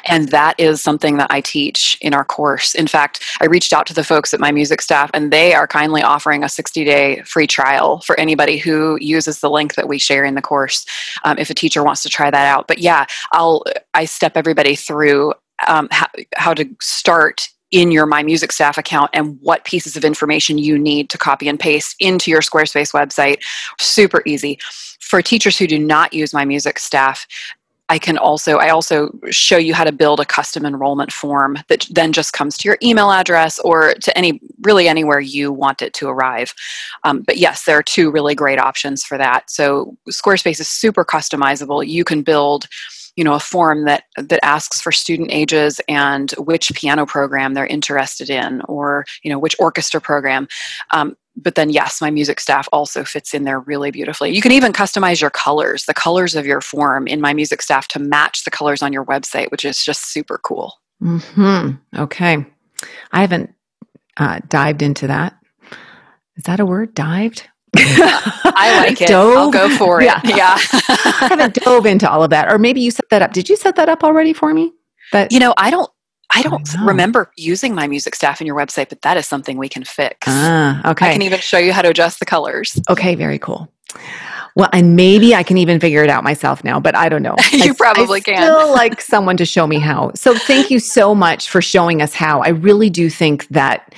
And 0.05 0.29
that 0.29 0.59
is 0.59 0.81
something 0.81 1.17
that 1.17 1.27
I 1.29 1.41
teach 1.41 1.97
in 2.01 2.13
our 2.13 2.25
course. 2.25 2.73
In 2.73 2.87
fact, 2.87 3.23
I 3.41 3.45
reached 3.45 3.73
out 3.73 3.85
to 3.87 3.93
the 3.93 4.03
folks 4.03 4.33
at 4.33 4.39
my 4.39 4.51
music 4.51 4.81
staff 4.81 5.11
and 5.13 5.31
they 5.31 5.53
are 5.53 5.67
kindly 5.67 6.01
offering 6.01 6.43
a 6.43 6.49
60 6.49 6.83
day 6.83 7.21
free 7.21 7.47
trial 7.47 7.99
for 8.01 8.19
anybody 8.19 8.57
who 8.57 8.97
uses 9.01 9.39
the 9.39 9.49
link 9.49 9.75
that 9.75 9.87
we 9.87 9.97
share 9.97 10.25
in 10.25 10.35
the 10.35 10.41
course 10.41 10.85
um, 11.23 11.37
if 11.37 11.49
a 11.49 11.53
teacher 11.53 11.83
wants 11.83 12.03
to 12.03 12.09
try 12.09 12.31
that 12.31 12.47
out. 12.47 12.67
But 12.67 12.79
yeah, 12.79 13.05
I'll 13.31 13.63
I 13.93 14.05
step 14.05 14.35
everybody 14.35 14.75
through 14.75 15.33
um, 15.67 15.87
how, 15.91 16.07
how 16.35 16.53
to 16.53 16.67
start 16.81 17.49
in 17.75 17.91
your 17.91 18.05
My 18.05 18.23
Music 18.23 18.53
Staff 18.53 18.77
account 18.77 19.09
and 19.11 19.37
what 19.41 19.65
pieces 19.65 19.97
of 19.97 20.05
information 20.05 20.57
you 20.57 20.79
need 20.79 21.09
to 21.09 21.17
copy 21.17 21.49
and 21.49 21.59
paste 21.59 21.93
into 21.99 22.31
your 22.31 22.39
Squarespace 22.39 22.93
website. 22.93 23.43
Super 23.81 24.23
easy. 24.25 24.57
For 25.01 25.21
teachers 25.21 25.57
who 25.57 25.67
do 25.67 25.77
not 25.77 26.13
use 26.13 26.33
My 26.33 26.45
Music 26.45 26.79
Staff, 26.79 27.27
I 27.89 27.99
can 27.99 28.17
also 28.17 28.57
I 28.57 28.69
also 28.69 29.11
show 29.29 29.57
you 29.57 29.73
how 29.73 29.83
to 29.83 29.91
build 29.91 30.21
a 30.21 30.25
custom 30.25 30.65
enrollment 30.65 31.11
form 31.11 31.57
that 31.67 31.85
then 31.91 32.13
just 32.13 32.31
comes 32.31 32.57
to 32.57 32.69
your 32.69 32.77
email 32.81 33.11
address 33.11 33.59
or 33.59 33.93
to 33.93 34.17
any 34.17 34.39
really 34.61 34.87
anywhere 34.87 35.19
you 35.19 35.51
want 35.51 35.81
it 35.81 35.93
to 35.95 36.07
arrive. 36.07 36.53
Um, 37.03 37.23
but 37.23 37.37
yes, 37.37 37.65
there 37.65 37.77
are 37.77 37.83
two 37.83 38.09
really 38.09 38.35
great 38.35 38.57
options 38.57 39.03
for 39.03 39.17
that. 39.17 39.51
So 39.51 39.97
Squarespace 40.09 40.61
is 40.61 40.69
super 40.69 41.03
customizable. 41.03 41.85
You 41.85 42.05
can 42.05 42.23
build 42.23 42.67
you 43.15 43.23
know 43.23 43.33
a 43.33 43.39
form 43.39 43.85
that 43.85 44.03
that 44.17 44.43
asks 44.43 44.81
for 44.81 44.91
student 44.91 45.31
ages 45.31 45.79
and 45.87 46.31
which 46.37 46.71
piano 46.73 47.05
program 47.05 47.53
they're 47.53 47.65
interested 47.65 48.29
in 48.29 48.61
or 48.67 49.05
you 49.23 49.29
know 49.29 49.39
which 49.39 49.55
orchestra 49.59 50.01
program. 50.01 50.47
Um, 50.91 51.15
but 51.37 51.55
then 51.55 51.69
yes 51.69 52.01
my 52.01 52.09
music 52.09 52.39
staff 52.39 52.67
also 52.71 53.03
fits 53.03 53.33
in 53.33 53.43
there 53.43 53.59
really 53.59 53.91
beautifully. 53.91 54.33
You 54.33 54.41
can 54.41 54.51
even 54.51 54.73
customize 54.73 55.21
your 55.21 55.29
colors 55.29 55.85
the 55.85 55.93
colors 55.93 56.35
of 56.35 56.45
your 56.45 56.61
form 56.61 57.07
in 57.07 57.21
my 57.21 57.33
music 57.33 57.61
staff 57.61 57.87
to 57.89 57.99
match 57.99 58.43
the 58.43 58.51
colors 58.51 58.81
on 58.81 58.93
your 58.93 59.05
website 59.05 59.51
which 59.51 59.65
is 59.65 59.83
just 59.83 60.11
super 60.11 60.39
cool. 60.43 60.73
Hmm 60.99 61.71
okay. 61.97 62.45
I 63.11 63.21
haven't 63.21 63.53
uh, 64.17 64.39
dived 64.47 64.81
into 64.81 65.07
that. 65.07 65.37
Is 66.37 66.43
that 66.43 66.59
a 66.59 66.65
word? 66.65 66.93
Dived 66.93 67.47
I 68.57 68.85
like 68.85 69.01
it. 69.01 69.07
Dove? 69.07 69.37
I'll 69.37 69.51
go 69.51 69.69
for 69.77 70.01
it. 70.01 70.05
Yeah. 70.05 70.21
yeah. 70.23 70.57
I 70.87 71.27
haven't 71.29 71.55
dove 71.55 71.85
into 71.85 72.09
all 72.09 72.23
of 72.23 72.29
that. 72.29 72.51
Or 72.51 72.57
maybe 72.57 72.81
you 72.81 72.91
set 72.91 73.09
that 73.09 73.21
up. 73.21 73.33
Did 73.33 73.49
you 73.49 73.55
set 73.55 73.75
that 73.75 73.89
up 73.89 74.03
already 74.03 74.33
for 74.33 74.53
me? 74.53 74.73
But 75.11 75.31
you 75.31 75.39
know, 75.39 75.53
I 75.57 75.69
don't 75.69 75.89
I 76.33 76.41
don't 76.41 76.77
I 76.77 76.85
remember 76.85 77.31
using 77.37 77.75
my 77.75 77.87
music 77.87 78.15
staff 78.15 78.41
in 78.41 78.47
your 78.47 78.55
website, 78.55 78.89
but 78.89 79.01
that 79.03 79.17
is 79.17 79.25
something 79.25 79.57
we 79.57 79.69
can 79.69 79.83
fix. 79.83 80.27
Ah, 80.27 80.91
okay. 80.91 81.09
I 81.09 81.13
can 81.13 81.21
even 81.21 81.39
show 81.39 81.57
you 81.57 81.71
how 81.71 81.81
to 81.81 81.89
adjust 81.89 82.19
the 82.19 82.25
colors. 82.25 82.79
Okay, 82.89 83.15
very 83.15 83.39
cool. 83.39 83.71
Well, 84.55 84.69
and 84.71 84.95
maybe 84.95 85.35
I 85.35 85.43
can 85.43 85.57
even 85.57 85.81
figure 85.81 86.01
it 86.03 86.09
out 86.09 86.23
myself 86.23 86.63
now, 86.63 86.79
but 86.79 86.95
I 86.95 87.09
don't 87.09 87.21
know. 87.21 87.35
you 87.51 87.71
I, 87.71 87.75
probably 87.75 88.19
I 88.19 88.23
can. 88.23 88.37
Still 88.37 88.71
like 88.71 89.01
someone 89.01 89.37
to 89.37 89.45
show 89.45 89.67
me 89.67 89.79
how. 89.79 90.11
So 90.15 90.33
thank 90.33 90.71
you 90.71 90.79
so 90.79 91.13
much 91.13 91.49
for 91.49 91.61
showing 91.61 92.01
us 92.01 92.13
how. 92.13 92.41
I 92.41 92.49
really 92.49 92.89
do 92.89 93.09
think 93.09 93.47
that 93.49 93.93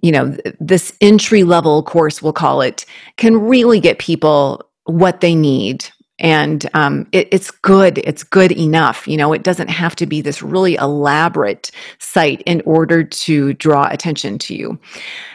you 0.00 0.12
know, 0.12 0.36
this 0.60 0.92
entry 1.00 1.42
level 1.44 1.82
course, 1.82 2.22
we'll 2.22 2.32
call 2.32 2.60
it, 2.60 2.84
can 3.16 3.36
really 3.36 3.80
get 3.80 3.98
people 3.98 4.64
what 4.84 5.20
they 5.20 5.34
need. 5.34 5.88
And 6.20 6.68
um, 6.74 7.06
it, 7.12 7.28
it's 7.30 7.50
good. 7.50 7.98
It's 7.98 8.24
good 8.24 8.52
enough. 8.52 9.06
You 9.06 9.16
know, 9.16 9.32
it 9.32 9.42
doesn't 9.42 9.68
have 9.68 9.94
to 9.96 10.06
be 10.06 10.20
this 10.20 10.42
really 10.42 10.74
elaborate 10.76 11.70
site 11.98 12.42
in 12.42 12.60
order 12.64 13.04
to 13.04 13.54
draw 13.54 13.88
attention 13.88 14.38
to 14.38 14.54
you 14.54 14.78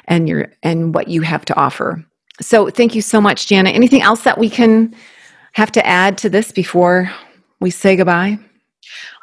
and 0.06 0.28
your 0.28 0.52
and 0.62 0.94
what 0.94 1.08
you 1.08 1.22
have 1.22 1.46
to 1.46 1.56
offer. 1.56 2.04
So, 2.42 2.70
thank 2.70 2.96
you 2.96 3.02
so 3.02 3.22
much, 3.22 3.48
Jana. 3.48 3.70
Anything 3.70 4.02
else 4.02 4.24
that 4.24 4.38
we 4.38 4.50
can 4.50 4.94
have 5.54 5.72
to 5.74 5.86
add 5.86 6.18
to 6.18 6.30
this 6.30 6.52
before 6.52 7.10
we 7.62 7.70
say 7.70 7.96
goodbye? 7.96 8.38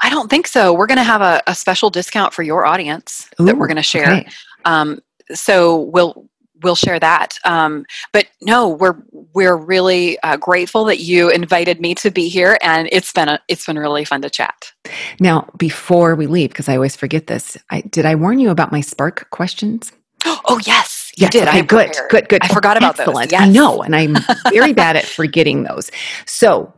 I 0.02 0.08
don't 0.08 0.30
think 0.30 0.46
so. 0.46 0.72
We're 0.72 0.86
going 0.86 0.98
to 0.98 1.04
have 1.04 1.20
a, 1.20 1.42
a, 1.46 1.54
special 1.54 1.90
discount 1.90 2.32
for 2.32 2.42
your 2.42 2.64
audience 2.64 3.28
Ooh, 3.38 3.44
that 3.44 3.58
we're 3.58 3.66
going 3.66 3.76
to 3.76 3.82
share. 3.82 4.12
Okay. 4.12 4.28
Um, 4.64 5.00
so 5.34 5.82
we'll 5.82 6.30
we'll 6.62 6.74
share 6.74 6.98
that. 6.98 7.38
Um, 7.44 7.84
but 8.12 8.26
no, 8.42 8.68
we're 8.68 8.96
we're 9.34 9.56
really 9.56 10.18
uh, 10.22 10.36
grateful 10.36 10.84
that 10.86 11.00
you 11.00 11.30
invited 11.30 11.80
me 11.80 11.94
to 11.96 12.10
be 12.10 12.28
here, 12.28 12.58
and 12.62 12.88
it's 12.92 13.12
been 13.12 13.28
a, 13.28 13.40
it's 13.48 13.66
been 13.66 13.78
really 13.78 14.04
fun 14.04 14.22
to 14.22 14.30
chat. 14.30 14.72
Now, 15.18 15.48
before 15.56 16.14
we 16.14 16.26
leave, 16.26 16.50
because 16.50 16.68
I 16.68 16.74
always 16.74 16.96
forget 16.96 17.26
this, 17.26 17.56
I, 17.70 17.82
did 17.82 18.06
I 18.06 18.14
warn 18.14 18.38
you 18.38 18.50
about 18.50 18.72
my 18.72 18.80
Spark 18.80 19.28
questions? 19.30 19.92
Oh 20.46 20.58
yes, 20.66 21.12
you 21.16 21.22
yes, 21.22 21.32
did. 21.32 21.48
Okay, 21.48 21.62
good, 21.62 21.94
good, 22.08 22.28
good. 22.28 22.42
I 22.42 22.48
forgot 22.48 22.76
about 22.76 22.98
excellent. 22.98 23.30
those. 23.30 23.38
Yes. 23.38 23.42
I 23.42 23.52
know, 23.52 23.82
and 23.82 23.94
I'm 23.94 24.16
very 24.50 24.72
bad 24.72 24.96
at 24.96 25.04
forgetting 25.04 25.62
those. 25.62 25.90
So. 26.26 26.72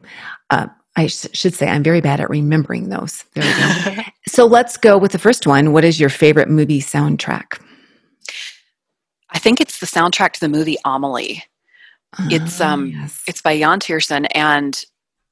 Uh, 0.50 0.66
I 0.94 1.06
sh- 1.06 1.28
should 1.32 1.54
say 1.54 1.66
I'm 1.68 1.82
very 1.82 2.02
bad 2.02 2.20
at 2.20 2.28
remembering 2.28 2.90
those. 2.90 3.24
There 3.32 3.42
we 3.86 3.94
go. 3.96 4.02
so 4.28 4.44
let's 4.44 4.76
go 4.76 4.98
with 4.98 5.12
the 5.12 5.18
first 5.18 5.46
one. 5.46 5.72
What 5.72 5.84
is 5.84 5.98
your 5.98 6.10
favorite 6.10 6.50
movie 6.50 6.82
soundtrack? 6.82 7.58
I 9.32 9.38
think 9.38 9.60
it's 9.60 9.80
the 9.80 9.86
soundtrack 9.86 10.32
to 10.32 10.40
the 10.40 10.48
movie 10.48 10.76
Amelie. 10.84 11.44
it's 12.30 12.60
ah, 12.60 12.72
um 12.72 12.88
yes. 12.88 13.22
it's 13.26 13.40
by 13.40 13.52
Yann 13.52 13.80
Tiersen 13.80 14.26
and 14.34 14.84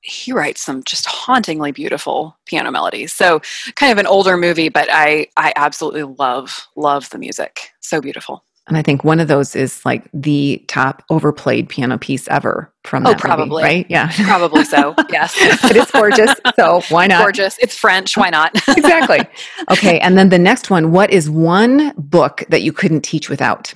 he 0.03 0.33
writes 0.33 0.63
some 0.63 0.83
just 0.85 1.07
hauntingly 1.07 1.73
beautiful 1.73 2.37
piano 2.47 2.71
melodies. 2.71 3.13
So 3.13 3.41
kind 3.75 3.93
of 3.93 3.99
an 3.99 4.07
older 4.07 4.37
movie, 4.37 4.69
but 4.69 4.89
I 4.91 5.27
I 5.37 5.53
absolutely 5.57 6.05
love 6.05 6.67
love 6.77 7.11
the 7.11 7.19
music. 7.19 7.71
So 7.81 8.01
beautiful. 8.01 8.45
And 8.67 8.77
I 8.77 8.83
think 8.83 9.03
one 9.03 9.19
of 9.19 9.27
those 9.27 9.57
is 9.57 9.85
like 9.85 10.09
the 10.15 10.65
top 10.69 11.03
overplayed 11.11 11.69
piano 11.69 11.99
piece 11.99 12.29
ever 12.29 12.73
from 12.85 13.05
oh, 13.05 13.11
that 13.11 13.19
probably 13.19 13.63
movie, 13.63 13.63
right? 13.63 13.87
Yeah, 13.89 14.13
probably 14.27 14.65
so. 14.65 14.95
Yes, 15.11 15.35
it 15.65 15.77
is 15.77 15.91
gorgeous. 15.91 16.33
So 16.55 16.81
why 16.89 17.09
not? 17.09 17.21
Gorgeous. 17.21 17.59
It's 17.59 17.77
French. 17.77 18.17
Why 18.17 18.31
not? 18.31 18.55
exactly. 18.69 19.21
Okay, 19.73 19.99
and 19.99 20.17
then 20.17 20.29
the 20.29 20.39
next 20.39 20.71
one. 20.71 20.93
What 20.93 21.11
is 21.11 21.29
one 21.29 21.93
book 21.97 22.45
that 22.49 22.63
you 22.63 22.73
couldn't 22.73 23.01
teach 23.01 23.29
without? 23.29 23.75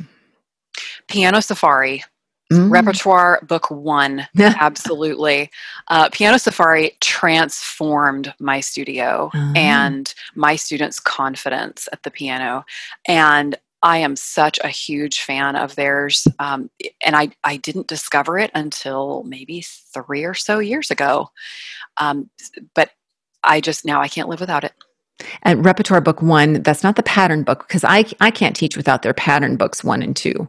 Piano 1.09 1.41
Safari. 1.41 2.03
Mm. 2.53 2.71
Repertoire 2.71 3.41
book 3.49 3.71
one, 3.71 4.29
absolutely. 4.39 5.51
Uh, 5.89 6.11
Piano 6.11 6.37
Safari 6.37 6.93
transformed 7.01 8.35
my 8.39 8.61
studio 8.61 9.31
uh-huh. 9.33 9.53
and 9.57 10.15
my 10.35 10.55
students' 10.55 11.01
confidence 11.01 11.89
at 11.91 12.03
the 12.03 12.11
piano. 12.11 12.65
And 13.09 13.57
I 13.83 13.99
am 13.99 14.17
such 14.17 14.59
a 14.63 14.69
huge 14.69 15.21
fan 15.21 15.57
of 15.57 15.75
theirs. 15.75 16.27
Um, 16.39 16.71
and 17.05 17.15
I, 17.17 17.31
I 17.45 17.59
didn't 17.59 17.87
discover 17.87 18.39
it 18.39 18.51
until 18.55 19.23
maybe 19.25 19.63
three 19.63 20.25
or 20.25 20.35
so 20.35 20.59
years 20.59 20.91
ago. 20.91 21.31
Um, 21.99 22.31
but 22.75 22.91
I 23.43 23.61
just 23.61 23.85
now 23.85 24.01
I 24.01 24.09
can't 24.09 24.29
live 24.29 24.41
without 24.41 24.65
it. 24.65 24.73
And 25.43 25.65
repertoire 25.65 26.01
book 26.01 26.23
one, 26.23 26.63
that's 26.63 26.83
not 26.83 26.97
the 26.97 27.03
pattern 27.03 27.45
book 27.45 27.67
because 27.69 27.85
I, 27.85 28.05
I 28.21 28.31
can't 28.31 28.57
teach 28.57 28.77
without 28.77 29.03
their 29.03 29.15
pattern 29.15 29.57
books 29.57 29.85
one 29.85 30.03
and 30.03 30.17
two 30.17 30.49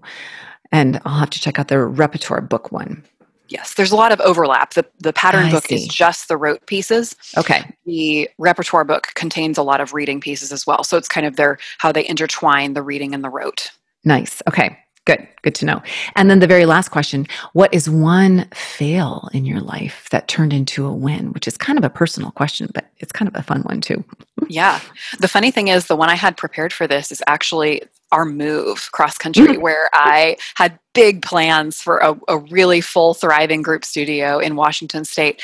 and 0.71 0.99
I'll 1.05 1.19
have 1.19 1.29
to 1.31 1.39
check 1.39 1.59
out 1.59 1.69
their 1.69 1.87
repertoire 1.87 2.41
book 2.41 2.71
one. 2.71 3.03
Yes, 3.47 3.75
there's 3.75 3.91
a 3.91 3.95
lot 3.95 4.11
of 4.11 4.19
overlap. 4.21 4.73
The 4.73 4.85
the 4.99 5.13
pattern 5.13 5.45
I 5.45 5.51
book 5.51 5.67
see. 5.67 5.75
is 5.75 5.87
just 5.87 6.27
the 6.27 6.35
rote 6.35 6.65
pieces. 6.65 7.15
Okay. 7.37 7.63
The 7.85 8.29
repertoire 8.39 8.83
book 8.83 9.09
contains 9.13 9.57
a 9.57 9.63
lot 9.63 9.81
of 9.81 9.93
reading 9.93 10.19
pieces 10.19 10.51
as 10.51 10.65
well. 10.65 10.83
So 10.83 10.97
it's 10.97 11.07
kind 11.07 11.27
of 11.27 11.35
their 11.35 11.59
how 11.77 11.91
they 11.91 12.07
intertwine 12.07 12.73
the 12.73 12.81
reading 12.81 13.13
and 13.13 13.23
the 13.23 13.29
rote. 13.29 13.71
Nice. 14.03 14.41
Okay. 14.47 14.77
Good. 15.05 15.27
Good 15.43 15.55
to 15.55 15.65
know. 15.65 15.83
And 16.15 16.31
then 16.31 16.39
the 16.39 16.47
very 16.47 16.65
last 16.65 16.89
question, 16.89 17.27
what 17.53 17.71
is 17.71 17.87
one 17.87 18.47
fail 18.55 19.29
in 19.33 19.45
your 19.45 19.59
life 19.59 20.07
that 20.09 20.27
turned 20.27 20.51
into 20.51 20.85
a 20.87 20.93
win, 20.93 21.31
which 21.31 21.47
is 21.47 21.57
kind 21.57 21.77
of 21.77 21.85
a 21.85 21.89
personal 21.91 22.31
question, 22.31 22.69
but 22.73 22.89
it's 22.97 23.11
kind 23.11 23.27
of 23.27 23.35
a 23.35 23.43
fun 23.43 23.61
one 23.61 23.81
too. 23.81 24.03
yeah. 24.49 24.79
The 25.19 25.27
funny 25.27 25.51
thing 25.51 25.67
is 25.67 25.85
the 25.85 25.95
one 25.95 26.09
I 26.09 26.15
had 26.15 26.37
prepared 26.37 26.73
for 26.73 26.87
this 26.87 27.11
is 27.11 27.21
actually 27.27 27.83
our 28.11 28.25
move 28.25 28.91
cross 28.93 29.17
country, 29.17 29.47
mm-hmm. 29.47 29.61
where 29.61 29.89
I 29.93 30.37
had 30.55 30.79
big 30.93 31.21
plans 31.21 31.81
for 31.81 31.99
a, 31.99 32.15
a 32.27 32.37
really 32.37 32.81
full, 32.81 33.13
thriving 33.13 33.61
group 33.61 33.85
studio 33.85 34.39
in 34.39 34.55
Washington 34.55 35.05
State. 35.05 35.41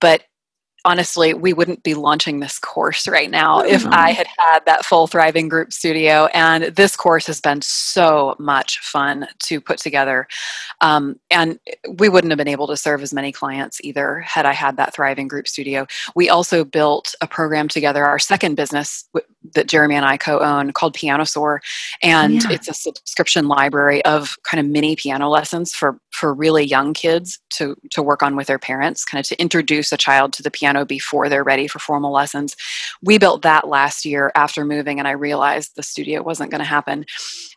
But 0.00 0.24
honestly, 0.86 1.34
we 1.34 1.52
wouldn't 1.52 1.82
be 1.82 1.94
launching 1.94 2.38
this 2.38 2.58
course 2.58 3.08
right 3.08 3.30
now 3.30 3.60
if 3.60 3.84
I 3.86 4.12
mm-hmm. 4.12 4.16
had 4.16 4.26
had 4.38 4.64
that 4.66 4.84
full 4.84 5.08
thriving 5.08 5.48
group 5.48 5.72
studio. 5.72 6.26
And 6.26 6.64
this 6.76 6.96
course 6.96 7.26
has 7.26 7.40
been 7.40 7.60
so 7.60 8.36
much 8.38 8.78
fun 8.78 9.26
to 9.40 9.60
put 9.60 9.78
together. 9.78 10.28
Um, 10.80 11.18
and 11.30 11.58
we 11.98 12.08
wouldn't 12.08 12.30
have 12.30 12.38
been 12.38 12.48
able 12.48 12.68
to 12.68 12.76
serve 12.76 13.02
as 13.02 13.12
many 13.12 13.32
clients 13.32 13.80
either 13.82 14.20
had 14.20 14.46
I 14.46 14.52
had 14.52 14.76
that 14.76 14.94
thriving 14.94 15.26
group 15.26 15.48
studio. 15.48 15.86
We 16.14 16.28
also 16.28 16.64
built 16.64 17.14
a 17.20 17.26
program 17.26 17.66
together, 17.66 18.04
our 18.04 18.20
second 18.20 18.54
business 18.54 19.08
that 19.54 19.68
Jeremy 19.68 19.94
and 19.94 20.04
I 20.04 20.16
co 20.16 20.38
own 20.38 20.72
called 20.72 20.96
Pianosaur. 20.96 21.58
And 22.02 22.42
yeah. 22.42 22.52
it's 22.52 22.68
a 22.68 22.74
subscription 22.74 23.48
library 23.48 24.04
of 24.04 24.36
kind 24.42 24.60
of 24.60 24.70
mini 24.70 24.96
piano 24.96 25.28
lessons 25.28 25.72
for, 25.72 25.98
for 26.12 26.32
really 26.32 26.64
young 26.64 26.94
kids 26.94 27.38
to, 27.50 27.76
to 27.90 28.02
work 28.02 28.22
on 28.22 28.36
with 28.36 28.46
their 28.46 28.58
parents, 28.58 29.04
kind 29.04 29.20
of 29.20 29.28
to 29.28 29.40
introduce 29.40 29.92
a 29.92 29.96
child 29.96 30.32
to 30.34 30.42
the 30.42 30.50
piano 30.50 30.84
before 30.84 31.28
they're 31.28 31.44
ready 31.44 31.66
for 31.66 31.78
formal 31.78 32.12
lessons. 32.12 32.56
We 33.02 33.18
built 33.18 33.42
that 33.42 33.68
last 33.68 34.04
year 34.04 34.32
after 34.34 34.64
moving, 34.64 34.98
and 34.98 35.08
I 35.08 35.12
realized 35.12 35.72
the 35.76 35.82
studio 35.82 36.22
wasn't 36.22 36.50
going 36.50 36.60
to 36.60 36.64
happen. 36.64 37.04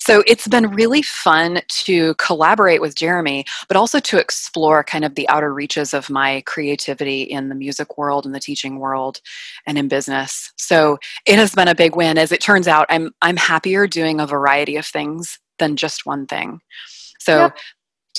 So 0.10 0.24
it's 0.26 0.48
been 0.48 0.72
really 0.72 1.04
fun 1.04 1.62
to 1.68 2.16
collaborate 2.16 2.82
with 2.82 2.96
Jeremy, 2.96 3.46
but 3.68 3.78
also 3.78 4.00
to 4.00 4.18
explore 4.18 4.84
kind 4.84 5.06
of 5.06 5.14
the 5.14 5.30
outer 5.30 5.54
reaches 5.54 5.94
of 5.94 6.10
my 6.10 6.42
creativity 6.48 7.22
in 7.22 7.50
the 7.50 7.54
music 7.54 7.96
world 7.96 8.26
and 8.26 8.34
the 8.34 8.40
teaching 8.40 8.80
world 8.80 9.22
and 9.68 9.78
in 9.78 9.88
business. 9.88 10.52
So 10.56 10.98
it 11.28 11.36
has 11.36 11.54
been 11.54 11.68
a 11.68 11.76
big 11.76 11.96
win. 11.96 12.18
As 12.18 12.32
it 12.32 12.42
turns 12.42 12.68
out, 12.68 12.88
I'm 12.90 13.12
I'm 13.22 13.38
happier 13.38 13.86
doing 13.86 14.20
a 14.20 14.26
variety 14.26 14.78
of 14.78 14.88
things 14.88 15.38
than 15.60 15.76
just 15.76 16.08
one 16.08 16.26
thing. 16.26 16.60
So 17.20 17.42
yep. 17.44 17.58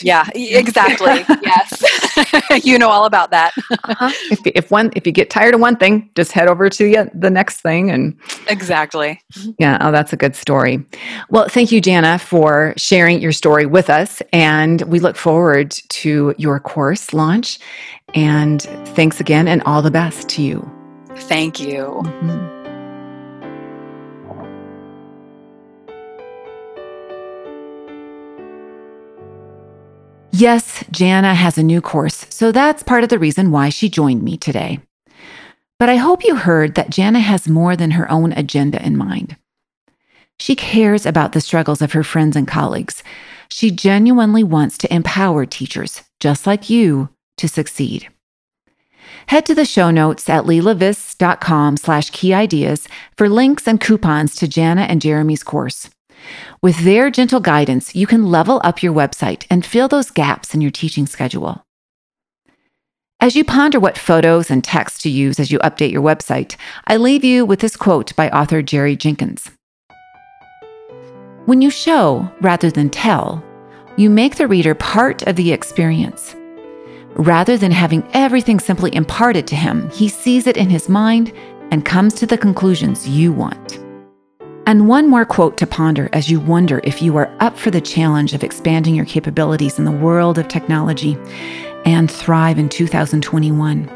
Yeah, 0.03 0.29
exactly. 0.35 1.25
yes, 1.43 2.65
you 2.65 2.79
know 2.79 2.89
all 2.89 3.05
about 3.05 3.31
that. 3.31 3.53
uh-huh. 3.71 4.11
If 4.31 4.41
if 4.47 4.71
one 4.71 4.91
if 4.97 5.07
you 5.07 5.13
get 5.13 5.31
tired 5.31 5.55
of 5.55 5.61
one 5.61 5.77
thing, 5.77 6.09
just 6.15 6.33
head 6.33 6.49
over 6.49 6.69
to 6.71 6.85
the, 6.85 7.11
the 7.15 7.31
next 7.31 7.61
thing, 7.61 7.91
and 7.91 8.19
exactly. 8.49 9.21
Yeah, 9.59 9.79
oh, 9.81 9.93
that's 9.93 10.13
a 10.13 10.17
good 10.17 10.35
story. 10.35 10.85
Well, 11.29 11.49
thank 11.49 11.73
you, 11.73 11.81
Jana, 11.81 12.19
for 12.19 12.75
sharing 12.77 13.21
your 13.21 13.33
story 13.33 13.67
with 13.67 13.91
us, 13.91 14.23
and 14.33 14.83
we 14.83 15.01
look 15.01 15.17
forward 15.17 15.71
to 15.71 16.35
your 16.39 16.61
course 16.61 17.13
launch. 17.13 17.59
And 18.15 18.63
thanks 18.95 19.21
again, 19.21 19.47
and 19.47 19.63
all 19.65 19.83
the 19.83 19.91
best 19.91 20.29
to 20.31 20.43
you. 20.43 20.69
Thank 21.17 21.61
you. 21.61 22.01
Mm-hmm. 22.05 22.60
Yes, 30.33 30.85
Jana 30.91 31.35
has 31.35 31.59
a 31.59 31.63
new 31.63 31.81
course, 31.81 32.27
so 32.31 32.53
that's 32.53 32.83
part 32.83 33.03
of 33.03 33.11
the 33.11 33.19
reason 33.19 33.51
why 33.51 33.69
she 33.69 33.89
joined 33.89 34.23
me 34.23 34.37
today. 34.37 34.81
But 35.79 35.89
I 35.89 35.97
hope 35.97 36.25
you 36.25 36.37
heard 36.37 36.75
that 36.77 36.91
Jana 36.91 37.21
has 37.21 37.49
more 37.49 37.75
than 37.75 37.93
her 37.93 38.11
own 38.11 38.33
agenda 38.33 38.85
in 38.85 38.97
mind. 38.97 39.37
She 40.39 40.55
cares 40.55 41.05
about 41.05 41.33
the 41.33 41.41
struggles 41.41 41.83
of 41.83 41.93
her 41.93 42.05
friends 42.05 42.37
and 42.37 42.47
colleagues. 42.47 43.03
She 43.51 43.71
genuinely 43.71 44.45
wants 44.45 44.79
to 44.79 44.95
empower 44.95 45.45
teachers, 45.47 46.03
just 46.21 46.47
like 46.47 46.71
you, 46.71 47.11
to 47.37 47.49
succeed. 47.49 48.09
Head 49.27 49.45
to 49.47 49.55
the 49.55 49.65
show 49.65 49.91
notes 49.91 50.29
at 50.29 50.45
leilaviss.com 50.45 51.77
slash 51.77 52.11
key 52.11 52.33
ideas 52.33 52.89
for 53.17 53.29
links 53.29 53.67
and 53.67 53.81
coupons 53.81 54.35
to 54.37 54.49
Jana 54.49 54.83
and 54.83 55.03
Jeremy's 55.03 55.43
course. 55.43 55.91
With 56.63 56.85
their 56.85 57.11
gentle 57.11 57.41
guidance, 57.41 57.97
you 57.97 58.07
can 58.07 58.31
level 58.31 58.61
up 58.63 58.83
your 58.83 58.93
website 58.93 59.47
and 59.49 59.65
fill 59.65 59.89
those 59.89 60.11
gaps 60.11 60.55
in 60.55 60.61
your 60.61 60.71
teaching 60.71 61.07
schedule. 61.07 61.65
As 63.19 63.35
you 63.35 63.45
ponder 63.45 63.81
what 63.81 63.97
photos 63.97 64.51
and 64.51 64.63
text 64.63 65.01
to 65.03 65.09
use 65.09 65.41
as 65.41 65.51
you 65.51 65.59
update 65.61 65.91
your 65.91 66.03
website, 66.03 66.57
I 66.87 66.99
leave 66.99 67.25
you 67.25 67.47
with 67.47 67.61
this 67.61 67.77
quote 67.77 68.15
by 68.15 68.29
author 68.29 68.61
Jerry 68.61 68.95
Jenkins. 68.95 69.51
When 71.47 71.63
you 71.63 71.71
show 71.71 72.31
rather 72.43 72.71
than 72.71 72.91
tell, 72.91 73.43
you 73.97 74.11
make 74.11 74.37
the 74.37 74.47
reader 74.47 74.75
part 74.75 75.23
of 75.23 75.37
the 75.37 75.53
experience. 75.53 76.37
Rather 77.15 77.57
than 77.57 77.73
having 77.73 78.07
everything 78.13 78.61
simply 78.61 78.95
imparted 78.95 79.47
to 79.47 79.57
him, 79.57 79.89
he 79.91 80.09
sees 80.09 80.47
it 80.47 80.59
in 80.59 80.69
his 80.69 80.91
mind 80.91 81.33
and 81.71 81.87
comes 81.87 82.13
to 82.15 82.27
the 82.27 82.37
conclusions 82.37 83.09
you 83.09 83.33
want. 83.33 83.79
And 84.67 84.89
one 84.89 85.09
more 85.09 85.25
quote 85.25 85.57
to 85.59 85.67
ponder 85.67 86.09
as 86.13 86.31
you 86.31 86.39
wonder 86.39 86.81
if 86.85 87.03
you 87.03 87.17
are 87.17 87.35
up 87.41 87.59
for 87.59 87.71
the 87.71 87.81
challenge 87.81 88.35
of 88.35 88.45
expanding 88.45 88.95
your 88.95 89.07
capabilities 89.07 89.79
in 89.79 89.85
the 89.85 89.91
world 89.91 90.39
of 90.39 90.49
technology 90.49 91.17
and 91.85 92.11
thrive 92.11 92.59
in 92.59 92.69
2021. 92.69 93.87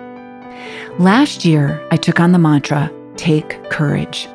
Last 0.98 1.44
year, 1.44 1.86
I 1.90 1.96
took 1.96 2.20
on 2.20 2.32
the 2.32 2.38
mantra 2.38 2.90
take 3.16 3.70
courage. 3.70 4.26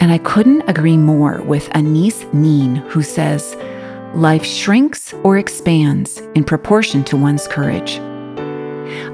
And 0.00 0.10
I 0.12 0.18
couldn't 0.18 0.68
agree 0.68 0.96
more 0.96 1.42
with 1.42 1.74
Anais 1.74 2.26
Nin, 2.32 2.76
who 2.76 3.02
says, 3.02 3.56
Life 4.14 4.44
shrinks 4.44 5.12
or 5.24 5.38
expands 5.38 6.18
in 6.34 6.44
proportion 6.44 7.04
to 7.04 7.16
one's 7.16 7.48
courage. 7.48 7.98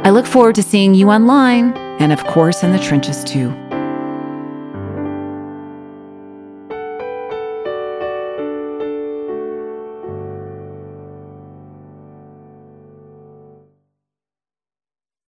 I 0.05 0.11
look 0.11 0.27
forward 0.27 0.57
to 0.57 0.63
seeing 0.63 0.95
you 0.95 1.11
online 1.11 1.73
and, 2.01 2.13
of 2.13 2.25
course, 2.27 2.63
in 2.63 2.73
the 2.73 2.79
trenches 2.79 3.25
too. 3.25 3.51